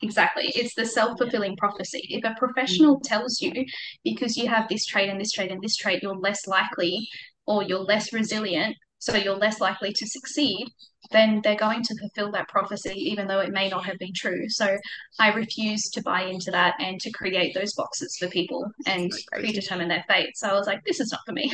Exactly. 0.02 0.50
It's 0.54 0.74
the 0.74 0.86
self 0.86 1.18
fulfilling 1.18 1.56
prophecy. 1.56 2.06
If 2.08 2.24
a 2.24 2.34
professional 2.38 2.98
mm. 2.98 3.02
tells 3.02 3.40
you 3.40 3.66
because 4.02 4.36
you 4.36 4.48
have 4.48 4.68
this 4.68 4.86
trait 4.86 5.10
and 5.10 5.20
this 5.20 5.32
trait 5.32 5.50
and 5.50 5.62
this 5.62 5.76
trait, 5.76 6.02
you're 6.02 6.16
less 6.16 6.46
likely 6.46 7.08
or 7.46 7.62
you're 7.62 7.80
less 7.80 8.12
resilient, 8.12 8.76
so 8.98 9.16
you're 9.16 9.36
less 9.36 9.60
likely 9.60 9.92
to 9.92 10.06
succeed, 10.06 10.68
then 11.10 11.40
they're 11.42 11.56
going 11.56 11.82
to 11.82 11.96
fulfill 11.98 12.30
that 12.32 12.48
prophecy, 12.48 12.92
even 12.94 13.26
though 13.26 13.40
it 13.40 13.50
may 13.50 13.68
not 13.68 13.84
have 13.84 13.98
been 13.98 14.12
true. 14.14 14.48
So 14.48 14.76
I 15.18 15.32
refuse 15.32 15.90
to 15.90 16.02
buy 16.02 16.22
into 16.24 16.50
that 16.50 16.74
and 16.78 17.00
to 17.00 17.10
create 17.10 17.54
those 17.54 17.74
boxes 17.74 18.16
for 18.18 18.28
people 18.28 18.70
and 18.86 19.10
predetermine 19.32 19.88
their 19.88 20.04
fate. 20.06 20.36
So 20.36 20.48
I 20.48 20.52
was 20.52 20.66
like, 20.66 20.84
this 20.84 21.00
is 21.00 21.12
not 21.12 21.22
for 21.26 21.32
me. 21.32 21.52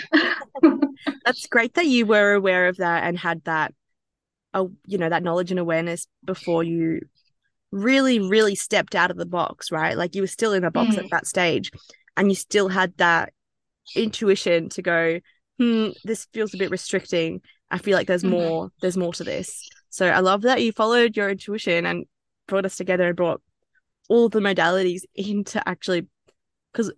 That's 1.24 1.46
great 1.46 1.74
that 1.74 1.86
you 1.86 2.04
were 2.04 2.34
aware 2.34 2.68
of 2.68 2.76
that 2.78 3.04
and 3.04 3.16
had 3.16 3.42
that, 3.44 3.72
uh, 4.52 4.66
you 4.86 4.98
know, 4.98 5.08
that 5.08 5.22
knowledge 5.22 5.50
and 5.50 5.60
awareness 5.60 6.06
before 6.24 6.64
you 6.64 7.00
really, 7.72 8.18
really 8.18 8.54
stepped 8.54 8.94
out 8.94 9.10
of 9.10 9.16
the 9.16 9.26
box, 9.26 9.70
right? 9.70 9.96
Like 9.96 10.14
you 10.14 10.22
were 10.22 10.28
still 10.28 10.52
in 10.52 10.64
a 10.64 10.70
box 10.70 10.96
mm. 10.96 11.04
at 11.04 11.10
that 11.10 11.26
stage 11.26 11.70
and 12.16 12.28
you 12.28 12.34
still 12.34 12.68
had 12.68 12.96
that 12.96 13.32
intuition 13.94 14.68
to 14.70 14.82
go, 14.82 15.20
hmm, 15.58 15.88
this 16.04 16.26
feels 16.32 16.54
a 16.54 16.58
bit 16.58 16.70
restricting. 16.70 17.40
I 17.70 17.78
feel 17.78 17.96
like 17.96 18.06
there's 18.06 18.22
mm-hmm. 18.22 18.32
more, 18.32 18.70
there's 18.80 18.96
more 18.96 19.12
to 19.14 19.24
this. 19.24 19.68
So 19.90 20.08
I 20.08 20.20
love 20.20 20.42
that 20.42 20.62
you 20.62 20.72
followed 20.72 21.16
your 21.16 21.30
intuition 21.30 21.86
and 21.86 22.06
brought 22.46 22.64
us 22.64 22.76
together 22.76 23.08
and 23.08 23.16
brought 23.16 23.42
all 24.08 24.28
the 24.28 24.40
modalities 24.40 25.02
into 25.14 25.66
actually 25.68 26.06
because 26.72 26.92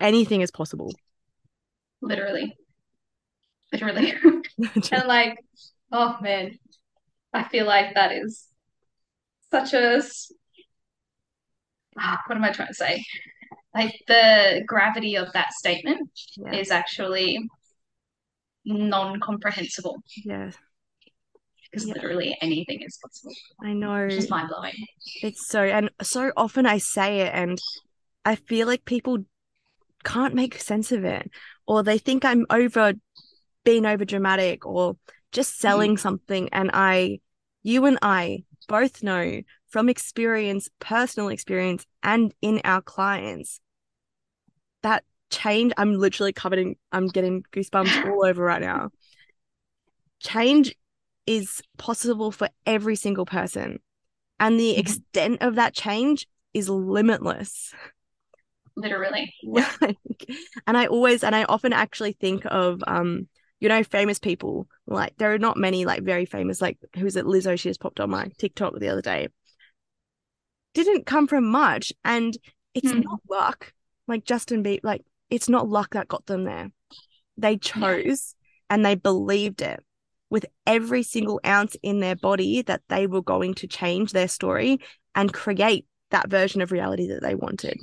anything 0.00 0.42
is 0.42 0.50
possible. 0.50 0.92
Literally. 2.00 2.56
Literally. 3.72 4.14
and 4.92 5.08
like, 5.08 5.38
oh 5.90 6.16
man, 6.20 6.58
I 7.32 7.44
feel 7.44 7.66
like 7.66 7.94
that 7.94 8.12
is 8.12 8.46
such 9.52 9.74
as 9.74 10.32
ah, 11.98 12.20
what 12.26 12.36
am 12.36 12.44
I 12.44 12.50
trying 12.50 12.68
to 12.68 12.74
say? 12.74 13.04
Like 13.74 13.94
the 14.06 14.62
gravity 14.66 15.16
of 15.16 15.32
that 15.32 15.52
statement 15.52 16.10
yeah. 16.36 16.54
is 16.54 16.70
actually 16.70 17.38
non-comprehensible. 18.64 20.02
Yeah. 20.24 20.50
Because 21.70 21.86
yeah. 21.86 21.94
literally 21.94 22.36
anything 22.40 22.82
is 22.82 22.98
possible. 23.02 23.34
I 23.62 23.72
know. 23.72 23.94
It's 23.94 24.16
just 24.16 24.30
mind 24.30 24.50
blowing. 24.50 24.74
It's 25.22 25.46
so 25.46 25.62
and 25.62 25.90
so 26.02 26.32
often 26.36 26.66
I 26.66 26.78
say 26.78 27.20
it 27.20 27.32
and 27.34 27.58
I 28.24 28.36
feel 28.36 28.66
like 28.66 28.84
people 28.84 29.24
can't 30.04 30.34
make 30.34 30.60
sense 30.60 30.92
of 30.92 31.04
it. 31.04 31.30
Or 31.66 31.82
they 31.82 31.98
think 31.98 32.24
I'm 32.24 32.44
over 32.50 32.94
being 33.64 33.86
over 33.86 34.04
dramatic 34.04 34.66
or 34.66 34.96
just 35.30 35.58
selling 35.58 35.96
mm. 35.96 35.98
something 35.98 36.48
and 36.52 36.70
I 36.74 37.20
you 37.62 37.86
and 37.86 37.98
I 38.02 38.44
both 38.68 39.02
know 39.02 39.42
from 39.68 39.88
experience, 39.88 40.68
personal 40.78 41.28
experience, 41.28 41.86
and 42.02 42.34
in 42.42 42.60
our 42.64 42.82
clients 42.82 43.60
that 44.82 45.04
change. 45.30 45.72
I'm 45.76 45.94
literally 45.94 46.32
covered 46.32 46.58
in, 46.58 46.76
I'm 46.92 47.08
getting 47.08 47.42
goosebumps 47.52 48.06
all 48.10 48.24
over 48.24 48.44
right 48.44 48.60
now. 48.60 48.90
Change 50.20 50.74
is 51.26 51.62
possible 51.78 52.30
for 52.30 52.48
every 52.66 52.96
single 52.96 53.26
person. 53.26 53.80
And 54.38 54.58
the 54.58 54.72
mm-hmm. 54.72 54.80
extent 54.80 55.38
of 55.42 55.56
that 55.56 55.74
change 55.74 56.26
is 56.52 56.68
limitless. 56.68 57.72
Literally. 58.76 59.34
like, 59.44 59.96
and 60.66 60.76
I 60.76 60.86
always, 60.86 61.24
and 61.24 61.34
I 61.34 61.44
often 61.44 61.72
actually 61.72 62.12
think 62.12 62.44
of, 62.46 62.82
um, 62.86 63.28
you 63.62 63.68
know, 63.68 63.84
famous 63.84 64.18
people. 64.18 64.66
Like 64.88 65.14
there 65.18 65.32
are 65.32 65.38
not 65.38 65.56
many 65.56 65.84
like 65.84 66.02
very 66.02 66.26
famous, 66.26 66.60
like 66.60 66.78
who's 66.96 67.14
it? 67.14 67.24
Lizzo. 67.24 67.56
She 67.56 67.68
just 67.68 67.80
popped 67.80 68.00
on 68.00 68.10
my 68.10 68.28
TikTok 68.36 68.76
the 68.76 68.88
other 68.88 69.00
day. 69.00 69.28
Didn't 70.74 71.06
come 71.06 71.28
from 71.28 71.48
much, 71.48 71.92
and 72.04 72.36
it's 72.74 72.90
mm. 72.92 73.04
not 73.04 73.20
luck. 73.30 73.72
Like 74.08 74.24
Justin 74.24 74.64
Bieber, 74.64 74.80
like 74.82 75.04
it's 75.30 75.48
not 75.48 75.68
luck 75.68 75.94
that 75.94 76.08
got 76.08 76.26
them 76.26 76.42
there. 76.42 76.72
They 77.36 77.56
chose 77.56 78.34
yeah. 78.34 78.74
and 78.74 78.84
they 78.84 78.96
believed 78.96 79.62
it 79.62 79.80
with 80.28 80.44
every 80.66 81.04
single 81.04 81.40
ounce 81.46 81.76
in 81.84 82.00
their 82.00 82.16
body 82.16 82.62
that 82.62 82.82
they 82.88 83.06
were 83.06 83.22
going 83.22 83.54
to 83.54 83.68
change 83.68 84.10
their 84.10 84.26
story 84.26 84.80
and 85.14 85.32
create 85.32 85.86
that 86.10 86.28
version 86.28 86.62
of 86.62 86.72
reality 86.72 87.06
that 87.06 87.22
they 87.22 87.36
wanted. 87.36 87.78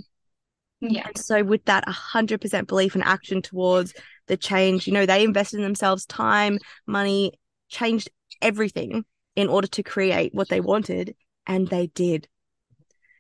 Yeah. 0.82 1.08
And 1.08 1.18
so 1.18 1.44
with 1.44 1.64
that 1.66 1.86
100% 1.88 2.68
belief 2.68 2.96
and 2.96 3.04
action 3.04 3.42
towards 3.42 3.94
the 4.30 4.38
change. 4.38 4.88
You 4.88 4.94
know, 4.94 5.06
they 5.06 5.24
invested 5.26 5.58
in 5.58 5.64
themselves 5.64 6.06
time, 6.06 6.60
money, 6.88 7.34
changed 7.68 8.10
everything 8.42 9.04
in 9.36 9.50
order 9.50 9.68
to 9.68 9.84
create 9.84 10.34
what 10.34 10.48
they 10.48 10.62
wanted, 10.62 11.16
and 11.46 11.68
they 11.68 11.88
did. 11.88 12.30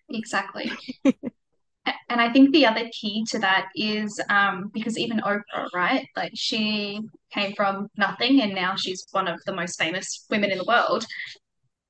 Exactly. 0.09 0.71
and 1.05 2.21
I 2.21 2.31
think 2.31 2.51
the 2.51 2.65
other 2.65 2.89
key 2.91 3.25
to 3.29 3.39
that 3.39 3.67
is 3.75 4.19
um, 4.29 4.69
because 4.73 4.97
even 4.97 5.19
Oprah, 5.19 5.67
right? 5.73 6.07
Like 6.15 6.31
she 6.35 7.01
came 7.31 7.53
from 7.53 7.87
nothing 7.97 8.41
and 8.41 8.53
now 8.53 8.75
she's 8.75 9.05
one 9.11 9.27
of 9.27 9.39
the 9.45 9.53
most 9.53 9.77
famous 9.77 10.25
women 10.29 10.51
in 10.51 10.57
the 10.57 10.65
world. 10.65 11.05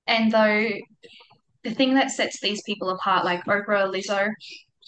And 0.07 0.31
though 0.31 0.69
the 1.63 1.71
thing 1.73 1.93
that 1.95 2.11
sets 2.11 2.39
these 2.39 2.61
people 2.63 2.89
apart, 2.89 3.25
like 3.25 3.45
Oprah, 3.45 3.91
Lizzo, 3.93 4.29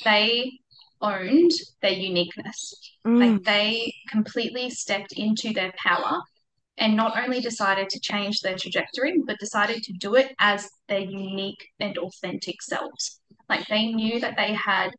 they 0.03 0.59
owned 1.01 1.51
their 1.81 1.91
uniqueness. 1.91 2.73
Mm. 3.05 3.19
Like 3.19 3.43
they 3.43 3.93
completely 4.09 4.69
stepped 4.69 5.13
into 5.13 5.53
their 5.53 5.73
power 5.77 6.21
and 6.77 6.95
not 6.95 7.21
only 7.21 7.41
decided 7.41 7.89
to 7.89 7.99
change 7.99 8.39
their 8.39 8.57
trajectory, 8.57 9.21
but 9.25 9.37
decided 9.39 9.83
to 9.83 9.93
do 9.93 10.15
it 10.15 10.33
as 10.39 10.69
their 10.87 10.99
unique 10.99 11.67
and 11.79 11.97
authentic 11.97 12.61
selves. 12.61 13.19
Like 13.49 13.67
they 13.67 13.87
knew 13.87 14.19
that 14.19 14.37
they 14.37 14.53
had 14.53 14.91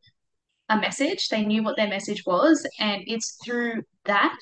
a 0.69 0.77
message, 0.77 1.29
they 1.29 1.45
knew 1.45 1.63
what 1.63 1.77
their 1.77 1.89
message 1.89 2.23
was, 2.27 2.67
and 2.79 3.03
it's 3.07 3.37
through 3.45 3.83
that 4.05 4.39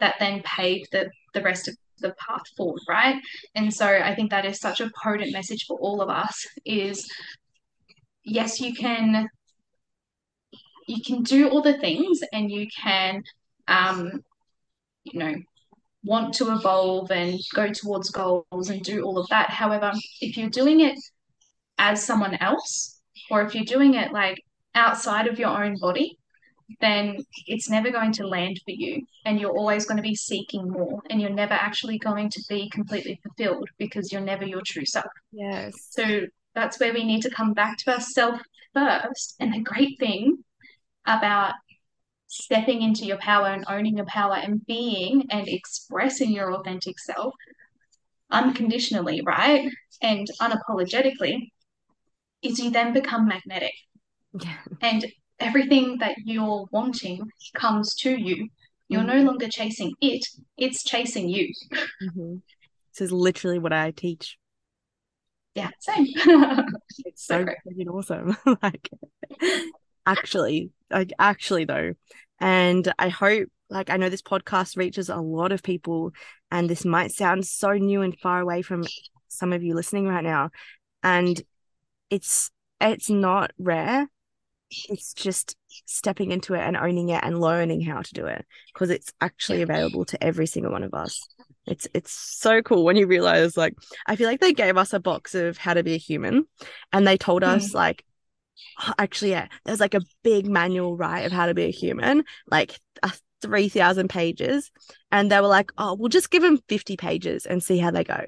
that 0.00 0.16
then 0.18 0.42
paved 0.42 0.88
the, 0.92 1.08
the 1.32 1.42
rest 1.42 1.68
of 1.68 1.76
the 2.00 2.14
path 2.18 2.42
forward, 2.56 2.82
right? 2.88 3.20
And 3.54 3.72
so 3.72 3.86
I 3.86 4.14
think 4.14 4.30
that 4.30 4.44
is 4.44 4.60
such 4.60 4.80
a 4.80 4.90
potent 5.02 5.32
message 5.32 5.64
for 5.66 5.78
all 5.78 6.00
of 6.02 6.10
us 6.10 6.46
is 6.64 7.08
yes, 8.24 8.60
you 8.60 8.74
can 8.74 9.28
you 10.86 11.02
can 11.02 11.22
do 11.22 11.48
all 11.48 11.62
the 11.62 11.78
things 11.78 12.20
and 12.32 12.50
you 12.50 12.66
can 12.82 13.22
um, 13.68 14.22
you 15.04 15.18
know 15.18 15.34
want 16.02 16.34
to 16.34 16.52
evolve 16.52 17.10
and 17.10 17.40
go 17.54 17.72
towards 17.72 18.10
goals 18.10 18.68
and 18.68 18.82
do 18.82 19.02
all 19.02 19.18
of 19.18 19.28
that. 19.28 19.50
However 19.50 19.92
if 20.20 20.36
you're 20.36 20.50
doing 20.50 20.80
it 20.80 20.98
as 21.78 22.04
someone 22.04 22.34
else 22.36 23.00
or 23.30 23.42
if 23.42 23.54
you're 23.54 23.64
doing 23.64 23.94
it 23.94 24.12
like 24.12 24.42
outside 24.74 25.26
of 25.26 25.38
your 25.38 25.64
own 25.64 25.76
body 25.78 26.18
then 26.80 27.18
it's 27.46 27.68
never 27.68 27.90
going 27.90 28.12
to 28.12 28.26
land 28.26 28.60
for 28.64 28.70
you 28.70 29.02
and 29.24 29.38
you're 29.38 29.56
always 29.56 29.86
going 29.86 29.96
to 29.96 30.02
be 30.02 30.14
seeking 30.14 30.68
more 30.68 31.02
and 31.10 31.20
you're 31.20 31.30
never 31.30 31.54
actually 31.54 31.98
going 31.98 32.28
to 32.30 32.42
be 32.48 32.68
completely 32.70 33.20
fulfilled 33.22 33.68
because 33.78 34.12
you're 34.12 34.20
never 34.20 34.44
your 34.44 34.62
true 34.64 34.84
self. 34.84 35.10
Yes. 35.32 35.74
So 35.90 36.22
that's 36.54 36.78
where 36.80 36.92
we 36.92 37.04
need 37.04 37.22
to 37.22 37.30
come 37.30 37.52
back 37.52 37.78
to 37.78 37.94
ourselves 37.94 38.40
first. 38.72 39.36
And 39.40 39.52
the 39.52 39.60
great 39.60 39.98
thing 39.98 40.42
about 41.06 41.54
stepping 42.26 42.82
into 42.82 43.04
your 43.04 43.18
power 43.18 43.46
and 43.48 43.64
owning 43.68 43.96
your 43.96 44.06
power 44.06 44.34
and 44.34 44.64
being 44.66 45.24
and 45.30 45.48
expressing 45.48 46.32
your 46.32 46.52
authentic 46.54 46.98
self 46.98 47.34
unconditionally, 48.30 49.22
right? 49.24 49.70
And 50.02 50.26
unapologetically, 50.40 51.50
is 52.42 52.58
you 52.58 52.70
then 52.70 52.92
become 52.92 53.26
magnetic. 53.28 53.72
Yeah. 54.38 54.58
And 54.80 55.06
everything 55.40 55.98
that 55.98 56.16
you're 56.24 56.66
wanting 56.72 57.22
comes 57.54 57.94
to 57.96 58.10
you. 58.10 58.48
You're 58.88 59.02
Mhm. 59.02 59.06
no 59.06 59.22
longer 59.22 59.48
chasing 59.48 59.92
it, 60.00 60.26
it's 60.56 60.82
chasing 60.84 61.28
you. 61.28 61.52
Mhm. 62.02 62.42
This 62.92 63.00
is 63.00 63.12
literally 63.12 63.58
what 63.58 63.72
I 63.72 63.90
teach. 63.90 64.38
Yeah, 65.54 65.70
same. 65.80 66.06
It's 67.06 67.24
So 67.26 67.38
so 67.38 67.44
great. 67.44 67.88
awesome. 67.88 68.36
Like, 68.62 68.90
actually, 70.06 70.70
like, 70.90 71.12
actually, 71.18 71.64
though. 71.64 71.94
And 72.40 72.92
I 72.98 73.08
hope, 73.08 73.48
like, 73.70 73.90
I 73.90 73.96
know 73.96 74.08
this 74.08 74.22
podcast 74.22 74.76
reaches 74.76 75.08
a 75.08 75.16
lot 75.16 75.52
of 75.52 75.62
people, 75.62 76.12
and 76.50 76.68
this 76.68 76.84
might 76.84 77.12
sound 77.12 77.46
so 77.46 77.72
new 77.72 78.02
and 78.02 78.18
far 78.18 78.40
away 78.40 78.62
from 78.62 78.84
some 79.28 79.52
of 79.52 79.62
you 79.62 79.74
listening 79.74 80.06
right 80.06 80.24
now. 80.24 80.50
And 81.02 81.40
it's, 82.10 82.50
it's 82.80 83.10
not 83.10 83.52
rare. 83.58 84.08
It's 84.88 85.14
just 85.14 85.56
stepping 85.86 86.32
into 86.32 86.54
it 86.54 86.60
and 86.60 86.76
owning 86.76 87.10
it 87.10 87.22
and 87.22 87.40
learning 87.40 87.82
how 87.82 88.02
to 88.02 88.14
do 88.14 88.26
it 88.26 88.44
because 88.72 88.90
it's 88.90 89.12
actually 89.20 89.62
available 89.62 90.04
to 90.06 90.22
every 90.22 90.46
single 90.46 90.72
one 90.72 90.82
of 90.82 90.94
us. 90.94 91.28
It's 91.66 91.86
it's 91.94 92.10
so 92.10 92.60
cool 92.62 92.84
when 92.84 92.96
you 92.96 93.06
realize 93.06 93.56
like 93.56 93.74
I 94.06 94.16
feel 94.16 94.28
like 94.28 94.40
they 94.40 94.52
gave 94.52 94.76
us 94.76 94.92
a 94.92 95.00
box 95.00 95.34
of 95.34 95.58
how 95.58 95.74
to 95.74 95.82
be 95.82 95.94
a 95.94 95.98
human 95.98 96.46
and 96.92 97.06
they 97.06 97.16
told 97.16 97.44
us 97.44 97.70
Mm. 97.70 97.74
like 97.74 98.04
actually 98.98 99.30
yeah 99.30 99.48
there's 99.64 99.80
like 99.80 99.94
a 99.94 100.00
big 100.22 100.46
manual 100.46 100.96
right 100.96 101.24
of 101.26 101.32
how 101.32 101.46
to 101.46 101.54
be 101.54 101.64
a 101.64 101.70
human 101.70 102.24
like 102.50 102.78
a 103.02 103.12
3000 103.42 104.08
pages 104.08 104.70
and 105.12 105.30
they 105.30 105.40
were 105.40 105.46
like 105.48 105.70
oh 105.78 105.94
we'll 105.94 106.08
just 106.08 106.30
give 106.30 106.42
them 106.42 106.58
50 106.68 106.96
pages 106.96 107.46
and 107.46 107.62
see 107.62 107.78
how 107.78 107.90
they 107.90 108.04
go 108.04 108.24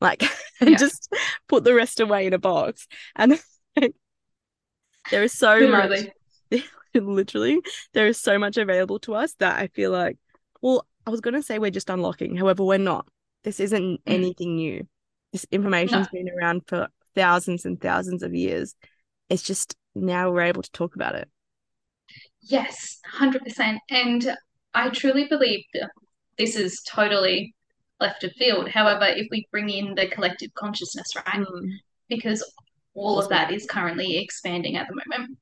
like 0.00 0.22
and 0.60 0.70
Yeah. 0.70 0.78
just 0.78 1.12
put 1.48 1.64
the 1.64 1.74
rest 1.74 2.00
away 2.00 2.26
in 2.26 2.32
a 2.32 2.38
box 2.38 2.86
and 3.16 3.40
there 5.10 5.22
is 5.22 5.32
so 5.32 5.66
much 5.66 5.90
Literally. 5.90 6.12
literally 6.94 7.60
there 7.94 8.06
is 8.06 8.20
so 8.20 8.38
much 8.38 8.56
available 8.56 8.98
to 9.00 9.14
us 9.14 9.34
that 9.34 9.58
I 9.58 9.68
feel 9.68 9.90
like 9.90 10.18
well 10.60 10.86
I 11.06 11.10
was 11.10 11.20
gonna 11.20 11.42
say 11.42 11.58
we're 11.58 11.70
just 11.70 11.90
unlocking 11.90 12.36
however 12.36 12.64
we're 12.64 12.78
not 12.78 13.08
this 13.44 13.60
isn't 13.60 14.00
Mm. 14.06 14.12
anything 14.12 14.56
new 14.56 14.86
this 15.32 15.46
information's 15.52 16.06
No. 16.06 16.18
been 16.18 16.28
around 16.30 16.62
for 16.66 16.88
thousands 17.14 17.64
and 17.64 17.80
thousands 17.80 18.22
of 18.22 18.34
years 18.34 18.74
it's 19.30 19.42
just 19.42 19.76
now 19.94 20.30
we're 20.30 20.42
able 20.42 20.62
to 20.62 20.70
talk 20.72 20.94
about 20.94 21.14
it 21.14 21.28
Yes, 22.42 23.00
100%. 23.18 23.78
And 23.90 24.36
I 24.74 24.88
truly 24.90 25.26
believe 25.26 25.64
this 26.38 26.56
is 26.56 26.82
totally 26.82 27.54
left 28.00 28.24
of 28.24 28.32
field. 28.32 28.68
However, 28.68 29.04
if 29.06 29.28
we 29.30 29.46
bring 29.50 29.68
in 29.68 29.94
the 29.94 30.08
collective 30.08 30.52
consciousness, 30.54 31.14
right? 31.14 31.26
Mm. 31.26 31.70
Because 32.08 32.42
all 32.94 33.20
of 33.20 33.28
that 33.28 33.52
is 33.52 33.66
currently 33.66 34.18
expanding 34.18 34.76
at 34.76 34.88
the 34.88 35.00
moment. 35.06 35.38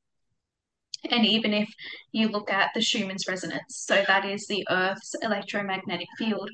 And 1.11 1.25
even 1.25 1.55
if 1.55 1.69
you 2.11 2.29
look 2.29 2.51
at 2.51 2.71
the 2.75 2.81
Schumann's 2.81 3.29
resonance, 3.29 3.77
so 3.87 4.05
that 4.07 4.25
is 4.25 4.47
the 4.47 4.67
Earth's 4.69 5.15
electromagnetic 5.23 6.09
field, 6.19 6.51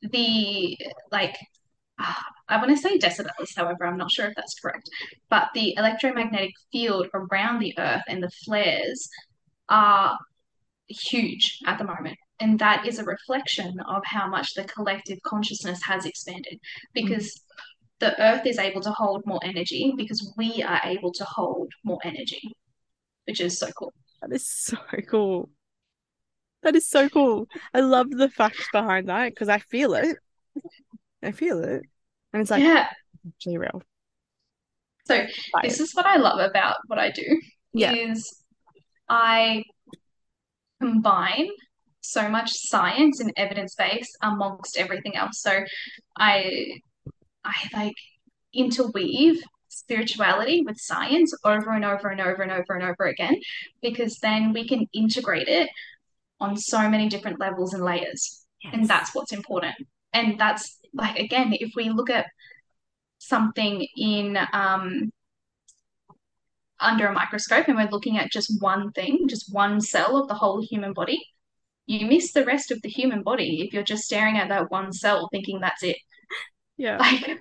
the 0.00 0.76
like, 1.12 1.36
I 2.48 2.56
want 2.56 2.70
to 2.70 2.76
say 2.76 2.98
decibels, 2.98 3.54
however, 3.56 3.86
I'm 3.86 3.96
not 3.96 4.10
sure 4.10 4.26
if 4.26 4.34
that's 4.34 4.58
correct, 4.60 4.88
but 5.30 5.48
the 5.54 5.74
electromagnetic 5.76 6.52
field 6.70 7.08
around 7.14 7.60
the 7.60 7.74
Earth 7.78 8.02
and 8.08 8.22
the 8.22 8.30
flares 8.44 9.08
are 9.68 10.18
huge 10.88 11.58
at 11.66 11.78
the 11.78 11.84
moment. 11.84 12.18
And 12.40 12.58
that 12.58 12.86
is 12.86 12.98
a 12.98 13.04
reflection 13.04 13.74
of 13.88 14.02
how 14.04 14.28
much 14.28 14.54
the 14.54 14.64
collective 14.64 15.18
consciousness 15.24 15.80
has 15.84 16.04
expanded 16.04 16.58
because 16.92 17.40
the 18.00 18.20
earth 18.20 18.44
is 18.46 18.58
able 18.58 18.80
to 18.80 18.90
hold 18.90 19.22
more 19.24 19.38
energy 19.44 19.94
because 19.96 20.34
we 20.36 20.60
are 20.62 20.80
able 20.82 21.12
to 21.12 21.24
hold 21.24 21.70
more 21.84 22.00
energy, 22.02 22.42
which 23.26 23.40
is 23.40 23.56
so 23.58 23.68
cool. 23.78 23.92
that 24.20 24.32
is 24.32 24.48
so 24.48 24.76
cool 25.08 25.50
that 26.62 26.74
is 26.76 26.88
so 26.88 27.08
cool 27.08 27.46
I 27.74 27.80
love 27.80 28.10
the 28.10 28.28
fact 28.28 28.70
behind 28.72 29.08
that 29.08 29.30
because 29.30 29.48
I 29.48 29.58
feel 29.58 29.94
it 29.94 30.16
I 31.22 31.32
feel 31.32 31.62
it 31.62 31.82
and 32.32 32.42
it's 32.42 32.50
like 32.50 32.62
yeah. 32.62 32.88
actually 33.26 33.58
real 33.58 33.82
So 35.06 35.26
this 35.62 35.80
is 35.80 35.94
what 35.94 36.06
I 36.06 36.16
love 36.16 36.38
about 36.38 36.76
what 36.86 36.98
I 36.98 37.10
do 37.10 37.40
Yeah. 37.72 37.92
is 37.92 38.44
I 39.08 39.64
combine 40.80 41.48
so 42.00 42.28
much 42.28 42.52
science 42.52 43.20
and 43.20 43.32
evidence 43.36 43.74
base 43.74 44.10
amongst 44.22 44.76
everything 44.76 45.16
else. 45.16 45.40
So 45.40 45.64
I 46.18 46.80
I 47.44 47.54
like 47.72 47.94
interweave 48.52 49.42
spirituality 49.68 50.62
with 50.66 50.76
science 50.78 51.32
over 51.44 51.70
and 51.70 51.84
over 51.84 52.08
and 52.08 52.20
over 52.20 52.42
and 52.42 52.52
over 52.52 52.74
and 52.74 52.82
over 52.82 53.06
again 53.06 53.36
because 53.80 54.18
then 54.18 54.52
we 54.52 54.68
can 54.68 54.86
integrate 54.92 55.48
it 55.48 55.70
on 56.40 56.56
so 56.56 56.88
many 56.88 57.08
different 57.08 57.40
levels 57.40 57.72
and 57.72 57.84
layers. 57.84 58.44
And 58.72 58.86
that's 58.86 59.14
what's 59.14 59.32
important. 59.32 59.74
And 60.12 60.38
that's 60.38 60.78
like 60.94 61.18
again, 61.18 61.52
if 61.54 61.72
we 61.76 61.90
look 61.90 62.10
at 62.10 62.26
something 63.18 63.86
in 63.96 64.38
um 64.52 65.12
under 66.80 67.06
a 67.06 67.12
microscope 67.12 67.68
and 67.68 67.76
we're 67.76 67.88
looking 67.90 68.18
at 68.18 68.30
just 68.32 68.60
one 68.60 68.92
thing, 68.92 69.26
just 69.28 69.52
one 69.54 69.80
cell 69.80 70.16
of 70.20 70.28
the 70.28 70.34
whole 70.34 70.60
human 70.62 70.92
body, 70.92 71.20
you 71.86 72.06
miss 72.06 72.32
the 72.32 72.44
rest 72.44 72.70
of 72.70 72.82
the 72.82 72.88
human 72.88 73.22
body 73.22 73.62
if 73.62 73.72
you're 73.72 73.82
just 73.84 74.04
staring 74.04 74.38
at 74.38 74.48
that 74.48 74.70
one 74.70 74.92
cell 74.92 75.28
thinking 75.32 75.60
that's 75.60 75.82
it. 75.82 75.96
yeah 76.76 76.98
Like, 77.00 77.38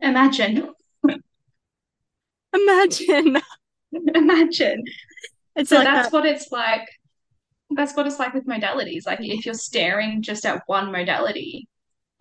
imagine, 0.00 0.74
imagine 2.54 3.36
imagine. 4.14 4.84
it's 5.56 5.70
So 5.70 5.76
like 5.76 5.84
that's 5.84 6.10
that 6.10 6.12
what 6.12 6.26
it's 6.26 6.50
like. 6.52 6.88
That's 7.70 7.94
what 7.96 8.06
it's 8.06 8.18
like 8.18 8.34
with 8.34 8.46
modalities. 8.46 9.06
Like, 9.06 9.20
if 9.22 9.46
you're 9.46 9.54
staring 9.54 10.22
just 10.22 10.44
at 10.46 10.62
one 10.66 10.92
modality, 10.92 11.68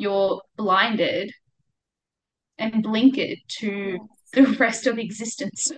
you're 0.02 0.42
blinded 0.58 1.32
and 2.58 2.84
blinkered 2.84 3.38
to 3.60 4.00
the 4.34 4.44
rest 4.60 4.88
of 4.88 4.98
existence. 4.98 5.72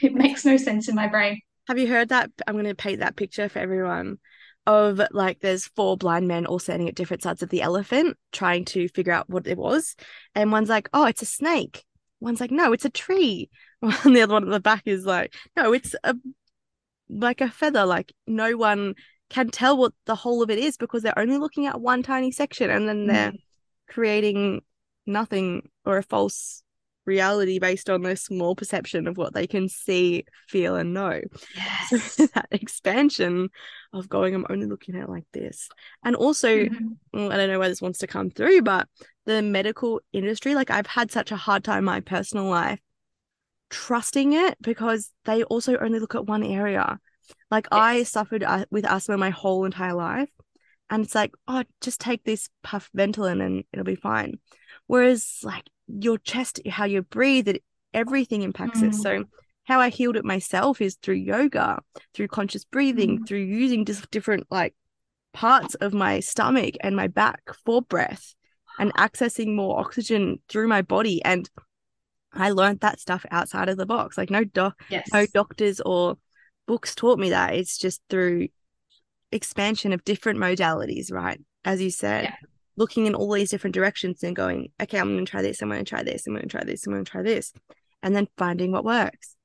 It 0.00 0.14
makes 0.14 0.44
no 0.44 0.56
sense 0.56 0.88
in 0.88 0.94
my 0.94 1.06
brain. 1.06 1.40
Have 1.68 1.78
you 1.78 1.86
heard 1.86 2.08
that? 2.08 2.30
I'm 2.46 2.54
going 2.54 2.64
to 2.64 2.74
paint 2.74 3.00
that 3.00 3.16
picture 3.16 3.48
for 3.48 3.58
everyone 3.58 4.18
of 4.66 5.00
like 5.12 5.40
there's 5.40 5.66
four 5.66 5.96
blind 5.96 6.28
men 6.28 6.46
all 6.46 6.58
standing 6.58 6.88
at 6.88 6.94
different 6.94 7.22
sides 7.22 7.42
of 7.42 7.48
the 7.48 7.62
elephant 7.62 8.16
trying 8.32 8.64
to 8.66 8.88
figure 8.88 9.12
out 9.12 9.28
what 9.28 9.46
it 9.46 9.58
was. 9.58 9.96
And 10.34 10.50
one's 10.50 10.68
like, 10.68 10.88
oh, 10.92 11.04
it's 11.04 11.22
a 11.22 11.26
snake. 11.26 11.84
One's 12.20 12.40
like, 12.40 12.50
no, 12.50 12.72
it's 12.72 12.84
a 12.84 12.90
tree. 12.90 13.50
And 13.80 14.16
the 14.16 14.22
other 14.22 14.32
one 14.32 14.42
at 14.42 14.50
the 14.50 14.58
back 14.58 14.82
is 14.86 15.06
like, 15.06 15.32
no, 15.56 15.72
it's 15.72 15.94
a 16.02 16.16
like 17.08 17.40
a 17.40 17.48
feather. 17.48 17.86
Like 17.86 18.12
no 18.26 18.56
one 18.56 18.94
can 19.30 19.50
tell 19.50 19.76
what 19.76 19.92
the 20.06 20.14
whole 20.14 20.42
of 20.42 20.50
it 20.50 20.58
is 20.58 20.76
because 20.76 21.02
they're 21.02 21.18
only 21.18 21.38
looking 21.38 21.66
at 21.66 21.80
one 21.80 22.02
tiny 22.02 22.32
section 22.32 22.70
and 22.70 22.88
then 22.88 23.06
they're 23.06 23.32
mm. 23.32 23.38
Creating 23.88 24.62
nothing 25.06 25.68
or 25.84 25.98
a 25.98 26.02
false 26.02 26.62
reality 27.06 27.58
based 27.58 27.88
on 27.88 28.02
their 28.02 28.16
small 28.16 28.54
perception 28.54 29.06
of 29.08 29.16
what 29.16 29.32
they 29.32 29.46
can 29.46 29.68
see, 29.68 30.24
feel, 30.48 30.76
and 30.76 30.92
know. 30.92 31.20
So 31.88 31.96
Yes. 31.96 32.16
that 32.34 32.48
expansion 32.50 33.48
of 33.92 34.08
going, 34.08 34.34
I'm 34.34 34.46
only 34.50 34.66
looking 34.66 34.94
at 34.96 35.04
it 35.04 35.08
like 35.08 35.26
this. 35.32 35.68
And 36.04 36.14
also, 36.14 36.48
Mhm. 36.48 36.96
mm, 37.14 37.32
I 37.32 37.36
don't 37.36 37.48
know 37.50 37.58
where 37.58 37.68
this 37.68 37.82
wants 37.82 38.00
to 38.00 38.06
come 38.06 38.30
through, 38.30 38.62
but 38.62 38.88
the 39.24 39.42
medical 39.42 40.00
industry, 40.12 40.54
like 40.54 40.70
I've 40.70 40.86
had 40.86 41.10
such 41.10 41.32
a 41.32 41.36
hard 41.36 41.64
time 41.64 41.78
in 41.78 41.84
my 41.84 42.00
personal 42.00 42.46
life 42.46 42.80
trusting 43.70 44.32
it 44.32 44.56
because 44.62 45.10
they 45.24 45.42
also 45.44 45.76
only 45.78 45.98
look 45.98 46.14
at 46.14 46.26
one 46.26 46.42
area. 46.42 46.98
Like 47.50 47.68
I 47.72 48.02
suffered 48.04 48.42
uh, 48.42 48.64
with 48.70 48.84
asthma 48.86 49.18
my 49.18 49.30
whole 49.30 49.64
entire 49.64 49.94
life. 49.94 50.30
And 50.90 51.04
it's 51.04 51.14
like, 51.14 51.32
oh, 51.46 51.64
just 51.80 52.00
take 52.00 52.24
this 52.24 52.48
puff 52.62 52.90
Ventolin 52.96 53.44
and 53.44 53.64
it'll 53.72 53.84
be 53.84 53.94
fine. 53.94 54.38
Whereas, 54.86 55.40
like 55.42 55.64
your 55.86 56.18
chest, 56.18 56.60
how 56.68 56.84
you 56.84 57.02
breathe, 57.02 57.48
it 57.48 57.62
everything 57.92 58.42
impacts 58.42 58.82
it. 58.82 58.92
Mm. 58.92 58.94
So, 58.94 59.24
how 59.64 59.80
I 59.80 59.90
healed 59.90 60.16
it 60.16 60.24
myself 60.24 60.80
is 60.80 60.96
through 60.96 61.16
yoga, 61.16 61.80
through 62.14 62.28
conscious 62.28 62.64
breathing, 62.64 63.20
Mm. 63.20 63.28
through 63.28 63.40
using 63.40 63.84
just 63.84 64.10
different 64.10 64.46
like 64.50 64.74
parts 65.34 65.74
of 65.76 65.92
my 65.92 66.20
stomach 66.20 66.74
and 66.80 66.96
my 66.96 67.06
back 67.06 67.42
for 67.64 67.82
breath 67.82 68.34
and 68.78 68.94
accessing 68.94 69.54
more 69.54 69.78
oxygen 69.78 70.38
through 70.48 70.68
my 70.68 70.80
body. 70.80 71.22
And 71.22 71.48
I 72.32 72.50
learned 72.50 72.80
that 72.80 72.98
stuff 73.00 73.26
outside 73.30 73.68
of 73.68 73.76
the 73.76 73.86
box. 73.86 74.16
Like 74.16 74.30
no 74.30 74.44
doc, 74.44 74.80
Yes. 74.88 75.08
no 75.12 75.26
doctors 75.26 75.80
or 75.80 76.16
books 76.66 76.94
taught 76.94 77.18
me 77.18 77.30
that. 77.30 77.54
It's 77.54 77.76
just 77.78 78.00
through 78.08 78.48
expansion 79.32 79.92
of 79.92 80.04
different 80.04 80.38
modalities, 80.38 81.12
right? 81.12 81.40
As 81.64 81.80
you 81.82 81.90
said, 81.90 82.24
Yeah. 82.24 82.34
looking 82.76 83.06
in 83.06 83.14
all 83.14 83.32
these 83.32 83.50
different 83.50 83.74
directions 83.74 84.22
and 84.22 84.34
going, 84.36 84.68
okay, 84.80 84.98
I'm 84.98 85.12
going 85.14 85.24
to 85.24 85.30
try 85.30 85.42
this, 85.42 85.60
I'm 85.62 85.68
going 85.68 85.84
to 85.84 85.88
try 85.88 86.02
this, 86.02 86.26
I'm 86.26 86.34
going 86.34 86.44
to 86.44 86.48
try 86.48 86.64
this, 86.64 86.86
I'm 86.86 86.92
going 86.92 87.04
to 87.04 87.10
try 87.10 87.22
this, 87.22 87.52
and 88.02 88.14
then 88.14 88.28
finding 88.36 88.72
what 88.72 88.84
works. 88.84 89.36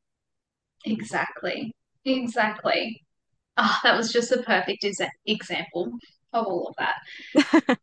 Exactly. 0.86 1.74
Exactly. 2.06 3.02
Oh, 3.58 3.80
that 3.84 3.96
was 3.98 4.12
just 4.12 4.30
the 4.30 4.44
perfect 4.44 4.84
exa 4.84 5.10
example 5.26 5.92
of 6.34 6.46
all 6.46 6.68
of 6.68 6.76
that. 6.78 7.78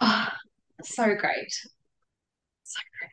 Oh, 0.00 0.28
so 0.82 1.04
great. 1.14 1.52
So 2.64 2.80
great. 2.98 3.10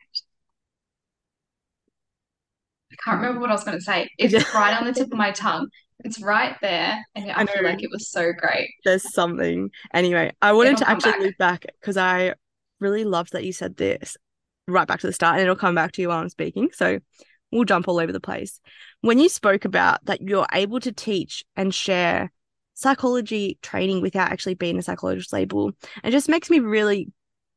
I 2.92 2.96
can't 3.04 3.20
remember 3.20 3.40
what 3.40 3.50
I 3.50 3.54
was 3.54 3.64
going 3.64 3.78
to 3.78 3.84
say. 3.84 4.08
It's 4.18 4.34
right 4.54 4.76
on 4.78 4.84
the 4.86 4.92
tip 4.92 5.06
of 5.12 5.18
my 5.18 5.30
tongue. 5.30 5.68
It's 6.04 6.22
right 6.22 6.56
there, 6.60 7.04
and 7.14 7.30
I, 7.32 7.40
I 7.42 7.46
feel 7.46 7.64
like 7.64 7.82
it 7.82 7.90
was 7.90 8.10
so 8.10 8.32
great. 8.32 8.70
there's 8.84 9.12
something. 9.12 9.70
Anyway, 9.92 10.32
I 10.42 10.52
wanted 10.52 10.74
It'll 10.74 10.84
to 10.86 10.90
actually 10.90 11.12
back. 11.12 11.20
loop 11.20 11.38
back 11.38 11.66
because 11.80 11.96
I 11.96 12.34
really 12.80 13.04
loved 13.04 13.32
that 13.32 13.44
you 13.44 13.52
said 13.52 13.76
this 13.76 14.16
right 14.68 14.86
back 14.86 15.00
to 15.00 15.06
the 15.06 15.12
start, 15.12 15.34
and 15.34 15.42
it'll 15.42 15.56
come 15.56 15.74
back 15.74 15.92
to 15.92 16.02
you 16.02 16.08
while 16.08 16.18
I'm 16.18 16.28
speaking. 16.28 16.68
So 16.72 16.98
we'll 17.50 17.64
jump 17.64 17.88
all 17.88 17.98
over 17.98 18.12
the 18.12 18.20
place. 18.20 18.60
When 19.00 19.18
you 19.18 19.28
spoke 19.28 19.64
about 19.64 20.04
that 20.04 20.20
you're 20.20 20.46
able 20.52 20.80
to 20.80 20.92
teach 20.92 21.44
and 21.56 21.74
share 21.74 22.30
psychology 22.74 23.58
training 23.62 24.02
without 24.02 24.30
actually 24.32 24.54
being 24.54 24.78
a 24.78 24.82
psychologist 24.82 25.32
label, 25.32 25.72
it 26.02 26.10
just 26.10 26.28
makes 26.28 26.50
me 26.50 26.58
really 26.58 27.10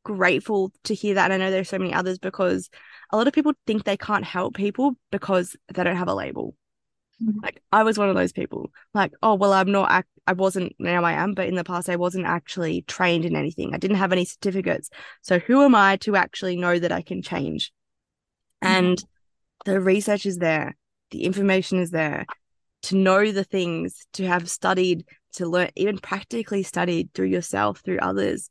grateful 0.04 0.72
to 0.86 0.94
hear 0.94 1.16
that. 1.16 1.32
And 1.32 1.42
I 1.42 1.46
know 1.46 1.52
there's 1.52 1.70
so 1.70 1.80
many 1.80 1.94
others 1.94 2.18
because 2.20 2.70
a 3.12 3.18
lot 3.18 3.28
of 3.28 3.34
people 3.34 3.54
think 3.66 3.84
they 3.84 3.98
can't 3.98 4.24
help 4.24 4.56
people 4.56 4.96
because 5.12 5.56
they 5.74 5.84
don't 5.84 5.98
have 5.98 6.08
a 6.08 6.14
label. 6.16 6.56
Mhm. 7.24 7.42
Like 7.42 7.62
I 7.72 7.84
was 7.84 7.98
one 7.98 8.10
of 8.10 8.16
those 8.16 8.32
people. 8.32 8.72
Like, 8.94 9.14
oh 9.24 9.36
well, 9.36 9.54
I'm 9.54 9.72
not. 9.72 9.90
Act- 9.92 10.10
I 10.26 10.34
wasn't. 10.34 10.76
Now 10.78 11.04
I 11.04 11.14
am, 11.14 11.34
but 11.34 11.48
in 11.48 11.56
the 11.56 11.64
past 11.64 11.90
I 11.90 11.96
wasn't 11.96 12.26
actually 12.26 12.84
trained 12.84 13.26
in 13.26 13.36
anything. 13.36 13.74
I 13.74 13.78
didn't 13.78 13.98
have 13.98 14.12
any 14.12 14.26
certificates. 14.26 14.90
So 15.22 15.40
who 15.40 15.64
am 15.64 15.74
I 15.76 15.98
to 15.98 16.16
actually 16.16 16.58
know 16.58 16.78
that 16.78 16.92
I 16.92 17.02
can 17.02 17.22
change? 17.22 17.72
And 18.62 19.04
the 19.66 19.80
research 19.80 20.26
is 20.26 20.38
there, 20.38 20.76
the 21.12 21.24
information 21.24 21.80
is 21.80 21.92
there. 21.92 22.26
To 22.84 22.96
know 22.96 23.32
the 23.32 23.44
things, 23.44 24.06
to 24.14 24.28
have 24.28 24.50
studied, 24.50 25.06
to 25.34 25.48
learn, 25.48 25.70
even 25.76 25.98
practically 25.98 26.64
studied 26.64 27.14
through 27.14 27.28
yourself, 27.28 27.82
through 27.84 28.00
others, 28.00 28.50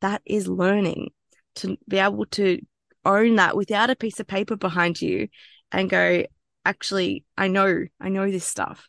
that 0.00 0.22
is 0.24 0.48
learning. 0.48 1.10
To 1.56 1.76
be 1.88 1.98
able 1.98 2.26
to 2.26 2.60
own 3.04 3.36
that 3.36 3.56
without 3.56 3.90
a 3.90 3.96
piece 3.96 4.20
of 4.20 4.26
paper 4.26 4.56
behind 4.56 5.00
you 5.00 5.28
and 5.72 5.88
go, 5.88 6.24
actually, 6.66 7.24
I 7.38 7.48
know, 7.48 7.86
I 8.00 8.08
know 8.08 8.30
this 8.30 8.44
stuff. 8.44 8.88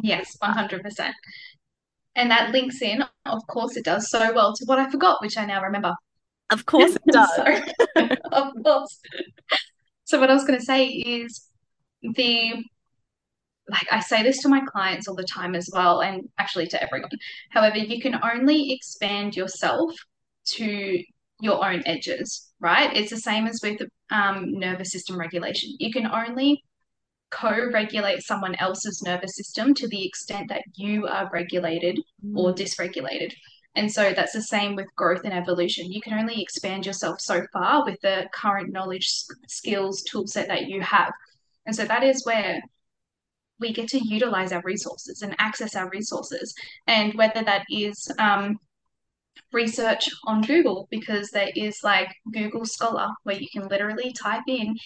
Yes, 0.00 0.36
100%. 0.42 1.12
And 2.16 2.30
that 2.30 2.50
links 2.50 2.80
in, 2.80 3.04
of 3.26 3.46
course, 3.48 3.76
it 3.76 3.84
does 3.84 4.08
so 4.10 4.32
well 4.34 4.54
to 4.54 4.64
what 4.64 4.78
I 4.78 4.90
forgot, 4.90 5.20
which 5.20 5.36
I 5.36 5.44
now 5.44 5.62
remember. 5.62 5.94
Of 6.50 6.66
course 6.66 6.94
it 6.94 7.02
does. 7.12 7.28
So, 7.36 8.06
of 8.32 8.52
course. 8.64 9.00
So, 10.04 10.20
what 10.20 10.30
I 10.30 10.34
was 10.34 10.44
going 10.44 10.58
to 10.58 10.64
say 10.64 10.86
is 10.86 11.48
the, 12.02 12.64
like, 13.68 13.86
I 13.90 14.00
say 14.00 14.22
this 14.22 14.42
to 14.42 14.48
my 14.48 14.60
clients 14.60 15.08
all 15.08 15.16
the 15.16 15.24
time 15.24 15.54
as 15.54 15.70
well, 15.72 16.02
and 16.02 16.28
actually 16.38 16.66
to 16.68 16.82
everyone. 16.82 17.10
However, 17.50 17.78
you 17.78 18.00
can 18.00 18.20
only 18.22 18.72
expand 18.72 19.36
yourself 19.36 19.92
to 20.46 21.02
your 21.40 21.66
own 21.66 21.82
edges, 21.86 22.52
right? 22.64 22.96
It's 22.96 23.10
the 23.10 23.18
same 23.18 23.46
as 23.46 23.60
with 23.62 23.82
um, 24.10 24.58
nervous 24.58 24.90
system 24.90 25.18
regulation. 25.18 25.76
You 25.78 25.92
can 25.92 26.06
only 26.06 26.64
co-regulate 27.30 28.22
someone 28.22 28.54
else's 28.54 29.02
nervous 29.02 29.36
system 29.36 29.74
to 29.74 29.86
the 29.88 30.06
extent 30.06 30.48
that 30.48 30.62
you 30.74 31.06
are 31.06 31.28
regulated 31.32 31.98
or 32.34 32.52
Mm. 32.52 32.58
dysregulated. 32.62 33.32
And 33.76 33.92
so 33.92 34.02
that's 34.14 34.32
the 34.32 34.48
same 34.56 34.76
with 34.76 34.86
growth 34.96 35.24
and 35.24 35.34
evolution. 35.34 35.92
You 35.92 36.00
can 36.00 36.14
only 36.14 36.40
expand 36.40 36.86
yourself 36.86 37.20
so 37.20 37.44
far 37.52 37.84
with 37.84 37.98
the 38.00 38.28
current 38.32 38.72
knowledge, 38.72 39.06
skills, 39.46 40.02
tool 40.02 40.26
set 40.26 40.48
that 40.48 40.68
you 40.70 40.80
have. 40.80 41.12
And 41.66 41.76
so 41.76 41.84
that 41.84 42.02
is 42.02 42.24
where 42.24 42.62
we 43.58 43.72
get 43.72 43.88
to 43.88 44.06
utilize 44.16 44.52
our 44.52 44.62
resources 44.62 45.22
and 45.22 45.34
access 45.38 45.76
our 45.76 45.88
resources. 45.90 46.54
And 46.86 47.12
whether 47.14 47.42
that 47.44 47.64
is 47.68 48.10
um, 48.18 48.58
research 49.52 50.08
on 50.24 50.42
Google, 50.42 50.88
because 50.90 51.30
there 51.30 51.50
is 51.54 51.78
like 51.82 52.14
Google 52.32 52.64
Scholar 52.64 53.08
where 53.22 53.36
you 53.36 53.48
can 53.52 53.68
literally 53.68 54.12
type 54.12 54.42
in 54.48 54.76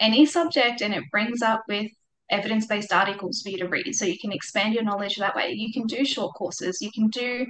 any 0.00 0.24
subject 0.26 0.80
and 0.80 0.94
it 0.94 1.04
brings 1.10 1.42
up 1.42 1.62
with 1.68 1.90
evidence 2.30 2.66
based 2.66 2.92
articles 2.92 3.42
for 3.42 3.50
you 3.50 3.58
to 3.58 3.68
read. 3.68 3.94
So 3.94 4.04
you 4.04 4.18
can 4.18 4.32
expand 4.32 4.74
your 4.74 4.84
knowledge 4.84 5.16
that 5.16 5.34
way. 5.36 5.52
You 5.52 5.72
can 5.72 5.86
do 5.86 6.04
short 6.04 6.34
courses, 6.34 6.80
you 6.80 6.90
can 6.92 7.08
do 7.08 7.46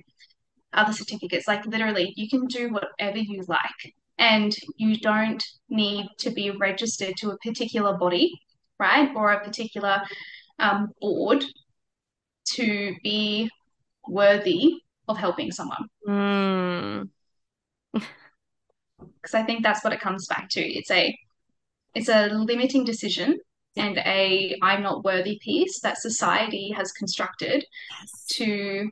other 0.73 0.93
certificates, 0.93 1.49
like 1.49 1.67
literally, 1.67 2.13
you 2.17 2.29
can 2.29 2.47
do 2.47 2.71
whatever 2.71 3.19
you 3.19 3.43
like. 3.49 3.95
And 4.19 4.55
you 4.77 4.99
don't 4.99 5.43
need 5.69 6.07
to 6.19 6.31
be 6.31 6.51
registered 6.51 7.17
to 7.19 7.31
a 7.31 7.39
particular 7.39 7.97
body, 7.97 8.33
right? 8.79 9.11
Or 9.17 9.33
a 9.33 9.43
particular 9.43 10.03
um, 10.59 10.93
board 11.01 11.45
to 12.53 12.95
be 13.03 13.51
worthy 14.07 14.75
of 15.11 15.19
helping 15.19 15.53
someone. 15.53 15.87
Mm. 16.07 17.11
Because 19.23 19.35
I 19.35 19.43
think 19.43 19.63
that's 19.63 19.85
what 19.85 19.93
it 19.93 20.01
comes 20.01 20.27
back 20.27 20.49
to. 20.51 20.61
It's 20.61 20.91
a 20.91 21.17
it's 21.95 22.09
a 22.09 22.29
limiting 22.29 22.85
decision 22.85 23.39
and 23.77 23.99
a 23.99 24.57
I'm 24.63 24.83
not 24.83 25.05
worthy 25.05 25.39
piece 25.43 25.81
that 25.83 25.99
society 25.99 26.73
has 26.77 26.93
constructed 26.93 27.65
Yes. 27.91 28.27
to, 28.33 28.91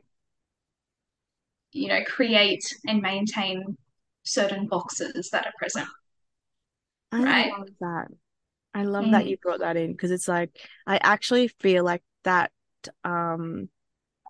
you 1.73 1.89
know, 1.89 2.03
create 2.05 2.63
and 2.87 3.01
maintain 3.03 3.77
certain 4.25 4.67
boxes 4.67 5.31
that 5.31 5.47
are 5.47 5.53
present, 5.59 5.89
I 7.13 7.25
right? 7.25 7.53
love 7.59 7.69
that. 7.81 8.09
I 8.75 8.85
love 8.85 9.11
that 9.11 9.27
Mm, 9.27 9.29
you 9.29 9.39
brought 9.39 9.61
that 9.61 9.77
in 9.77 9.93
because 9.93 10.11
it's 10.13 10.29
like 10.29 10.59
I 10.87 10.99
actually 10.99 11.49
feel 11.49 11.85
like 11.85 12.03
that 12.25 12.53
um 13.05 13.71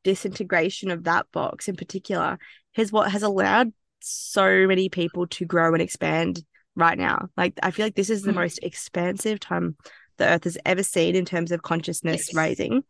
disintegration 0.04 0.90
of 0.90 1.04
that 1.04 1.26
box 1.32 1.68
in 1.68 1.76
particular 1.76 2.38
is 2.76 2.92
what 2.92 3.11
has 3.11 3.22
allowed 3.22 3.72
so 4.00 4.66
many 4.66 4.88
people 4.88 5.26
to 5.26 5.44
grow 5.44 5.72
and 5.72 5.82
expand 5.82 6.42
right 6.76 6.98
now. 6.98 7.28
Like 7.37 7.58
I 7.62 7.70
feel 7.70 7.87
like 7.87 7.96
this 7.96 8.11
is 8.11 8.22
the 8.22 8.32
mm, 8.32 8.37
most 8.37 8.61
expansive 8.62 9.40
time 9.40 9.76
the 10.16 10.26
earth 10.26 10.44
has 10.44 10.58
ever 10.64 10.82
seen 10.82 11.16
in 11.16 11.24
terms 11.24 11.52
of 11.52 11.62
consciousness 11.62 12.28
yes. 12.28 12.34
raising. 12.34 12.82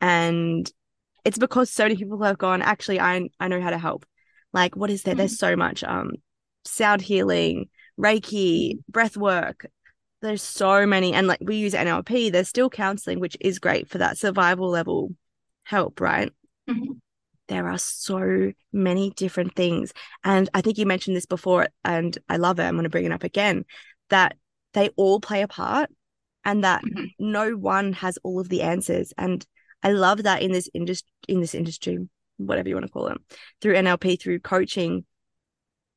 And 0.00 0.70
it's 1.24 1.38
because 1.38 1.70
so 1.70 1.84
many 1.84 1.96
people 1.96 2.22
have 2.22 2.38
gone, 2.38 2.62
actually, 2.62 3.00
I 3.00 3.28
I 3.40 3.48
know 3.48 3.60
how 3.60 3.70
to 3.70 3.78
help. 3.78 4.04
Like, 4.52 4.76
what 4.76 4.90
is 4.90 5.02
there? 5.02 5.14
Mm, 5.14 5.18
There's 5.18 5.38
so 5.38 5.56
much 5.56 5.82
um 5.84 6.12
sound 6.64 7.02
healing, 7.02 7.68
Reiki, 7.98 8.78
breath 8.88 9.16
work. 9.16 9.66
There's 10.20 10.42
so 10.42 10.86
many, 10.86 11.14
and 11.14 11.26
like 11.26 11.40
we 11.42 11.56
use 11.56 11.74
NLP, 11.74 12.30
there's 12.30 12.48
still 12.48 12.70
counseling, 12.70 13.18
which 13.18 13.36
is 13.40 13.58
great 13.58 13.88
for 13.88 13.98
that 13.98 14.18
survival 14.18 14.68
level 14.68 15.10
help, 15.64 16.00
right? 16.00 16.32
Mm, 16.68 17.00
There 17.48 17.68
are 17.68 17.78
so 17.78 18.52
many 18.72 19.10
different 19.10 19.54
things. 19.54 19.92
And 20.24 20.48
I 20.54 20.60
think 20.60 20.78
you 20.78 20.86
mentioned 20.86 21.16
this 21.16 21.26
before, 21.26 21.68
and 21.84 22.16
I 22.28 22.36
love 22.36 22.58
it. 22.58 22.64
I'm 22.64 22.74
going 22.74 22.84
to 22.84 22.90
bring 22.90 23.04
it 23.04 23.12
up 23.12 23.24
again 23.24 23.64
that 24.10 24.36
they 24.74 24.90
all 24.96 25.20
play 25.20 25.42
a 25.42 25.48
part 25.48 25.90
and 26.44 26.64
that 26.64 26.82
mm, 26.84 27.10
no 27.18 27.52
one 27.52 27.92
has 27.94 28.18
all 28.22 28.40
of 28.40 28.48
the 28.48 28.62
answers. 28.62 29.12
And 29.16 29.44
I 29.82 29.92
love 29.92 30.22
that 30.24 30.42
in 30.42 30.52
this 30.52 30.68
industry, 30.74 31.10
in 31.28 31.40
this 31.40 31.54
industry, 31.54 31.98
whatever 32.36 32.68
you 32.68 32.74
want 32.74 32.86
to 32.86 32.92
call 32.92 33.08
it, 33.08 33.18
through 33.60 33.74
NLP, 33.74 34.20
through 34.20 34.40
coaching, 34.40 35.04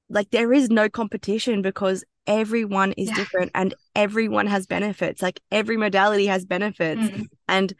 like 0.09 0.29
there 0.31 0.53
is 0.53 0.69
no 0.69 0.89
competition 0.89 1.61
because 1.61 2.03
everyone 2.27 2.91
is 2.93 3.09
yeah. 3.09 3.15
different 3.15 3.51
and 3.55 3.73
everyone 3.95 4.47
has 4.47 4.65
benefits. 4.67 5.21
Like 5.21 5.39
every 5.51 5.77
modality 5.77 6.27
has 6.27 6.45
benefits, 6.45 7.01
Mm, 7.01 7.25
and 7.47 7.73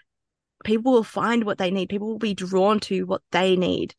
people 0.66 0.92
will 0.92 1.04
find 1.04 1.46
what 1.46 1.58
they 1.58 1.72
need. 1.72 1.90
People 1.90 2.08
will 2.10 2.20
be 2.20 2.34
drawn 2.34 2.80
to 2.82 3.06
what 3.06 3.22
they 3.32 3.56
need. 3.56 3.96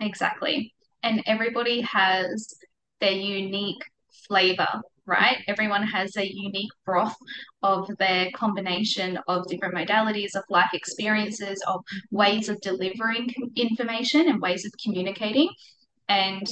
exactly. 0.00 0.74
And 1.02 1.22
everybody 1.26 1.80
has 1.82 2.54
their 3.00 3.12
unique 3.12 3.82
flavor, 4.28 4.68
right? 5.06 5.38
Everyone 5.48 5.82
has 5.82 6.16
a 6.16 6.26
unique 6.32 6.70
broth 6.84 7.16
of 7.62 7.90
their 7.98 8.30
combination 8.32 9.18
of 9.28 9.46
different 9.48 9.74
modalities 9.74 10.36
of 10.36 10.44
life 10.48 10.70
experiences, 10.72 11.62
of 11.66 11.82
ways 12.10 12.48
of 12.48 12.60
delivering 12.60 13.28
information 13.56 14.28
and 14.28 14.40
ways 14.40 14.64
of 14.64 14.72
communicating, 14.84 15.48
and 16.08 16.46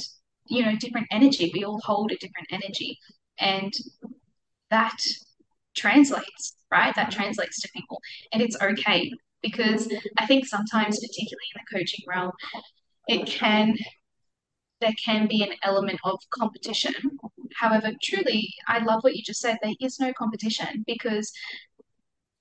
you 0.47 0.65
know, 0.65 0.75
different 0.75 1.07
energy. 1.11 1.51
We 1.53 1.63
all 1.63 1.79
hold 1.83 2.11
a 2.11 2.17
different 2.17 2.47
energy, 2.51 2.99
and 3.39 3.73
that 4.69 4.97
translates, 5.75 6.55
right? 6.71 6.95
That 6.95 7.11
translates 7.11 7.61
to 7.61 7.69
people, 7.75 7.99
and 8.33 8.41
it's 8.41 8.57
okay 8.61 9.11
because 9.41 9.91
I 10.17 10.25
think 10.25 10.45
sometimes, 10.45 10.99
particularly 10.99 11.47
in 11.55 11.61
the 11.61 11.77
coaching 11.77 12.05
realm, 12.07 12.31
it 13.07 13.25
can 13.25 13.75
there 14.81 14.93
can 15.03 15.27
be 15.27 15.43
an 15.43 15.53
element 15.63 15.99
of 16.03 16.19
competition. 16.33 16.93
However, 17.55 17.91
truly, 18.01 18.53
I 18.67 18.83
love 18.83 19.03
what 19.03 19.15
you 19.15 19.21
just 19.23 19.39
said. 19.39 19.57
There 19.61 19.75
is 19.79 19.99
no 19.99 20.11
competition 20.13 20.83
because 20.87 21.31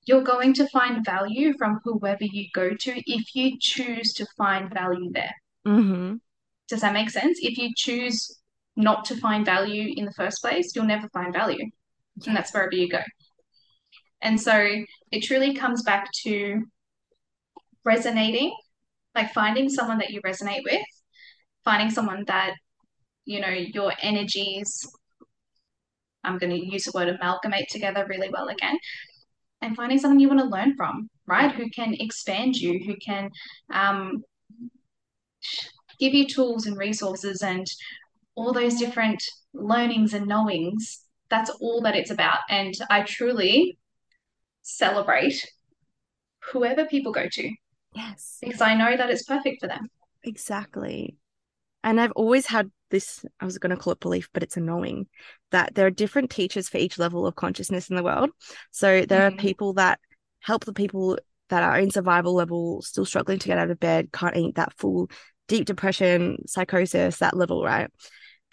you're 0.06 0.22
going 0.22 0.54
to 0.54 0.66
find 0.68 1.04
value 1.04 1.52
from 1.58 1.80
whoever 1.84 2.24
you 2.24 2.46
go 2.54 2.70
to 2.70 3.02
if 3.06 3.34
you 3.36 3.58
choose 3.60 4.14
to 4.14 4.26
find 4.36 4.72
value 4.72 5.10
there. 5.12 5.34
Mm-hmm. 5.66 6.16
Does 6.68 6.80
that 6.80 6.94
make 6.94 7.10
sense? 7.10 7.38
If 7.42 7.58
you 7.58 7.70
choose 7.76 8.38
not 8.76 9.04
to 9.06 9.16
find 9.16 9.44
value 9.44 9.92
in 9.96 10.06
the 10.06 10.12
first 10.12 10.40
place, 10.40 10.74
you'll 10.74 10.86
never 10.86 11.08
find 11.10 11.32
value. 11.32 11.70
And 12.26 12.36
that's 12.36 12.52
wherever 12.52 12.74
you 12.74 12.88
go. 12.88 13.02
And 14.22 14.40
so 14.40 14.84
it 15.10 15.22
truly 15.22 15.54
comes 15.54 15.82
back 15.82 16.08
to 16.24 16.62
resonating, 17.84 18.54
like 19.14 19.32
finding 19.32 19.68
someone 19.68 19.98
that 19.98 20.10
you 20.10 20.20
resonate 20.22 20.62
with, 20.64 20.84
finding 21.64 21.90
someone 21.90 22.24
that, 22.26 22.54
you 23.24 23.40
know, 23.40 23.48
your 23.48 23.92
energies, 24.02 24.86
I'm 26.22 26.38
going 26.38 26.50
to 26.50 26.72
use 26.72 26.84
the 26.84 26.92
word 26.94 27.08
amalgamate 27.08 27.68
together 27.70 28.06
really 28.08 28.28
well 28.30 28.48
again, 28.48 28.78
and 29.62 29.76
finding 29.76 29.98
someone 29.98 30.20
you 30.20 30.28
want 30.28 30.40
to 30.40 30.46
learn 30.46 30.74
from, 30.76 31.08
right? 31.26 31.52
Who 31.52 31.68
can 31.70 31.94
expand 31.94 32.56
you, 32.56 32.80
who 32.84 32.96
can 32.96 33.30
um, 33.72 34.22
give 35.98 36.14
you 36.14 36.26
tools 36.26 36.66
and 36.66 36.76
resources 36.76 37.42
and 37.42 37.66
all 38.34 38.52
those 38.52 38.78
different 38.78 39.22
learnings 39.52 40.14
and 40.14 40.26
knowings. 40.26 41.04
That's 41.28 41.50
all 41.60 41.82
that 41.82 41.96
it's 41.96 42.10
about. 42.10 42.38
And 42.48 42.74
I 42.88 43.02
truly 43.02 43.78
celebrate 44.62 45.46
whoever 46.52 46.86
people 46.86 47.12
go 47.12 47.26
to. 47.30 47.50
Yes. 47.94 48.38
Because 48.40 48.60
I 48.60 48.74
know 48.74 48.96
that 48.96 49.10
it's 49.10 49.24
perfect 49.24 49.60
for 49.60 49.66
them. 49.66 49.88
Exactly. 50.22 51.16
And 51.82 52.00
I've 52.00 52.12
always 52.12 52.46
had 52.46 52.70
this, 52.90 53.24
I 53.40 53.44
was 53.44 53.58
going 53.58 53.70
to 53.70 53.76
call 53.76 53.92
it 53.92 54.00
belief, 54.00 54.28
but 54.32 54.42
it's 54.42 54.56
a 54.56 54.60
knowing 54.60 55.06
that 55.50 55.74
there 55.74 55.86
are 55.86 55.90
different 55.90 56.30
teachers 56.30 56.68
for 56.68 56.78
each 56.78 56.98
level 56.98 57.26
of 57.26 57.36
consciousness 57.36 57.88
in 57.88 57.96
the 57.96 58.02
world. 58.02 58.30
So 58.70 59.04
there 59.06 59.30
mm-hmm. 59.30 59.38
are 59.38 59.40
people 59.40 59.74
that 59.74 59.98
help 60.40 60.64
the 60.64 60.72
people 60.72 61.18
that 61.48 61.62
are 61.62 61.78
in 61.78 61.90
survival 61.90 62.34
level, 62.34 62.82
still 62.82 63.04
struggling 63.04 63.38
to 63.38 63.48
get 63.48 63.58
out 63.58 63.70
of 63.70 63.80
bed, 63.80 64.12
can't 64.12 64.36
eat 64.36 64.56
that 64.56 64.72
full 64.76 65.10
deep 65.48 65.64
depression, 65.64 66.38
psychosis, 66.46 67.18
that 67.18 67.36
level, 67.36 67.64
right? 67.64 67.90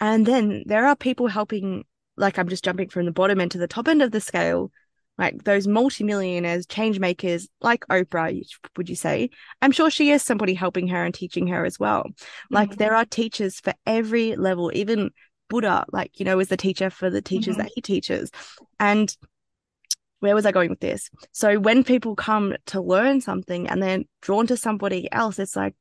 And 0.00 0.26
then 0.26 0.64
there 0.66 0.86
are 0.86 0.96
people 0.96 1.28
helping, 1.28 1.84
like 2.16 2.38
I'm 2.38 2.48
just 2.48 2.64
jumping 2.64 2.88
from 2.88 3.04
the 3.04 3.12
bottom 3.12 3.40
end 3.40 3.52
to 3.52 3.58
the 3.58 3.68
top 3.68 3.88
end 3.88 4.02
of 4.02 4.10
the 4.10 4.20
scale, 4.20 4.72
like 5.18 5.44
those 5.44 5.66
multimillionaires, 5.66 6.64
change 6.66 7.00
makers, 7.00 7.48
like 7.60 7.84
Oprah, 7.88 8.40
would 8.76 8.88
you 8.88 8.94
say? 8.94 9.30
I'm 9.60 9.72
sure 9.72 9.90
she 9.90 10.10
is 10.12 10.22
somebody 10.22 10.54
helping 10.54 10.88
her 10.88 11.04
and 11.04 11.12
teaching 11.12 11.48
her 11.48 11.64
as 11.64 11.78
well. 11.78 12.06
Like 12.50 12.70
mm-hmm. 12.70 12.78
there 12.78 12.94
are 12.94 13.04
teachers 13.04 13.58
for 13.58 13.74
every 13.84 14.36
level, 14.36 14.70
even 14.74 15.10
Buddha, 15.48 15.84
like, 15.92 16.20
you 16.20 16.24
know, 16.24 16.38
is 16.38 16.48
the 16.48 16.56
teacher 16.56 16.88
for 16.88 17.10
the 17.10 17.20
teachers 17.20 17.56
mm-hmm. 17.56 17.64
that 17.64 17.72
he 17.74 17.80
teaches. 17.80 18.30
And 18.78 19.14
where 20.20 20.34
was 20.34 20.46
I 20.46 20.52
going 20.52 20.70
with 20.70 20.80
this? 20.80 21.10
So 21.32 21.58
when 21.58 21.84
people 21.84 22.14
come 22.14 22.54
to 22.66 22.80
learn 22.80 23.20
something 23.20 23.68
and 23.68 23.82
they're 23.82 24.04
drawn 24.20 24.46
to 24.46 24.56
somebody 24.56 25.12
else, 25.12 25.38
it's 25.38 25.56
like 25.56 25.74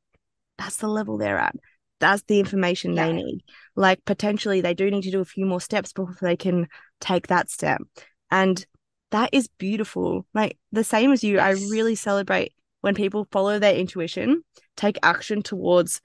that's 0.58 0.78
the 0.78 0.88
level 0.88 1.18
they're 1.18 1.38
at. 1.38 1.56
That's 2.00 2.24
the 2.24 2.40
information 2.40 2.94
yeah. 2.94 3.08
they 3.08 3.14
need. 3.14 3.44
Like 3.76 4.04
potentially 4.06 4.62
they 4.62 4.74
do 4.74 4.90
need 4.90 5.04
to 5.04 5.12
do 5.12 5.22
a 5.22 5.26
few 5.26 5.46
more 5.46 5.62
steps 5.62 5.94
before 5.94 6.18
they 6.22 6.38
can 6.38 6.68
take 7.00 7.28
that 7.28 7.50
step. 7.50 7.82
And 8.30 8.66
that 9.12 9.30
is 9.32 9.48
beautiful. 9.58 10.26
Like 10.34 10.58
the 10.72 10.84
same 10.84 11.12
as 11.12 11.24
you, 11.24 11.36
yes. 11.36 11.44
I 11.44 11.52
really 11.70 11.96
celebrate 11.96 12.54
when 12.82 12.96
people 12.96 13.28
follow 13.32 13.60
their 13.60 13.76
intuition, 13.76 14.44
take 14.76 14.98
action 15.04 15.42
towards 15.42 16.02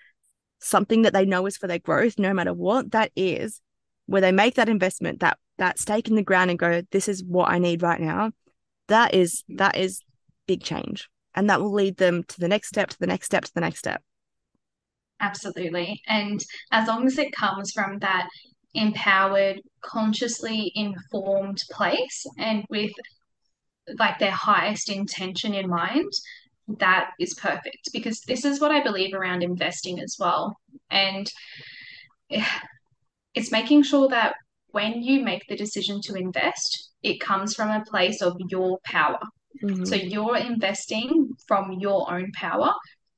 something 0.61 1.03
that 1.03 1.12
they 1.12 1.24
know 1.24 1.46
is 1.46 1.57
for 1.57 1.66
their 1.66 1.78
growth, 1.78 2.18
no 2.18 2.32
matter 2.32 2.55
what 2.55 2.92
that 2.92 3.11
is, 3.16 3.61
where 4.07 4.20
they 4.20 4.32
make 4.32 4.55
that 4.55 4.68
investment, 4.68 5.20
that 5.20 5.38
that 5.59 5.78
stake 5.78 6.09
in 6.09 6.14
the 6.14 6.22
ground 6.22 6.50
and 6.50 6.59
go, 6.59 6.82
this 6.90 7.09
is 7.09 7.22
what 7.22 7.50
I 7.50 7.59
need 7.59 7.82
right 7.82 8.00
now. 8.00 8.32
That 8.88 9.14
is 9.14 9.44
that 9.48 9.76
is 9.76 10.00
big 10.46 10.62
change. 10.62 11.09
And 11.34 11.48
that 11.48 11.61
will 11.61 11.72
lead 11.72 11.96
them 11.96 12.24
to 12.24 12.40
the 12.40 12.48
next 12.48 12.68
step, 12.68 12.90
to 12.90 12.98
the 12.98 13.07
next 13.07 13.26
step, 13.26 13.44
to 13.44 13.55
the 13.55 13.61
next 13.61 13.78
step. 13.78 14.03
Absolutely. 15.20 16.03
And 16.07 16.44
as 16.72 16.88
long 16.88 17.07
as 17.07 17.16
it 17.16 17.32
comes 17.32 17.72
from 17.72 18.00
that 18.00 18.28
empowered, 18.75 19.61
consciously 19.83 20.73
informed 20.75 21.62
place 21.70 22.27
and 22.39 22.64
with 22.70 22.93
like 23.99 24.18
their 24.18 24.31
highest 24.31 24.89
intention 24.89 25.55
in 25.55 25.68
mind, 25.68 26.11
that 26.79 27.11
is 27.18 27.35
perfect 27.35 27.91
because 27.93 28.20
this 28.20 28.45
is 28.45 28.61
what 28.61 28.70
I 28.70 28.83
believe 28.83 29.14
around 29.14 29.43
investing 29.43 30.01
as 30.01 30.16
well. 30.18 30.57
And 30.91 31.31
it's 33.35 33.51
making 33.51 33.83
sure 33.83 34.09
that 34.09 34.35
when 34.68 35.03
you 35.03 35.23
make 35.23 35.43
the 35.49 35.57
decision 35.57 36.01
to 36.05 36.14
invest, 36.14 36.91
it 37.03 37.20
comes 37.20 37.55
from 37.55 37.68
a 37.68 37.85
place 37.85 38.23
of 38.23 38.37
your 38.49 38.79
power. 38.85 39.18
Mm-hmm. 39.62 39.85
So 39.85 39.97
you're 39.97 40.37
investing 40.37 41.31
from 41.47 41.73
your 41.73 42.11
own 42.11 42.31
power 42.33 42.73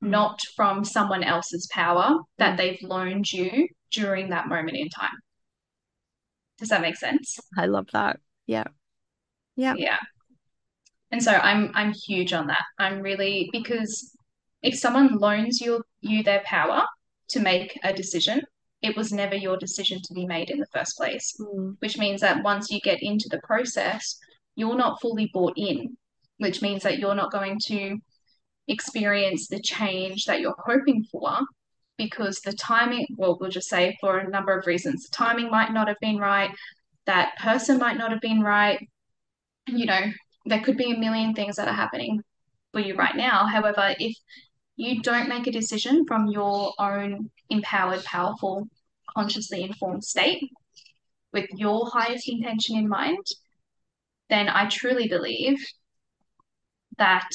not 0.05 0.39
from 0.55 0.83
someone 0.83 1.23
else's 1.23 1.67
power 1.71 2.19
that 2.37 2.53
mm. 2.53 2.57
they've 2.57 2.81
loaned 2.83 3.31
you 3.31 3.67
during 3.91 4.29
that 4.29 4.47
moment 4.47 4.77
in 4.77 4.89
time. 4.89 5.17
Does 6.57 6.69
that 6.69 6.81
make 6.81 6.95
sense? 6.95 7.39
I 7.57 7.65
love 7.65 7.87
that. 7.93 8.19
Yeah. 8.47 8.65
Yeah. 9.55 9.75
Yeah. 9.77 9.97
And 11.11 11.21
so 11.21 11.31
I'm 11.31 11.71
I'm 11.73 11.93
huge 11.93 12.33
on 12.33 12.47
that. 12.47 12.63
I'm 12.79 13.01
really 13.01 13.49
because 13.51 14.15
if 14.61 14.77
someone 14.77 15.17
loans 15.17 15.61
you 15.61 15.83
you 16.01 16.23
their 16.23 16.41
power 16.45 16.83
to 17.29 17.39
make 17.39 17.79
a 17.83 17.93
decision, 17.93 18.41
it 18.81 18.95
was 18.95 19.11
never 19.11 19.35
your 19.35 19.57
decision 19.57 19.99
to 20.03 20.13
be 20.13 20.25
made 20.25 20.49
in 20.49 20.59
the 20.59 20.67
first 20.73 20.97
place. 20.97 21.35
Mm. 21.39 21.75
Which 21.79 21.97
means 21.97 22.21
that 22.21 22.43
once 22.43 22.71
you 22.71 22.79
get 22.81 23.01
into 23.01 23.29
the 23.29 23.41
process, 23.43 24.17
you're 24.55 24.77
not 24.77 25.01
fully 25.01 25.29
bought 25.33 25.53
in, 25.57 25.97
which 26.37 26.61
means 26.61 26.83
that 26.83 26.99
you're 26.99 27.15
not 27.15 27.31
going 27.31 27.59
to 27.65 27.97
experience 28.67 29.47
the 29.47 29.61
change 29.61 30.25
that 30.25 30.39
you're 30.39 30.55
hoping 30.65 31.03
for 31.11 31.37
because 31.97 32.39
the 32.41 32.53
timing, 32.53 33.07
well, 33.17 33.37
we'll 33.39 33.49
just 33.49 33.69
say 33.69 33.97
for 34.01 34.17
a 34.17 34.29
number 34.29 34.57
of 34.57 34.67
reasons, 34.67 35.03
the 35.03 35.15
timing 35.15 35.49
might 35.49 35.71
not 35.71 35.87
have 35.87 35.99
been 36.01 36.17
right, 36.17 36.51
that 37.05 37.37
person 37.37 37.77
might 37.77 37.97
not 37.97 38.11
have 38.11 38.21
been 38.21 38.41
right. 38.41 38.79
You 39.67 39.85
know, 39.85 40.01
there 40.45 40.61
could 40.61 40.77
be 40.77 40.91
a 40.91 40.97
million 40.97 41.33
things 41.33 41.55
that 41.55 41.67
are 41.67 41.73
happening 41.73 42.21
for 42.71 42.79
you 42.79 42.95
right 42.95 43.15
now. 43.15 43.45
However, 43.45 43.95
if 43.99 44.15
you 44.75 45.01
don't 45.01 45.29
make 45.29 45.47
a 45.47 45.51
decision 45.51 46.05
from 46.05 46.27
your 46.27 46.73
own 46.79 47.29
empowered, 47.49 48.03
powerful, 48.03 48.67
consciously 49.15 49.63
informed 49.63 50.03
state 50.03 50.43
with 51.31 51.49
your 51.55 51.89
highest 51.89 52.27
intention 52.27 52.77
in 52.77 52.87
mind, 52.87 53.25
then 54.29 54.49
I 54.49 54.67
truly 54.67 55.07
believe 55.07 55.63
that 56.97 57.29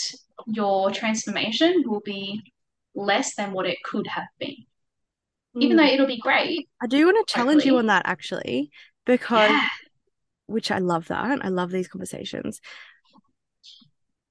your 0.47 0.91
transformation 0.91 1.85
will 1.87 2.01
be 2.01 2.41
less 2.95 3.34
than 3.34 3.53
what 3.53 3.66
it 3.66 3.78
could 3.84 4.07
have 4.07 4.28
been. 4.38 4.64
Mm. 5.57 5.62
Even 5.62 5.76
though 5.76 5.84
it'll 5.84 6.07
be 6.07 6.18
great. 6.18 6.68
I 6.82 6.86
do 6.86 7.05
want 7.07 7.26
to 7.26 7.32
challenge 7.32 7.62
hopefully. 7.62 7.74
you 7.74 7.78
on 7.78 7.86
that 7.86 8.03
actually, 8.07 8.70
because 9.07 9.51
yeah. 9.51 9.68
which 10.47 10.70
I 10.70 10.78
love 10.78 11.09
that. 11.09 11.45
I 11.45 11.49
love 11.49 11.70
these 11.70 11.88
conversations. 11.88 12.61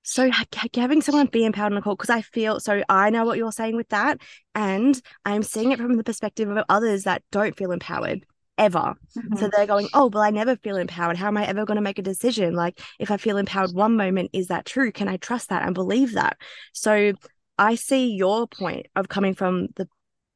So 0.03 0.31
having 0.73 1.01
someone 1.01 1.27
be 1.27 1.45
empowered 1.45 1.71
on 1.71 1.77
a 1.77 1.81
call, 1.81 1.95
because 1.95 2.09
I 2.09 2.21
feel 2.21 2.59
so 2.59 2.81
I 2.89 3.11
know 3.11 3.25
what 3.25 3.37
you're 3.37 3.51
saying 3.51 3.75
with 3.75 3.89
that. 3.89 4.19
And 4.55 4.99
I'm 5.23 5.43
seeing 5.43 5.71
it 5.71 5.77
from 5.77 5.97
the 5.97 6.03
perspective 6.03 6.49
of 6.49 6.63
others 6.67 7.03
that 7.03 7.21
don't 7.31 7.55
feel 7.55 7.71
empowered 7.71 8.25
ever. 8.57 8.95
Mm-hmm. 9.17 9.37
So 9.37 9.49
they're 9.49 9.67
going, 9.67 9.87
oh, 9.93 10.07
well, 10.07 10.23
I 10.23 10.31
never 10.31 10.55
feel 10.55 10.77
empowered. 10.77 11.15
How 11.15 11.27
am 11.27 11.37
I 11.37 11.45
ever 11.45 11.63
going 11.63 11.75
to 11.75 11.81
make 11.81 11.99
a 11.99 12.03
decision? 12.03 12.55
Like, 12.55 12.81
if 12.97 13.11
I 13.11 13.17
feel 13.17 13.37
empowered 13.37 13.73
one 13.73 13.97
moment, 13.97 14.31
is 14.33 14.47
that 14.47 14.65
true? 14.65 14.91
Can 14.91 15.07
I 15.07 15.17
trust 15.17 15.49
that 15.49 15.63
and 15.63 15.75
believe 15.75 16.13
that? 16.13 16.37
So 16.73 17.13
I 17.59 17.75
see 17.75 18.13
your 18.13 18.47
point 18.47 18.87
of 18.95 19.09
coming 19.09 19.35
from 19.35 19.67
the 19.75 19.87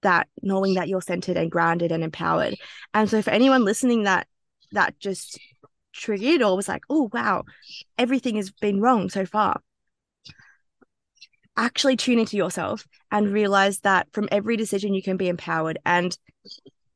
that 0.02 0.28
knowing 0.42 0.74
that 0.74 0.90
you're 0.90 1.02
centered 1.02 1.38
and 1.38 1.50
grounded 1.50 1.92
and 1.92 2.04
empowered. 2.04 2.56
And 2.94 3.10
so 3.10 3.22
for 3.22 3.30
anyone 3.30 3.64
listening 3.64 4.04
that 4.04 4.28
that 4.74 5.00
just 5.00 5.40
triggered 5.94 6.42
or 6.42 6.58
was 6.58 6.68
like, 6.68 6.84
oh 6.90 7.10
wow, 7.14 7.46
everything 7.98 8.36
has 8.36 8.52
been 8.52 8.82
wrong 8.82 9.10
so 9.10 9.26
far. 9.26 9.62
Actually 11.56 11.96
tune 11.96 12.20
into 12.20 12.36
yourself 12.36 12.86
and 13.12 13.32
realize 13.32 13.80
that 13.80 14.08
from 14.12 14.28
every 14.32 14.58
decision 14.58 14.94
you 14.94 15.02
can 15.02 15.16
be 15.18 15.30
empowered. 15.30 15.80
And 15.86 16.18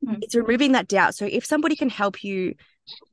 Mm. 0.04 0.18
It's 0.22 0.34
removing 0.34 0.72
that 0.72 0.88
doubt. 0.88 1.14
So 1.14 1.26
if 1.26 1.44
somebody 1.44 1.76
can 1.76 1.90
help 1.90 2.22
you 2.22 2.54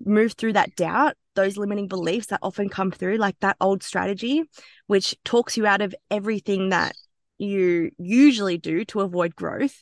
move 0.03 0.33
through 0.33 0.53
that 0.53 0.75
doubt, 0.75 1.15
those 1.35 1.57
limiting 1.57 1.87
beliefs 1.87 2.27
that 2.27 2.39
often 2.41 2.69
come 2.69 2.91
through, 2.91 3.17
like 3.17 3.39
that 3.41 3.57
old 3.59 3.83
strategy, 3.83 4.43
which 4.87 5.15
talks 5.23 5.57
you 5.57 5.65
out 5.65 5.81
of 5.81 5.93
everything 6.09 6.69
that 6.69 6.95
you 7.37 7.91
usually 7.97 8.57
do 8.57 8.85
to 8.85 9.01
avoid 9.01 9.35
growth, 9.35 9.81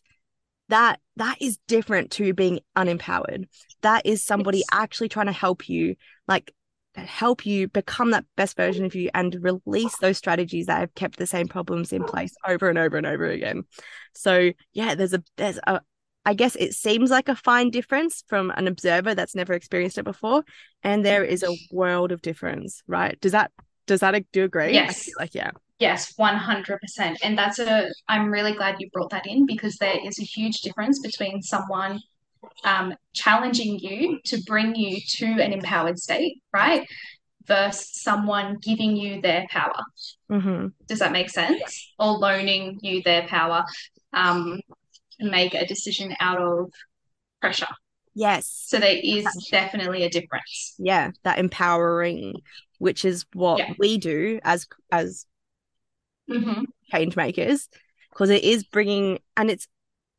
that 0.70 1.00
that 1.18 1.38
is 1.42 1.60
different 1.68 2.12
to 2.12 2.34
being 2.34 2.60
unempowered. 2.76 3.46
That 3.82 4.06
is 4.06 4.24
somebody 4.24 4.60
yes. 4.60 4.68
actually 4.72 5.10
trying 5.10 5.28
to 5.28 5.32
help 5.32 5.70
you, 5.70 5.96
like 6.28 6.54
help 6.96 7.46
you 7.46 7.68
become 7.68 8.12
that 8.12 8.26
best 8.36 8.56
version 8.56 8.86
of 8.86 8.96
you 8.96 9.10
and 9.14 9.36
release 9.42 9.98
those 9.98 10.18
strategies 10.18 10.68
that 10.68 10.80
have 10.80 10.94
kept 10.96 11.18
the 11.18 11.28
same 11.28 11.48
problems 11.48 11.92
in 11.92 12.04
place 12.04 12.36
over 12.48 12.70
and 12.70 12.78
over 12.78 12.98
and 12.98 13.08
over 13.08 13.26
again. 13.26 13.64
So 14.14 14.52
yeah, 14.74 14.96
there's 14.96 15.14
a 15.14 15.24
there's 15.38 15.60
a, 15.66 15.82
I 16.26 16.34
guess 16.34 16.56
it 16.56 16.74
seems 16.74 17.12
like 17.12 17.30
a 17.30 17.36
fine 17.36 17.70
difference 17.70 18.24
from 18.28 18.52
an 18.52 18.68
observer 18.68 19.14
that's 19.16 19.36
never 19.36 19.54
experienced 19.54 19.98
it 19.98 20.06
before, 20.06 20.44
and 20.84 21.06
there 21.06 21.24
is 21.24 21.44
a 21.44 21.56
world 21.72 22.12
of 22.12 22.22
difference, 22.22 22.82
right? 22.88 23.20
Does 23.20 23.34
that 23.34 23.52
does 23.88 24.00
that 24.00 24.24
do 24.32 24.44
agree? 24.44 24.74
Yes. 24.74 25.10
Like 25.20 25.36
yeah. 25.36 25.52
Yes, 25.84 26.14
100%. 26.18 27.18
And 27.24 27.38
that's 27.38 27.60
a, 27.60 27.90
I'm 28.08 28.32
really 28.32 28.54
glad 28.54 28.78
you 28.80 28.90
brought 28.94 29.10
that 29.10 29.28
in 29.28 29.46
because 29.46 29.76
there 29.76 29.98
is 30.02 30.18
a 30.18 30.24
huge 30.24 30.62
difference 30.62 31.00
between 31.00 31.42
someone 31.42 32.00
um, 32.64 32.96
challenging 33.14 33.78
you 33.80 34.20
to 34.26 34.42
bring 34.44 34.76
you 34.76 35.02
to 35.18 35.26
an 35.44 35.52
empowered 35.52 36.00
state, 36.00 36.42
right? 36.54 36.88
versus 37.46 38.02
someone 38.02 38.58
giving 38.62 38.96
you 38.96 39.22
their 39.22 39.46
power. 39.50 39.82
Mm-hmm. 40.32 40.68
Does 40.88 41.00
that 41.00 41.12
make 41.12 41.30
sense? 41.30 41.92
Or 42.00 42.14
loaning 42.14 42.80
you 42.82 43.04
their 43.04 43.28
power 43.28 43.66
um, 44.14 44.62
to 45.20 45.30
make 45.30 45.54
a 45.54 45.66
decision 45.66 46.16
out 46.22 46.42
of 46.42 46.72
pressure. 47.42 47.68
Yes. 48.16 48.48
So 48.68 48.80
there 48.80 48.98
is 49.04 49.26
definitely 49.52 50.04
a 50.04 50.10
difference. 50.10 50.76
Yeah, 50.80 51.12
that 51.24 51.38
empowering, 51.38 52.36
which 52.78 53.04
is 53.04 53.26
what 53.34 53.60
Yeah. 53.60 53.74
we 53.78 53.98
do 53.98 54.40
as 54.46 54.66
as 54.90 55.26
hmm 56.34 56.64
change 56.92 57.16
makers, 57.16 57.70
because 58.10 58.30
it 58.30 58.44
is 58.44 58.64
bringing, 58.66 59.20
and 59.36 59.50
it's, 59.50 59.68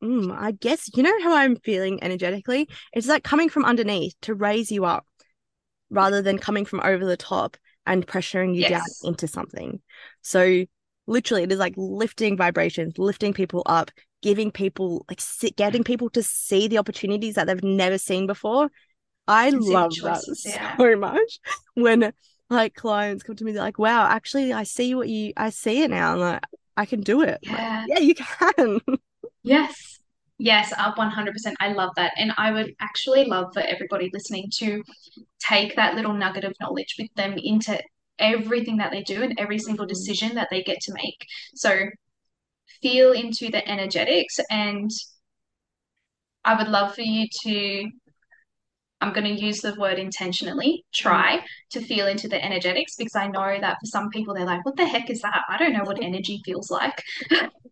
mm, 0.03 0.35
I 0.35 0.51
guess 0.51 0.89
you 0.95 1.03
know 1.03 1.21
how 1.23 1.35
I'm 1.35 1.55
feeling 1.57 2.03
energetically. 2.03 2.67
It's 2.93 3.07
like 3.07 3.23
coming 3.23 3.49
from 3.49 3.65
underneath 3.65 4.13
to 4.23 4.33
raise 4.33 4.71
you 4.71 4.85
up, 4.85 5.05
rather 5.89 6.21
than 6.21 6.37
coming 6.37 6.65
from 6.65 6.81
over 6.83 7.05
the 7.05 7.15
top 7.15 7.57
and 7.85 8.05
pressuring 8.05 8.55
you 8.55 8.65
down 8.65 8.81
into 9.03 9.27
something. 9.27 9.79
So 10.21 10.65
literally, 11.07 11.43
it 11.43 11.51
is 11.51 11.59
like 11.59 11.75
lifting 11.77 12.35
vibrations, 12.35 12.97
lifting 12.97 13.33
people 13.33 13.61
up, 13.67 13.91
giving 14.21 14.51
people 14.51 15.05
like 15.07 15.21
getting 15.55 15.83
people 15.83 16.09
to 16.09 16.23
see 16.23 16.67
the 16.67 16.79
opportunities 16.79 17.35
that 17.35 17.45
they've 17.45 17.63
never 17.63 17.99
seen 17.99 18.25
before. 18.25 18.69
I 19.27 19.51
love 19.51 19.91
that 20.03 20.23
yeah. 20.43 20.75
so 20.77 20.95
much 20.97 21.39
when 21.75 22.11
like 22.49 22.75
clients 22.75 23.23
come 23.23 23.35
to 23.35 23.43
me, 23.43 23.51
they're 23.53 23.61
like, 23.63 23.79
"Wow, 23.79 24.07
actually, 24.07 24.53
I 24.53 24.63
see 24.63 24.95
what 24.95 25.09
you, 25.09 25.33
I 25.37 25.49
see 25.49 25.83
it 25.83 25.89
now. 25.91 26.13
I'm 26.13 26.19
like, 26.19 26.43
I 26.77 26.85
can 26.85 27.01
do 27.01 27.21
it." 27.21 27.41
I'm 27.47 27.53
like, 27.53 27.61
Yeah. 27.61 27.85
yeah, 27.85 27.99
you 27.99 28.15
can. 28.15 28.81
Yes. 29.43 29.99
Yes, 30.37 30.73
uh, 30.77 30.91
100%. 30.95 31.55
I 31.61 31.71
love 31.71 31.91
that. 31.95 32.13
And 32.17 32.33
I 32.37 32.51
would 32.51 32.73
actually 32.81 33.25
love 33.25 33.53
for 33.53 33.61
everybody 33.61 34.09
listening 34.13 34.49
to 34.57 34.83
take 35.39 35.75
that 35.75 35.95
little 35.95 36.13
nugget 36.13 36.43
of 36.43 36.53
knowledge 36.59 36.95
with 36.99 37.13
them 37.15 37.35
into 37.37 37.81
everything 38.19 38.77
that 38.77 38.91
they 38.91 39.03
do 39.03 39.23
and 39.23 39.39
every 39.39 39.59
single 39.59 39.85
Mhm. 39.85 39.89
decision 39.89 40.35
that 40.35 40.49
they 40.51 40.63
get 40.63 40.79
to 40.81 40.93
make. 40.93 41.25
So 41.55 41.87
feel 42.81 43.11
into 43.13 43.49
the 43.49 43.67
energetics 43.67 44.39
and 44.49 44.91
I 46.43 46.55
would 46.57 46.67
love 46.67 46.95
for 46.95 47.01
you 47.01 47.27
to 47.43 47.91
I'm 49.01 49.13
going 49.13 49.35
to 49.35 49.45
use 49.45 49.61
the 49.61 49.75
word 49.75 49.99
intentionally, 49.99 50.85
try 50.93 51.41
to 51.71 51.81
feel 51.81 52.07
into 52.07 52.27
the 52.27 52.43
energetics 52.43 52.95
because 52.95 53.15
I 53.15 53.27
know 53.27 53.59
that 53.59 53.77
for 53.79 53.85
some 53.85 54.09
people 54.09 54.33
they're 54.33 54.45
like, 54.45 54.65
what 54.65 54.77
the 54.77 54.87
heck 54.87 55.09
is 55.09 55.21
that? 55.21 55.41
I 55.49 55.57
don't 55.57 55.73
know 55.73 55.83
what 55.83 56.01
energy 56.03 56.41
feels 56.45 56.71
like. 56.71 57.03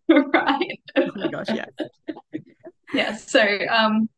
right? 0.08 0.80
oh 0.96 1.10
my 1.16 1.28
gosh, 1.28 1.46
yeah. 1.48 1.66
Yeah. 2.92 3.16
So 3.16 3.42
um 3.70 4.08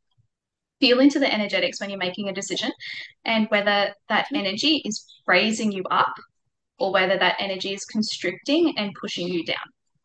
feel 0.81 1.01
into 1.01 1.19
the 1.19 1.33
energetics 1.33 1.81
when 1.81 1.89
you're 1.89 1.99
making 1.99 2.29
a 2.29 2.35
decision 2.35 2.71
and 3.25 3.47
whether 3.49 3.95
that 4.11 4.27
energy 4.35 4.83
is 4.85 5.07
raising 5.27 5.73
you 5.73 5.83
up 5.91 6.13
or 6.79 6.93
whether 6.93 7.17
that 7.17 7.37
energy 7.39 7.73
is 7.73 7.87
constricting 7.87 8.75
and 8.77 8.93
pushing 9.01 9.29
you 9.29 9.45
down. 9.45 9.57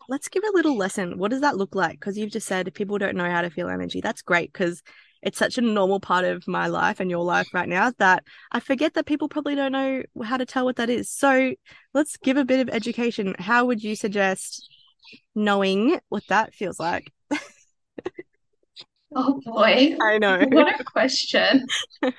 Let's 0.08 0.30
give 0.30 0.44
a 0.44 0.56
little 0.56 0.78
lesson. 0.78 1.18
What 1.18 1.32
does 1.32 1.42
that 1.42 1.58
look 1.58 1.76
like? 1.76 2.00
Because 2.00 2.18
you've 2.18 2.32
just 2.32 2.48
said 2.48 2.74
people 2.74 2.98
don't 2.98 3.18
know 3.18 3.30
how 3.30 3.42
to 3.42 3.50
feel 3.50 3.68
energy. 3.68 4.00
That's 4.00 4.22
great 4.22 4.54
because 4.54 4.82
it's 5.22 5.38
such 5.38 5.58
a 5.58 5.62
normal 5.62 6.00
part 6.00 6.26
of 6.26 6.48
my 6.48 6.68
life 6.68 7.00
and 7.00 7.10
your 7.10 7.24
life 7.24 7.48
right 7.54 7.70
now 7.70 7.92
that 8.00 8.24
I 8.52 8.60
forget 8.60 8.94
that 8.96 9.06
people 9.06 9.30
probably 9.30 9.56
don't 9.56 9.72
know 9.72 10.04
how 10.24 10.38
to 10.38 10.46
tell 10.46 10.66
what 10.66 10.78
that 10.78 10.90
is. 10.90 11.10
So 11.10 11.54
let's 11.94 12.18
give 12.18 12.38
a 12.38 12.46
bit 12.46 12.60
of 12.60 12.74
education. 12.74 13.36
How 13.40 13.66
would 13.66 13.84
you 13.84 13.96
suggest 13.96 14.68
knowing 15.36 16.00
what 16.10 16.24
that 16.30 16.54
feels 16.54 16.80
like? 16.80 17.12
Oh 19.14 19.42
boy. 19.44 19.98
I 20.02 20.18
know. 20.20 20.46
What 20.52 20.80
a 20.80 20.84
question. 20.84 21.66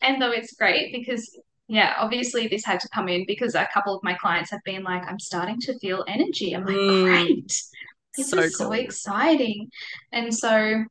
And 0.00 0.20
though 0.20 0.30
it's 0.30 0.54
great 0.54 0.92
because, 0.92 1.38
yeah, 1.66 1.94
obviously 1.98 2.48
this 2.48 2.64
had 2.64 2.80
to 2.80 2.88
come 2.88 3.08
in 3.08 3.24
because 3.26 3.54
a 3.54 3.68
couple 3.72 3.94
of 3.94 4.02
my 4.02 4.14
clients 4.14 4.50
have 4.50 4.60
been 4.64 4.82
like, 4.82 5.02
I'm 5.06 5.18
starting 5.18 5.60
to 5.62 5.78
feel 5.78 6.04
energy. 6.08 6.54
I'm 6.54 6.64
like, 6.64 6.76
Mm, 6.76 7.04
great. 7.04 7.62
This 8.16 8.30
so 8.30 8.38
is 8.38 8.56
so 8.56 8.72
exciting. 8.72 9.70
And 10.12 10.34
so, 10.34 10.84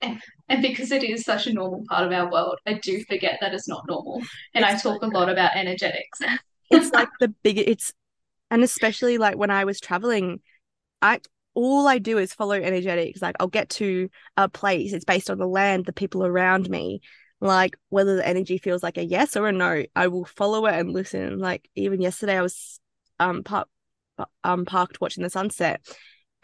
and, 0.00 0.20
and 0.48 0.62
because 0.62 0.90
it 0.92 1.04
is 1.04 1.24
such 1.24 1.46
a 1.46 1.52
normal 1.52 1.84
part 1.88 2.06
of 2.06 2.12
our 2.12 2.30
world, 2.30 2.58
I 2.66 2.74
do 2.74 3.02
forget 3.04 3.38
that 3.40 3.54
it's 3.54 3.68
not 3.68 3.86
normal. 3.88 4.22
And 4.54 4.64
I 4.64 4.72
It's 4.72 4.82
so 4.82 4.92
talk 4.92 5.02
a 5.02 5.06
lot 5.06 5.28
about 5.28 5.56
energetics. 5.56 6.20
it's 6.70 6.92
like 6.92 7.08
the 7.20 7.28
big 7.28 7.58
it's 7.58 7.92
and 8.50 8.62
especially 8.62 9.18
like 9.18 9.36
when 9.36 9.50
I 9.50 9.64
was 9.64 9.80
traveling, 9.80 10.40
I 11.02 11.20
all 11.54 11.88
I 11.88 11.98
do 11.98 12.18
is 12.18 12.34
follow 12.34 12.54
energetics. 12.54 13.22
Like 13.22 13.36
I'll 13.40 13.48
get 13.48 13.70
to 13.70 14.08
a 14.36 14.48
place, 14.48 14.92
it's 14.92 15.04
based 15.04 15.30
on 15.30 15.38
the 15.38 15.48
land, 15.48 15.86
the 15.86 15.92
people 15.92 16.24
around 16.24 16.68
me. 16.68 17.00
Like 17.40 17.76
whether 17.90 18.16
the 18.16 18.26
energy 18.26 18.58
feels 18.58 18.82
like 18.82 18.96
a 18.96 19.04
yes 19.04 19.36
or 19.36 19.46
a 19.46 19.52
no, 19.52 19.84
I 19.94 20.06
will 20.08 20.24
follow 20.24 20.66
it 20.66 20.74
and 20.74 20.92
listen. 20.92 21.38
Like 21.38 21.68
even 21.74 22.00
yesterday 22.00 22.38
I 22.38 22.42
was 22.42 22.80
um 23.18 23.42
park 23.42 23.68
um 24.44 24.64
parked 24.64 25.00
watching 25.00 25.22
the 25.22 25.30
sunset 25.30 25.80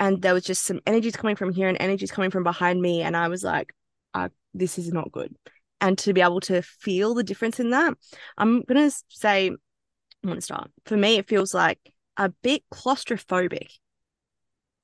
and 0.02 0.20
there 0.20 0.34
was 0.34 0.44
just 0.44 0.64
some 0.64 0.80
energies 0.84 1.14
coming 1.14 1.36
from 1.36 1.52
here 1.52 1.68
and 1.68 1.76
energies 1.80 2.10
coming 2.10 2.32
from 2.32 2.42
behind 2.42 2.82
me 2.82 3.02
and 3.02 3.16
I 3.16 3.28
was 3.28 3.44
like, 3.44 3.72
uh, 4.14 4.30
this 4.52 4.76
is 4.76 4.92
not 4.92 5.12
good. 5.12 5.32
And 5.80 5.96
to 5.98 6.12
be 6.12 6.20
able 6.20 6.40
to 6.40 6.60
feel 6.60 7.14
the 7.14 7.22
difference 7.22 7.60
in 7.60 7.70
that, 7.70 7.94
I'm 8.36 8.62
gonna 8.62 8.90
say 9.08 9.50
I 9.50 10.26
want 10.26 10.38
to 10.38 10.42
start. 10.42 10.72
For 10.86 10.96
me, 10.96 11.18
it 11.18 11.28
feels 11.28 11.54
like 11.54 11.78
a 12.16 12.30
bit 12.42 12.64
claustrophobic 12.74 13.68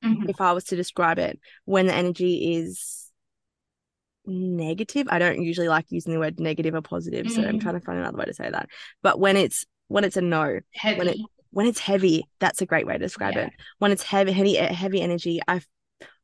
Mhm. 0.04 0.30
if 0.30 0.40
I 0.40 0.52
was 0.52 0.64
to 0.66 0.76
describe 0.76 1.18
it 1.18 1.40
when 1.64 1.88
the 1.88 1.94
energy 1.94 2.54
is 2.54 3.10
negative. 4.24 5.08
I 5.10 5.18
don't 5.18 5.42
usually 5.42 5.68
like 5.68 5.86
using 5.88 6.12
the 6.12 6.20
word 6.20 6.38
negative 6.38 6.76
or 6.76 6.80
positive, 6.82 7.28
so 7.28 7.42
I'm 7.42 7.58
Mm. 7.58 7.62
trying 7.62 7.74
to 7.74 7.80
find 7.80 7.98
another 7.98 8.18
way 8.18 8.26
to 8.26 8.34
say 8.34 8.48
that. 8.48 8.68
But 9.02 9.18
when 9.18 9.36
it's 9.36 9.64
when 9.88 10.04
it's 10.04 10.16
a 10.16 10.20
no, 10.20 10.60
when 10.84 11.08
it 11.08 11.16
Heavy. 11.16 11.26
When 11.59 11.66
it's 11.66 11.80
heavy, 11.80 12.24
that's 12.38 12.62
a 12.62 12.66
great 12.66 12.86
way 12.86 12.92
to 12.92 13.00
describe 13.00 13.34
Yeah. 13.34 13.46
it. 13.46 13.52
When 13.80 13.90
it's 13.90 14.04
heavy, 14.04 14.30
heavy, 14.30 14.54
heavy 14.54 15.00
energy, 15.00 15.40
I 15.48 15.61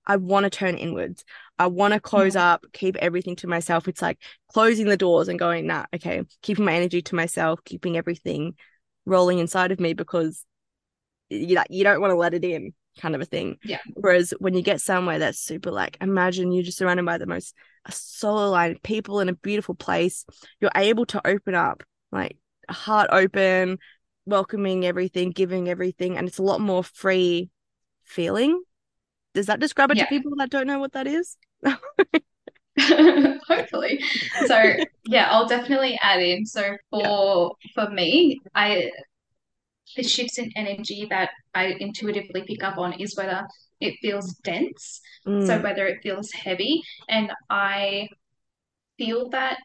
I 0.07 0.15
want 0.15 0.45
to 0.45 0.51
turn 0.51 0.77
inwards. 0.77 1.25
I 1.59 1.67
want 1.67 1.93
to 1.93 1.99
close 1.99 2.35
Mhm. 2.35 2.41
up, 2.41 2.65
keep 2.73 2.95
everything 2.99 3.35
to 3.37 3.49
myself. 3.49 3.89
It's 3.89 4.01
like 4.01 4.21
closing 4.53 4.87
the 4.87 4.97
doors 4.97 5.27
and 5.27 5.37
going, 5.37 5.67
nah, 5.67 5.87
okay, 5.93 6.23
keeping 6.43 6.65
my 6.65 6.75
energy 6.75 7.03
to 7.03 7.17
myself, 7.17 7.59
keeping 7.65 7.97
everything 7.97 8.55
rolling 9.07 9.41
inside 9.41 9.73
of 9.73 9.81
me 9.81 9.93
because 9.93 10.45
you 11.31 11.61
you 11.69 11.83
don't 11.83 12.01
want 12.01 12.13
to 12.13 12.17
let 12.17 12.35
it 12.35 12.45
in, 12.45 12.73
kind 13.01 13.17
of 13.17 13.21
a 13.21 13.25
thing. 13.25 13.57
Yeah. 13.65 13.81
Whereas 13.95 14.33
when 14.39 14.55
you 14.55 14.63
get 14.63 14.81
somewhere 14.81 15.19
that's 15.19 15.41
super 15.41 15.73
like, 15.73 15.97
imagine 16.01 16.53
you're 16.53 16.63
just 16.63 16.79
surrounded 16.79 17.07
by 17.07 17.19
the 17.19 17.27
most 17.27 17.57
solar 17.91 18.45
aligned 18.45 18.85
people 18.85 19.19
in 19.19 19.29
a 19.29 19.35
beautiful 19.35 19.75
place, 19.75 20.27
you're 20.61 20.71
able 20.77 21.07
to 21.07 21.27
open 21.27 21.57
up, 21.57 21.83
like 22.13 22.37
heart 22.71 23.09
open, 23.11 23.79
welcoming 24.27 24.85
everything, 24.87 25.31
giving 25.31 25.69
everything, 25.69 26.17
and 26.17 26.29
it's 26.29 26.39
a 26.39 26.43
lot 26.43 26.61
more 26.61 26.85
free 26.85 27.51
feeling. 28.05 28.63
Does 29.35 29.47
that 29.47 29.61
describe 29.61 29.91
it 29.93 29.99
Yeah. 29.99 30.01
to 30.01 30.07
people 30.07 30.33
that 30.39 30.51
don't 30.51 30.67
know 30.69 30.81
what 30.81 30.93
that 30.93 31.07
is? 31.07 31.37
Hopefully. 33.49 34.01
So 34.37 34.73
yeah, 35.05 35.29
I'll 35.31 35.47
definitely 35.47 35.99
add 36.03 36.21
in. 36.21 36.45
So 36.47 36.77
for 36.91 37.53
for 37.75 37.89
me, 37.91 38.41
I 38.55 38.91
the 39.97 40.03
shifts 40.03 40.39
in 40.39 40.51
energy 40.57 41.07
that 41.11 41.31
I 41.55 41.75
intuitively 41.79 42.43
pick 42.47 42.63
up 42.65 42.79
on 42.79 42.95
is 43.01 43.17
whether 43.17 43.47
it 43.81 43.95
feels 44.03 44.35
dense, 44.43 45.01
so 45.39 45.59
Mm, 45.59 45.63
whether 45.63 45.87
it 45.87 45.99
feels 46.03 46.31
heavy, 46.33 46.83
and 47.09 47.33
I 47.51 48.09
feel 48.99 49.31
that 49.31 49.59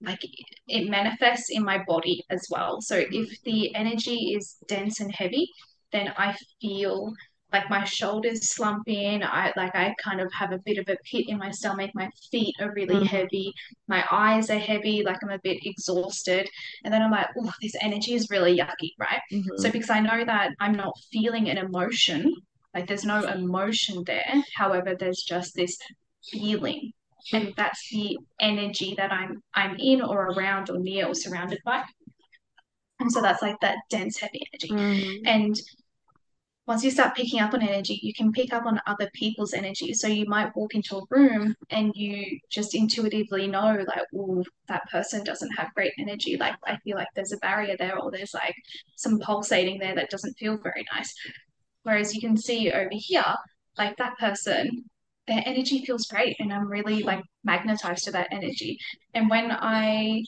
like 0.00 0.20
it 0.68 0.88
manifests 0.90 1.50
in 1.50 1.64
my 1.64 1.82
body 1.86 2.24
as 2.30 2.46
well. 2.50 2.80
So 2.80 3.02
if 3.10 3.42
the 3.44 3.74
energy 3.74 4.34
is 4.36 4.56
dense 4.68 5.00
and 5.00 5.12
heavy, 5.14 5.48
then 5.92 6.12
I 6.16 6.36
feel 6.60 7.12
like 7.52 7.70
my 7.70 7.84
shoulders 7.84 8.50
slump 8.50 8.82
in. 8.88 9.22
I 9.22 9.52
like 9.56 9.74
I 9.74 9.94
kind 10.02 10.20
of 10.20 10.30
have 10.32 10.52
a 10.52 10.58
bit 10.58 10.78
of 10.78 10.88
a 10.88 10.96
pit 11.10 11.26
in 11.28 11.38
my 11.38 11.50
stomach. 11.50 11.90
My 11.94 12.10
feet 12.30 12.54
are 12.60 12.72
really 12.74 13.00
Mhm. 13.00 13.06
heavy. 13.06 13.52
My 13.88 14.04
eyes 14.10 14.50
are 14.50 14.58
heavy. 14.58 15.02
Like 15.02 15.18
I'm 15.22 15.30
a 15.30 15.38
bit 15.38 15.64
exhausted. 15.64 16.48
And 16.84 16.92
then 16.92 17.02
I'm 17.02 17.10
like, 17.10 17.28
oh, 17.38 17.52
this 17.62 17.76
energy 17.80 18.14
is 18.14 18.30
really 18.30 18.58
yucky, 18.58 18.90
right? 18.98 19.22
So 19.58 19.68
mhm. 19.68 19.72
because 19.72 19.90
I 19.90 20.00
know 20.00 20.24
that 20.24 20.50
I'm 20.60 20.74
not 20.74 20.98
feeling 21.12 21.48
an 21.48 21.58
emotion, 21.58 22.34
like 22.74 22.86
there's 22.88 23.04
no 23.04 23.22
emotion 23.26 24.02
there. 24.04 24.42
However, 24.56 24.94
there's 24.94 25.22
just 25.22 25.54
this 25.54 25.78
feeling 26.30 26.92
and 27.32 27.52
that's 27.56 27.88
the 27.90 28.18
energy 28.40 28.94
that 28.96 29.12
I'm 29.12 29.42
I'm 29.54 29.76
in 29.78 30.02
or 30.02 30.26
around 30.28 30.70
or 30.70 30.78
near 30.78 31.06
or 31.06 31.14
surrounded 31.14 31.60
by. 31.64 31.82
And 33.00 33.12
so 33.12 33.20
that's 33.20 33.42
like 33.42 33.60
that 33.60 33.76
dense, 33.90 34.18
heavy 34.18 34.40
energy. 34.52 34.68
Mhm. 34.70 35.22
And 35.26 35.60
once 36.66 36.82
you 36.82 36.90
start 36.90 37.14
picking 37.14 37.38
up 37.38 37.54
on 37.54 37.62
energy, 37.62 38.00
you 38.02 38.12
can 38.12 38.32
pick 38.32 38.52
up 38.52 38.66
on 38.66 38.80
other 38.88 39.08
people's 39.14 39.54
energy. 39.54 39.94
So 39.94 40.08
you 40.08 40.26
might 40.26 40.56
walk 40.56 40.74
into 40.74 40.96
a 40.96 41.04
room 41.10 41.54
and 41.70 41.92
you 41.94 42.40
just 42.50 42.74
intuitively 42.74 43.46
know, 43.46 43.84
like, 43.86 44.02
oh, 44.16 44.42
that 44.66 44.82
person 44.90 45.22
doesn't 45.22 45.52
have 45.52 45.72
great 45.74 45.92
energy. 45.98 46.36
Like, 46.36 46.56
I 46.66 46.76
feel 46.78 46.96
like 46.96 47.06
there's 47.14 47.32
a 47.32 47.36
barrier 47.36 47.76
there, 47.78 47.96
or 47.98 48.10
there's 48.10 48.34
like 48.34 48.56
some 48.96 49.20
pulsating 49.20 49.78
there 49.78 49.94
that 49.94 50.10
doesn't 50.10 50.38
feel 50.38 50.58
very 50.58 50.84
nice. 50.92 51.14
Whereas 51.84 52.12
you 52.14 52.20
can 52.20 52.36
see 52.36 52.72
over 52.72 52.90
here, 52.90 53.34
like 53.78 53.96
that 53.98 54.18
person, 54.18 54.86
their 55.26 55.42
energy 55.44 55.84
feels 55.84 56.06
great, 56.06 56.36
and 56.38 56.52
I'm 56.52 56.68
really 56.68 57.02
like 57.02 57.22
magnetized 57.44 58.04
to 58.04 58.12
that 58.12 58.28
energy. 58.30 58.78
And 59.14 59.28
when 59.28 59.50
I 59.50 60.22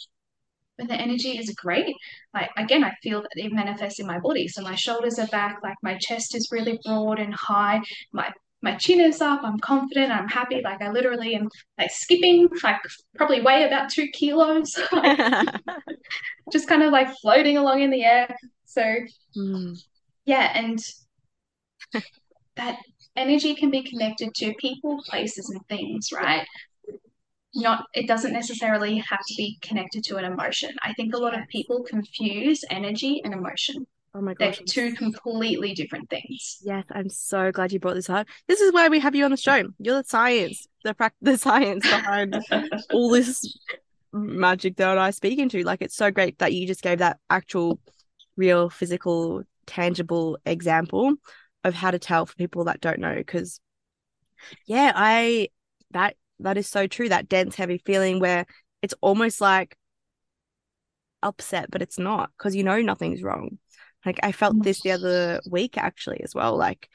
when 0.76 0.88
the 0.88 0.94
energy 0.94 1.38
is 1.38 1.50
great, 1.50 1.94
like 2.34 2.50
again, 2.56 2.84
I 2.84 2.92
feel 3.02 3.22
that 3.22 3.30
it 3.34 3.52
manifests 3.52 4.00
in 4.00 4.06
my 4.06 4.18
body. 4.18 4.48
So 4.48 4.62
my 4.62 4.74
shoulders 4.74 5.18
are 5.18 5.26
back, 5.28 5.58
like 5.62 5.76
my 5.82 5.96
chest 5.98 6.34
is 6.34 6.50
really 6.52 6.78
broad 6.84 7.18
and 7.18 7.34
high. 7.34 7.80
My 8.12 8.32
my 8.60 8.74
chin 8.74 9.00
is 9.00 9.20
up. 9.20 9.42
I'm 9.44 9.58
confident. 9.58 10.10
I'm 10.12 10.28
happy. 10.28 10.60
Like 10.62 10.82
I 10.82 10.90
literally 10.90 11.34
am 11.34 11.48
like 11.78 11.90
skipping, 11.90 12.48
like 12.62 12.76
probably 13.16 13.40
weigh 13.40 13.64
about 13.64 13.90
two 13.90 14.08
kilos, 14.08 14.74
just 16.52 16.68
kind 16.68 16.82
of 16.82 16.92
like 16.92 17.14
floating 17.20 17.56
along 17.56 17.82
in 17.82 17.90
the 17.90 18.04
air. 18.04 18.28
So 18.64 18.82
mm. 19.36 19.78
yeah, 20.24 20.50
and 20.54 20.78
that 22.56 22.78
energy 23.18 23.54
can 23.54 23.70
be 23.70 23.82
connected 23.82 24.34
to 24.36 24.54
people, 24.54 25.02
places, 25.06 25.50
and 25.50 25.60
things, 25.68 26.10
right? 26.12 26.46
Not 27.54 27.84
it 27.94 28.06
doesn't 28.06 28.32
necessarily 28.32 28.98
have 28.98 29.20
to 29.26 29.34
be 29.36 29.58
connected 29.60 30.04
to 30.04 30.16
an 30.16 30.24
emotion. 30.24 30.70
I 30.82 30.92
think 30.94 31.14
a 31.14 31.18
lot 31.18 31.38
of 31.38 31.46
people 31.48 31.82
confuse 31.82 32.64
energy 32.70 33.20
and 33.24 33.34
emotion. 33.34 33.86
Oh 34.14 34.20
my 34.20 34.34
gosh. 34.34 34.58
They're 34.58 34.66
two 34.66 34.94
completely 34.94 35.74
different 35.74 36.08
things. 36.08 36.58
Yes, 36.62 36.84
I'm 36.90 37.08
so 37.08 37.52
glad 37.52 37.72
you 37.72 37.78
brought 37.78 37.94
this 37.94 38.10
up. 38.10 38.26
This 38.46 38.60
is 38.60 38.72
why 38.72 38.88
we 38.88 39.00
have 39.00 39.14
you 39.14 39.24
on 39.24 39.30
the 39.30 39.36
show. 39.36 39.64
You're 39.78 40.02
the 40.02 40.08
science, 40.08 40.66
the 40.84 40.94
practice, 40.94 41.18
the 41.20 41.38
science 41.38 41.88
behind 41.88 42.36
all 42.92 43.10
this 43.10 43.58
magic 44.12 44.76
that 44.76 44.98
I 44.98 45.10
speak 45.10 45.38
into. 45.38 45.62
Like 45.62 45.82
it's 45.82 45.96
so 45.96 46.10
great 46.10 46.38
that 46.38 46.52
you 46.52 46.66
just 46.66 46.82
gave 46.82 46.98
that 46.98 47.18
actual 47.28 47.80
real 48.36 48.70
physical 48.70 49.42
tangible 49.66 50.38
example 50.46 51.14
of 51.64 51.74
how 51.74 51.90
to 51.90 51.98
tell 51.98 52.26
for 52.26 52.34
people 52.34 52.64
that 52.64 52.80
don't 52.80 52.98
know 52.98 53.14
because 53.14 53.60
yeah 54.66 54.92
i 54.94 55.48
that 55.90 56.16
that 56.40 56.56
is 56.56 56.68
so 56.68 56.86
true 56.86 57.08
that 57.08 57.28
dense 57.28 57.56
heavy 57.56 57.78
feeling 57.78 58.20
where 58.20 58.46
it's 58.82 58.94
almost 59.00 59.40
like 59.40 59.76
upset 61.22 61.70
but 61.70 61.82
it's 61.82 61.98
not 61.98 62.30
because 62.36 62.54
you 62.54 62.62
know 62.62 62.80
nothing's 62.80 63.22
wrong. 63.22 63.58
Like 64.06 64.20
i 64.22 64.30
felt 64.30 64.62
this 64.62 64.80
the 64.82 64.92
other 64.92 65.40
week 65.50 65.76
actually 65.76 66.20
as 66.22 66.32
well 66.32 66.56
like 66.56 66.88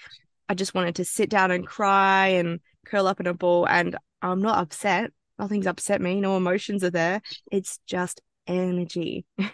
i 0.48 0.54
just 0.54 0.74
wanted 0.74 0.96
to 0.96 1.06
sit 1.06 1.30
down 1.30 1.52
and 1.52 1.68
cry 1.68 2.28
and 2.28 2.62
curl 2.86 3.08
up 3.08 3.20
in 3.20 3.28
a 3.28 3.34
ball 3.34 3.68
and 3.68 3.98
i'm 4.22 4.42
not 4.42 4.60
upset. 4.60 5.12
Nothing's 5.40 5.68
upset 5.68 6.00
me. 6.00 6.22
No 6.22 6.38
emotions 6.38 6.84
are 6.84 6.92
there. 6.92 7.22
It's 7.52 7.80
just 7.88 8.22
energy. 8.48 9.26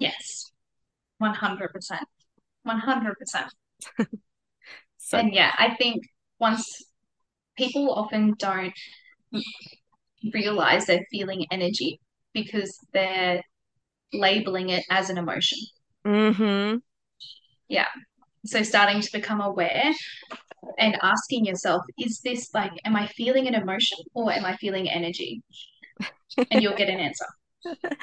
Yes. 0.00 0.52
100% 1.20 1.68
100% 2.66 3.48
So 5.08 5.16
and 5.16 5.32
yeah, 5.32 5.52
I 5.58 5.74
think 5.74 6.04
once 6.38 6.84
people 7.56 7.94
often 7.94 8.34
don't 8.38 8.74
realize 10.34 10.84
they're 10.84 11.06
feeling 11.10 11.46
energy 11.50 11.98
because 12.34 12.78
they're 12.92 13.40
labeling 14.12 14.68
it 14.68 14.84
as 14.90 15.08
an 15.08 15.16
emotion. 15.16 15.58
Mm-hmm. 16.04 16.76
Yeah. 17.68 17.86
So 18.44 18.62
starting 18.62 19.00
to 19.00 19.08
become 19.10 19.40
aware 19.40 19.94
and 20.78 20.98
asking 21.02 21.46
yourself, 21.46 21.80
is 21.98 22.20
this 22.22 22.50
like, 22.52 22.72
am 22.84 22.94
I 22.94 23.06
feeling 23.06 23.48
an 23.48 23.54
emotion 23.54 23.96
or 24.12 24.30
am 24.30 24.44
I 24.44 24.56
feeling 24.56 24.90
energy? 24.90 25.42
And 26.50 26.62
you'll 26.62 26.76
get 26.76 26.90
an 26.90 27.00
answer. 27.00 27.26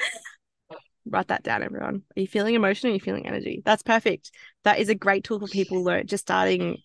Write 1.08 1.28
that 1.28 1.42
down, 1.42 1.62
everyone. 1.62 2.02
Are 2.16 2.20
you 2.20 2.26
feeling 2.26 2.54
emotion 2.54 2.88
or 2.88 2.90
are 2.90 2.94
you 2.94 3.00
feeling 3.00 3.26
energy? 3.26 3.62
That's 3.64 3.82
perfect. 3.82 4.32
That 4.64 4.78
is 4.78 4.88
a 4.88 4.94
great 4.94 5.24
tool 5.24 5.38
for 5.38 5.46
people 5.46 5.84
learn 5.84 6.06
just 6.06 6.24
starting 6.24 6.78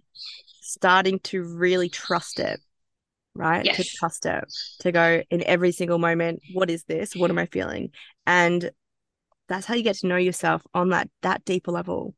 starting 0.62 1.20
to 1.20 1.44
really 1.44 1.90
trust 1.90 2.40
it 2.40 2.60
right 3.36 3.66
yes. 3.66 3.78
to 3.78 3.84
trust 3.84 4.26
it 4.26 4.44
to 4.80 4.92
go 4.92 5.22
in 5.30 5.44
every 5.44 5.72
single 5.72 5.98
moment 5.98 6.42
what 6.54 6.70
is 6.70 6.84
this 6.84 7.16
what 7.16 7.30
am 7.30 7.38
i 7.38 7.46
feeling 7.46 7.90
and 8.26 8.72
that's 9.48 9.66
how 9.66 9.74
you 9.74 9.84
get 9.84 9.96
to 9.96 10.08
know 10.08 10.18
yourself 10.18 10.62
on 10.74 10.90
that 10.90 11.10
that 11.22 11.44
deeper 11.46 11.72
level 11.72 12.14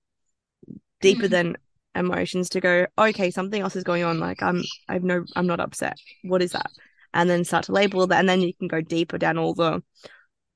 deeper 1.02 1.24
mm-hmm. 1.24 1.32
than 1.32 1.58
emotions 1.96 2.50
to 2.50 2.60
go 2.60 2.88
okay 2.98 3.30
something 3.30 3.62
else 3.62 3.76
is 3.76 3.84
going 3.84 4.04
on 4.04 4.20
like 4.20 4.42
i'm 4.42 4.64
i've 4.90 5.04
no 5.04 5.24
i'm 5.36 5.48
not 5.48 5.60
upset 5.60 5.98
what 6.24 6.42
is 6.42 6.52
that 6.52 6.72
and 7.14 7.30
then 7.30 7.44
start 7.44 7.66
to 7.66 7.72
label 7.72 8.08
that 8.08 8.20
and 8.20 8.30
then 8.30 8.42
you 8.42 8.54
can 8.54 8.68
go 8.68 8.82
deeper 8.82 9.20
down 9.20 9.38
all 9.38 9.54
the 9.54 9.82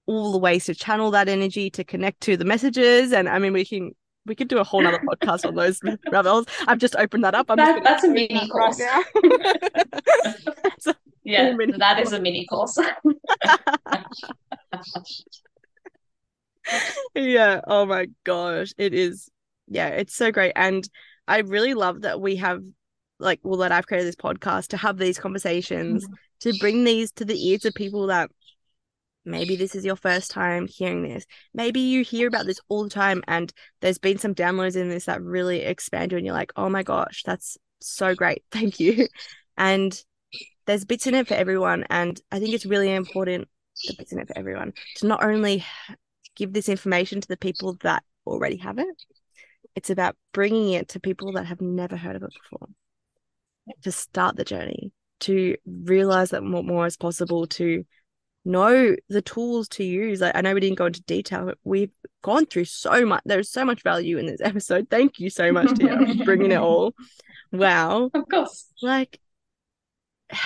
all 0.08 0.32
the 0.32 0.38
ways 0.38 0.66
to 0.66 0.74
channel 0.74 1.12
that 1.12 1.30
energy 1.30 1.70
to 1.70 1.84
connect 1.84 2.22
to 2.22 2.36
the 2.36 2.46
messages 2.46 3.14
and 3.14 3.30
i 3.30 3.38
mean 3.38 3.54
we 3.54 3.64
can 3.64 3.92
we 4.28 4.36
could 4.36 4.50
do 4.50 4.60
a 4.60 4.64
whole 4.64 4.86
other 4.86 5.00
podcast 5.00 5.46
on 5.46 5.56
those 5.56 5.80
rebels. 6.12 6.46
I've 6.68 6.78
just 6.78 6.96
opened 6.98 7.24
that 7.24 7.34
up. 7.34 7.50
I'm 7.50 7.58
that, 7.58 7.84
that's 7.84 8.04
a 8.04 8.10
mini 8.10 8.48
course. 8.50 8.80
Right 8.80 9.06
yeah, 11.24 11.56
that 11.78 12.00
is 12.00 12.12
a 12.14 12.20
mini 12.20 12.46
course. 12.46 12.78
yeah. 17.16 17.62
Oh 17.66 17.86
my 17.86 18.08
gosh. 18.24 18.74
It 18.78 18.94
is. 18.94 19.30
Yeah, 19.68 19.88
it's 19.88 20.16
so 20.16 20.32
great. 20.32 20.54
And 20.56 20.88
I 21.28 21.40
really 21.40 21.74
love 21.74 22.02
that 22.02 22.22
we 22.22 22.36
have 22.38 22.62
like 23.20 23.40
well 23.44 23.58
that 23.58 23.72
I've 23.72 23.88
created 23.88 24.08
this 24.08 24.16
podcast 24.16 24.68
to 24.68 24.78
have 24.78 24.98
these 24.98 25.18
conversations, 25.18 26.06
mm-hmm. 26.06 26.14
to 26.42 26.60
bring 26.60 26.84
these 26.84 27.12
to 27.14 27.26
the 27.26 27.48
ears 27.48 27.66
of 27.66 27.74
people 27.74 28.08
that 28.08 28.30
Maybe 29.28 29.56
this 29.56 29.76
is 29.76 29.86
your 29.86 29.96
first 29.96 30.32
time 30.32 30.68
hearing 30.68 31.04
this. 31.04 31.26
Maybe 31.54 31.80
you 31.82 32.04
hear 32.04 32.28
about 32.28 32.46
this 32.46 32.60
all 32.70 32.84
the 32.84 32.90
time 32.90 33.24
and 33.28 33.52
there's 33.82 33.98
been 33.98 34.18
some 34.18 34.34
downloads 34.34 34.76
in 34.76 34.90
this 34.90 35.06
that 35.06 35.22
really 35.22 35.62
expand 35.62 36.12
you 36.12 36.18
and 36.18 36.26
you're 36.26 36.36
like, 36.36 36.54
oh 36.56 36.70
my 36.70 36.84
gosh, 36.84 37.24
that's 37.26 37.58
so 37.80 38.16
great. 38.16 38.44
Thank 38.52 38.80
you. 38.80 39.08
And 39.58 40.02
there's 40.66 40.86
bits 40.86 41.08
in 41.08 41.16
it 41.16 41.28
for 41.28 41.34
everyone. 41.34 41.86
And 41.90 42.20
I 42.32 42.40
think 42.40 42.54
it's 42.54 42.66
really 42.66 42.94
important, 42.94 43.48
the 43.88 43.96
bits 43.98 44.12
in 44.12 44.20
it 44.20 44.28
for 44.28 44.38
everyone, 44.38 44.74
to 44.98 45.08
not 45.08 45.24
only 45.24 45.66
give 46.36 46.54
this 46.54 46.70
information 46.70 47.22
to 47.22 47.28
the 47.28 47.38
people 47.38 47.78
that 47.82 48.04
already 48.26 48.58
have 48.58 48.80
it, 48.80 49.04
it's 49.76 49.90
about 49.90 50.16
bringing 50.34 50.74
it 50.74 50.90
to 50.90 51.00
people 51.00 51.34
that 51.34 51.46
have 51.46 51.62
never 51.62 51.96
heard 51.96 52.16
of 52.16 52.24
it 52.24 52.34
before 52.42 52.68
to 53.84 53.92
start 53.92 54.36
the 54.36 54.46
journey, 54.46 54.92
to 55.22 55.56
realize 55.66 56.32
that 56.32 56.44
more, 56.44 56.64
more 56.64 56.86
is 56.86 56.98
possible, 56.98 57.48
to 57.48 57.84
know 58.48 58.96
the 59.10 59.22
tools 59.22 59.68
to 59.70 59.84
use. 59.84 60.22
Like, 60.22 60.36
I 60.36 60.42
know 60.42 60.54
we 60.54 60.60
didn't 60.60 60.78
go 60.78 60.88
into 60.88 61.02
detail, 61.04 61.46
but 61.46 61.58
we've 61.64 61.92
gone 62.24 62.46
through 62.46 62.66
so 62.66 63.06
much. 63.06 63.22
There's 63.26 63.50
so 63.50 63.64
much 63.64 63.84
value 63.84 64.18
in 64.18 64.26
this 64.26 64.42
episode. 64.44 64.88
Thank 64.90 65.20
you 65.20 65.30
so 65.30 65.52
much, 65.52 65.74
Tia, 65.78 65.98
for 65.98 66.26
bringing 66.26 66.52
it 66.52 66.58
all. 66.60 66.94
Wow. 67.52 68.10
Of 68.14 68.28
course. 68.30 68.68
Like, 68.82 69.20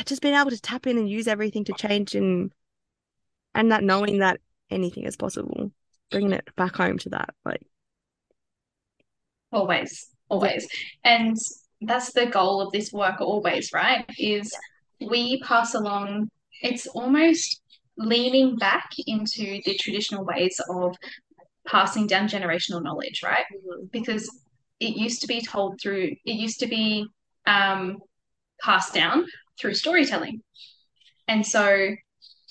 just 0.05 0.21
being 0.21 0.35
able 0.35 0.51
to 0.51 0.61
tap 0.61 0.87
in 0.87 0.97
and 0.97 1.09
use 1.09 1.27
everything 1.27 1.63
to 1.65 1.73
change 1.73 2.15
and 2.15 2.51
and 3.53 3.71
that 3.71 3.83
knowing 3.83 4.19
that 4.19 4.39
anything 4.69 5.03
is 5.03 5.17
possible, 5.17 5.71
bringing 6.09 6.33
it 6.33 6.47
back 6.55 6.75
home 6.75 6.97
to 6.99 7.09
that, 7.09 7.29
like 7.43 7.61
always, 9.51 10.07
always, 10.29 10.67
and 11.03 11.35
that's 11.81 12.13
the 12.13 12.27
goal 12.27 12.61
of 12.61 12.71
this 12.71 12.93
work. 12.93 13.19
Always, 13.19 13.73
right? 13.73 14.05
Is 14.17 14.55
we 14.99 15.41
pass 15.41 15.73
along. 15.73 16.29
It's 16.61 16.87
almost 16.87 17.60
leaning 18.03 18.55
back 18.57 18.89
into 19.07 19.61
the 19.65 19.75
traditional 19.75 20.25
ways 20.25 20.59
of 20.69 20.95
passing 21.67 22.07
down 22.07 22.27
generational 22.27 22.83
knowledge, 22.83 23.21
right? 23.23 23.45
Mm-hmm. 23.53 23.85
Because 23.91 24.29
it 24.79 24.95
used 24.97 25.21
to 25.21 25.27
be 25.27 25.41
told 25.41 25.79
through, 25.81 26.15
it 26.25 26.33
used 26.33 26.59
to 26.59 26.67
be 26.67 27.05
um, 27.45 27.97
passed 28.61 28.93
down 28.93 29.25
through 29.59 29.75
storytelling. 29.75 30.41
And 31.27 31.45
so 31.45 31.95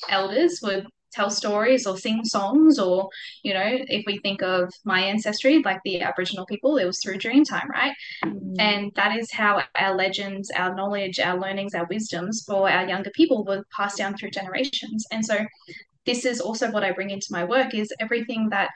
elders 0.09 0.61
would 0.63 0.87
tell 1.13 1.31
stories 1.31 1.87
or 1.87 1.97
sing 1.97 2.25
songs 2.25 2.79
or 2.79 3.09
you 3.43 3.53
know 3.53 3.79
if 3.89 4.05
we 4.07 4.19
think 4.19 4.43
of 4.43 4.73
my 4.85 5.01
ancestry 5.01 5.63
like 5.63 5.81
the 5.85 6.01
aboriginal 6.01 6.47
people 6.47 6.77
it 6.77 6.85
was 6.85 7.01
through 7.03 7.19
dream 7.19 7.45
time 7.45 7.69
right? 7.71 7.93
Mm. 8.25 8.55
and 8.59 8.93
that 8.95 9.17
is 9.17 9.31
how 9.33 9.63
our 9.75 9.95
legends 9.97 10.51
our 10.57 10.75
knowledge 10.75 11.19
our 11.19 11.39
learnings 11.39 11.75
our 11.75 11.87
wisdoms 11.87 12.45
for 12.47 12.71
our 12.71 12.87
younger 12.89 13.11
people 13.11 13.45
were 13.45 13.65
passed 13.77 13.99
down 13.99 14.17
through 14.17 14.31
generations. 14.31 15.07
And 15.11 15.25
so 15.25 15.39
this 16.07 16.25
is 16.25 16.41
also 16.41 16.71
what 16.71 16.85
i 16.85 16.93
bring 16.93 17.11
into 17.11 17.27
my 17.31 17.45
work 17.45 17.75
is 17.75 17.93
everything 18.01 18.49
that 18.51 18.71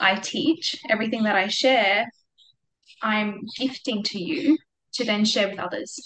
i 0.00 0.14
teach 0.14 0.76
everything 0.88 1.24
that 1.24 1.36
i 1.36 1.48
share 1.48 2.06
i'm 3.02 3.40
gifting 3.56 4.02
to 4.02 4.18
you 4.18 4.56
to 4.92 5.04
then 5.04 5.24
share 5.24 5.48
with 5.48 5.58
others 5.58 6.00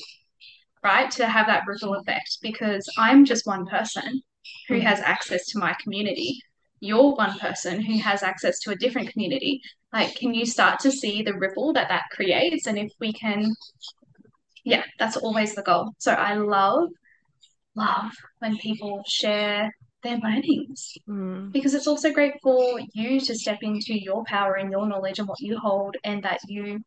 right? 0.84 1.10
To 1.12 1.26
have 1.26 1.48
that 1.48 1.64
ripple 1.66 1.94
effect 1.96 2.38
because 2.40 2.88
i'm 2.96 3.24
just 3.24 3.46
one 3.46 3.66
person 3.66 4.22
who 4.68 4.74
mm. 4.74 4.82
has 4.82 5.00
access 5.00 5.46
to 5.46 5.58
my 5.58 5.74
community. 5.82 6.40
You're 6.80 7.14
one 7.14 7.38
person 7.38 7.80
who 7.80 7.98
has 7.98 8.22
access 8.22 8.60
to 8.60 8.70
a 8.70 8.76
different 8.76 9.10
community. 9.10 9.60
Like 9.92 10.14
can 10.16 10.34
you 10.34 10.46
start 10.46 10.80
to 10.80 10.92
see 10.92 11.22
the 11.22 11.34
ripple 11.34 11.72
that 11.72 11.88
that 11.88 12.04
creates? 12.12 12.66
And 12.66 12.78
if 12.78 12.92
we 13.00 13.12
can 13.12 13.54
yeah 14.64 14.84
that's 14.98 15.16
always 15.16 15.54
the 15.54 15.62
goal. 15.62 15.92
So 15.98 16.12
i 16.12 16.34
love 16.34 16.90
love 17.74 18.12
when 18.40 18.56
people 18.58 19.02
share 19.06 19.72
their 20.02 20.18
learnings 20.18 20.94
mm. 21.08 21.50
because 21.52 21.74
it's 21.74 21.86
also 21.86 22.12
great 22.12 22.34
for 22.42 22.80
you 22.94 23.20
to 23.20 23.34
step 23.34 23.58
into 23.62 23.98
your 23.98 24.24
power 24.24 24.54
and 24.54 24.70
your 24.70 24.86
knowledge 24.86 25.18
and 25.18 25.28
what 25.28 25.40
you 25.40 25.58
hold 25.58 25.96
and 26.04 26.22
that 26.22 26.40
you 26.46 26.80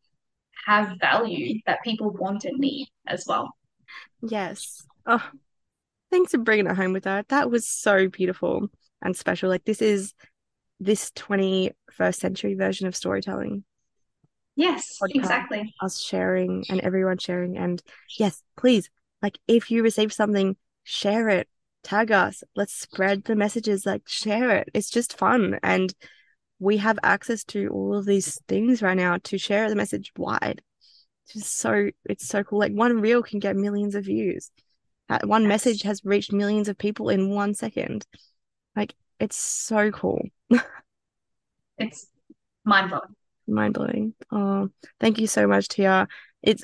have 0.65 0.97
value 0.99 1.59
that 1.65 1.83
people 1.83 2.11
want 2.11 2.45
and 2.45 2.57
need 2.59 2.87
as 3.07 3.25
well. 3.27 3.51
Yes. 4.21 4.85
Oh 5.05 5.23
thanks 6.11 6.31
for 6.31 6.37
bringing 6.37 6.67
it 6.67 6.75
home 6.75 6.93
with 6.93 7.05
that. 7.05 7.29
That 7.29 7.49
was 7.49 7.67
so 7.67 8.07
beautiful 8.07 8.67
and 9.01 9.15
special. 9.15 9.49
Like 9.49 9.63
this 9.63 9.81
is 9.81 10.13
this 10.79 11.11
21st 11.11 12.15
century 12.15 12.55
version 12.55 12.87
of 12.87 12.95
storytelling. 12.95 13.63
Yes, 14.55 14.97
podcast, 15.01 15.15
exactly. 15.15 15.73
Us 15.81 15.99
sharing 15.99 16.65
and 16.69 16.81
everyone 16.81 17.17
sharing. 17.17 17.57
And 17.57 17.81
yes, 18.19 18.43
please, 18.57 18.89
like 19.21 19.39
if 19.47 19.71
you 19.71 19.81
receive 19.81 20.11
something, 20.11 20.57
share 20.83 21.29
it, 21.29 21.47
tag 21.83 22.11
us, 22.11 22.43
let's 22.55 22.73
spread 22.73 23.23
the 23.23 23.35
messages, 23.35 23.85
like 23.85 24.03
share 24.07 24.57
it. 24.57 24.69
It's 24.73 24.89
just 24.89 25.17
fun. 25.17 25.57
And 25.63 25.93
we 26.59 26.77
have 26.77 26.99
access 27.01 27.43
to 27.45 27.69
all 27.69 27.95
of 27.95 28.05
these 28.05 28.39
things 28.47 28.81
right 28.81 28.97
now 28.97 29.17
to 29.23 29.37
share 29.37 29.69
the 29.69 29.75
message 29.75 30.11
wide. 30.17 30.61
It's 31.25 31.33
just 31.33 31.57
so 31.57 31.89
it's 32.05 32.27
so 32.27 32.43
cool. 32.43 32.59
Like 32.59 32.73
one 32.73 32.99
reel 32.99 33.23
can 33.23 33.39
get 33.39 33.55
millions 33.55 33.95
of 33.95 34.05
views. 34.05 34.51
One 35.23 35.47
message 35.47 35.83
has 35.83 36.01
reached 36.03 36.31
millions 36.31 36.69
of 36.69 36.77
people 36.77 37.09
in 37.09 37.29
one 37.29 37.53
second. 37.53 38.05
Like 38.75 38.93
it's 39.19 39.35
so 39.35 39.91
cool. 39.91 40.27
it's 41.77 42.07
mind 42.63 42.89
blowing. 42.89 43.15
Mind 43.47 43.73
blowing. 43.73 44.13
Oh, 44.31 44.69
thank 44.99 45.19
you 45.19 45.27
so 45.27 45.47
much, 45.47 45.67
Tia. 45.67 46.07
It's 46.41 46.63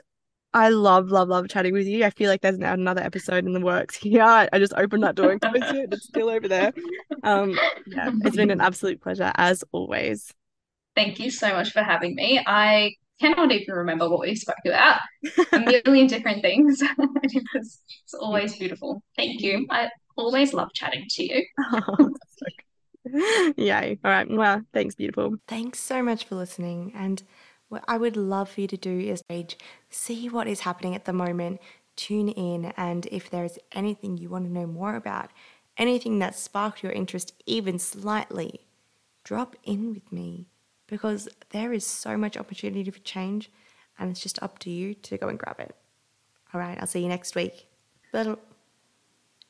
I 0.53 0.69
love, 0.69 1.09
love, 1.11 1.27
love 1.27 1.49
chatting 1.49 1.73
with 1.73 1.85
you. 1.85 2.03
I 2.03 2.09
feel 2.09 2.29
like 2.29 2.41
there's 2.41 2.57
now 2.57 2.73
another 2.73 3.01
episode 3.01 3.45
in 3.45 3.53
the 3.53 3.59
works. 3.59 3.99
Yeah, 4.03 4.47
I 4.51 4.57
just 4.59 4.73
opened 4.73 5.03
that 5.03 5.15
door 5.15 5.31
and 5.31 5.41
closed 5.41 5.75
it. 5.75 5.93
It's 5.93 6.07
still 6.07 6.29
over 6.29 6.47
there. 6.47 6.73
Um, 7.23 7.59
yeah, 7.85 8.11
it's 8.23 8.35
been 8.35 8.51
an 8.51 8.61
absolute 8.61 9.01
pleasure 9.01 9.31
as 9.35 9.63
always. 9.71 10.33
Thank 10.95 11.19
you 11.19 11.29
so 11.29 11.51
much 11.51 11.71
for 11.71 11.83
having 11.83 12.15
me. 12.15 12.41
I 12.45 12.93
cannot 13.19 13.51
even 13.51 13.75
remember 13.75 14.09
what 14.09 14.21
we 14.21 14.35
spoke 14.35 14.55
about. 14.65 14.99
A 15.51 15.59
million 15.59 16.07
different 16.07 16.41
things. 16.41 16.81
it 17.23 17.43
was, 17.53 17.79
it's 18.03 18.13
always 18.13 18.55
beautiful. 18.55 19.01
Thank 19.15 19.41
you. 19.41 19.65
I 19.69 19.89
always 20.15 20.53
love 20.53 20.69
chatting 20.73 21.05
to 21.09 21.23
you. 21.23 21.45
Oh, 23.09 23.53
yay. 23.55 23.97
All 24.03 24.11
right. 24.11 24.29
Well, 24.29 24.63
thanks, 24.73 24.95
beautiful. 24.95 25.37
Thanks 25.47 25.79
so 25.79 26.03
much 26.03 26.25
for 26.25 26.35
listening. 26.35 26.91
And 26.93 27.23
what 27.69 27.85
I 27.87 27.97
would 27.97 28.17
love 28.17 28.49
for 28.49 28.59
you 28.59 28.67
to 28.67 28.75
do 28.75 28.99
is 28.99 29.23
see 29.89 30.27
what 30.27 30.45
is 30.45 30.59
happening 30.61 30.93
at 30.93 31.05
the 31.05 31.13
moment, 31.13 31.61
tune 31.95 32.27
in, 32.27 32.73
and 32.75 33.05
if 33.05 33.29
there's 33.29 33.57
anything 33.71 34.17
you 34.17 34.29
want 34.29 34.43
to 34.45 34.51
know 34.51 34.67
more 34.67 34.95
about, 34.95 35.31
anything 35.77 36.19
that 36.19 36.35
sparked 36.35 36.83
your 36.83 36.91
interest 36.91 37.33
even 37.45 37.79
slightly, 37.79 38.67
drop 39.23 39.55
in 39.63 39.93
with 39.93 40.11
me 40.11 40.47
because 40.87 41.27
there 41.49 41.73
is 41.73 41.85
so 41.85 42.17
much 42.17 42.37
opportunity 42.37 42.89
for 42.89 42.99
change 42.99 43.51
and 43.99 44.11
it's 44.11 44.21
just 44.21 44.41
up 44.41 44.59
to 44.59 44.69
you 44.69 44.93
to 44.93 45.17
go 45.17 45.27
and 45.27 45.39
grab 45.39 45.59
it. 45.59 45.75
All 46.53 46.59
right, 46.59 46.77
I'll 46.79 46.87
see 46.87 47.01
you 47.01 47.09
next 47.09 47.35
week. 47.35 47.67
Bye. 48.11 48.37